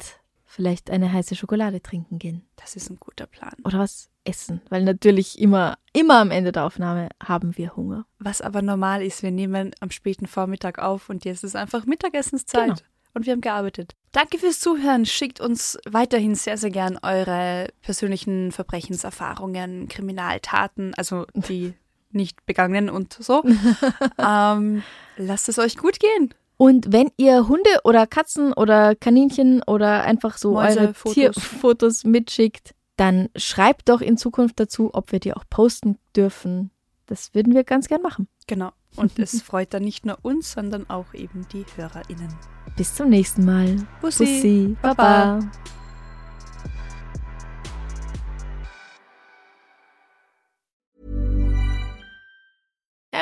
vielleicht 0.57 0.89
eine 0.89 1.13
heiße 1.13 1.35
Schokolade 1.35 1.83
trinken 1.83 2.17
gehen. 2.17 2.41
Das 2.55 2.75
ist 2.75 2.89
ein 2.89 2.97
guter 2.99 3.27
Plan. 3.27 3.53
Oder 3.63 3.77
was 3.77 4.09
essen. 4.23 4.59
Weil 4.69 4.83
natürlich 4.83 5.39
immer, 5.39 5.77
immer 5.93 6.19
am 6.19 6.31
Ende 6.31 6.51
der 6.51 6.65
Aufnahme 6.65 7.09
haben 7.23 7.55
wir 7.57 7.75
Hunger. 7.75 8.07
Was 8.17 8.41
aber 8.41 8.63
normal 8.63 9.03
ist, 9.03 9.21
wir 9.21 9.29
nehmen 9.29 9.75
am 9.81 9.91
späten 9.91 10.25
Vormittag 10.25 10.79
auf 10.79 11.09
und 11.11 11.25
jetzt 11.25 11.43
ist 11.43 11.55
einfach 11.55 11.85
Mittagessenszeit. 11.85 12.65
Genau. 12.65 12.79
Und 13.13 13.27
wir 13.27 13.33
haben 13.33 13.41
gearbeitet. 13.41 13.95
Danke 14.13 14.39
fürs 14.39 14.59
Zuhören. 14.59 15.05
Schickt 15.05 15.39
uns 15.39 15.77
weiterhin 15.87 16.33
sehr, 16.33 16.57
sehr 16.57 16.71
gern 16.71 16.97
eure 17.03 17.67
persönlichen 17.83 18.51
Verbrechenserfahrungen, 18.51 19.87
Kriminaltaten, 19.89 20.95
also 20.95 21.27
die 21.35 21.75
nicht 22.11 22.47
begangenen 22.47 22.89
und 22.89 23.13
so. 23.13 23.43
ähm, 24.17 24.81
lasst 25.17 25.49
es 25.49 25.59
euch 25.59 25.77
gut 25.77 25.99
gehen. 25.99 26.33
Und 26.57 26.91
wenn 26.91 27.11
ihr 27.17 27.47
Hunde 27.47 27.69
oder 27.83 28.07
Katzen 28.07 28.51
oder 28.51 28.95
Kaninchen 28.95 29.61
oder 29.63 30.03
einfach 30.03 30.37
so 30.37 30.53
Mäuse, 30.53 30.79
eure 30.79 30.93
Fotos. 30.93 31.13
Tierfotos 31.13 32.03
mitschickt, 32.03 32.73
dann 32.95 33.29
schreibt 33.35 33.89
doch 33.89 34.01
in 34.01 34.17
Zukunft 34.17 34.59
dazu, 34.59 34.89
ob 34.93 35.11
wir 35.11 35.19
die 35.19 35.33
auch 35.33 35.43
posten 35.49 35.99
dürfen. 36.15 36.71
Das 37.05 37.33
würden 37.33 37.53
wir 37.53 37.63
ganz 37.63 37.87
gern 37.87 38.01
machen. 38.01 38.27
Genau. 38.47 38.71
Und 38.95 39.19
es 39.19 39.41
freut 39.43 39.73
dann 39.73 39.83
nicht 39.83 40.05
nur 40.05 40.17
uns, 40.23 40.51
sondern 40.51 40.89
auch 40.89 41.13
eben 41.13 41.47
die 41.53 41.65
HörerInnen. 41.75 42.33
Bis 42.75 42.95
zum 42.95 43.09
nächsten 43.09 43.45
Mal. 43.45 43.75
Bussi. 44.01 44.25
Bussi. 44.25 44.77
Baba. 44.81 45.39
Baba. 45.39 45.51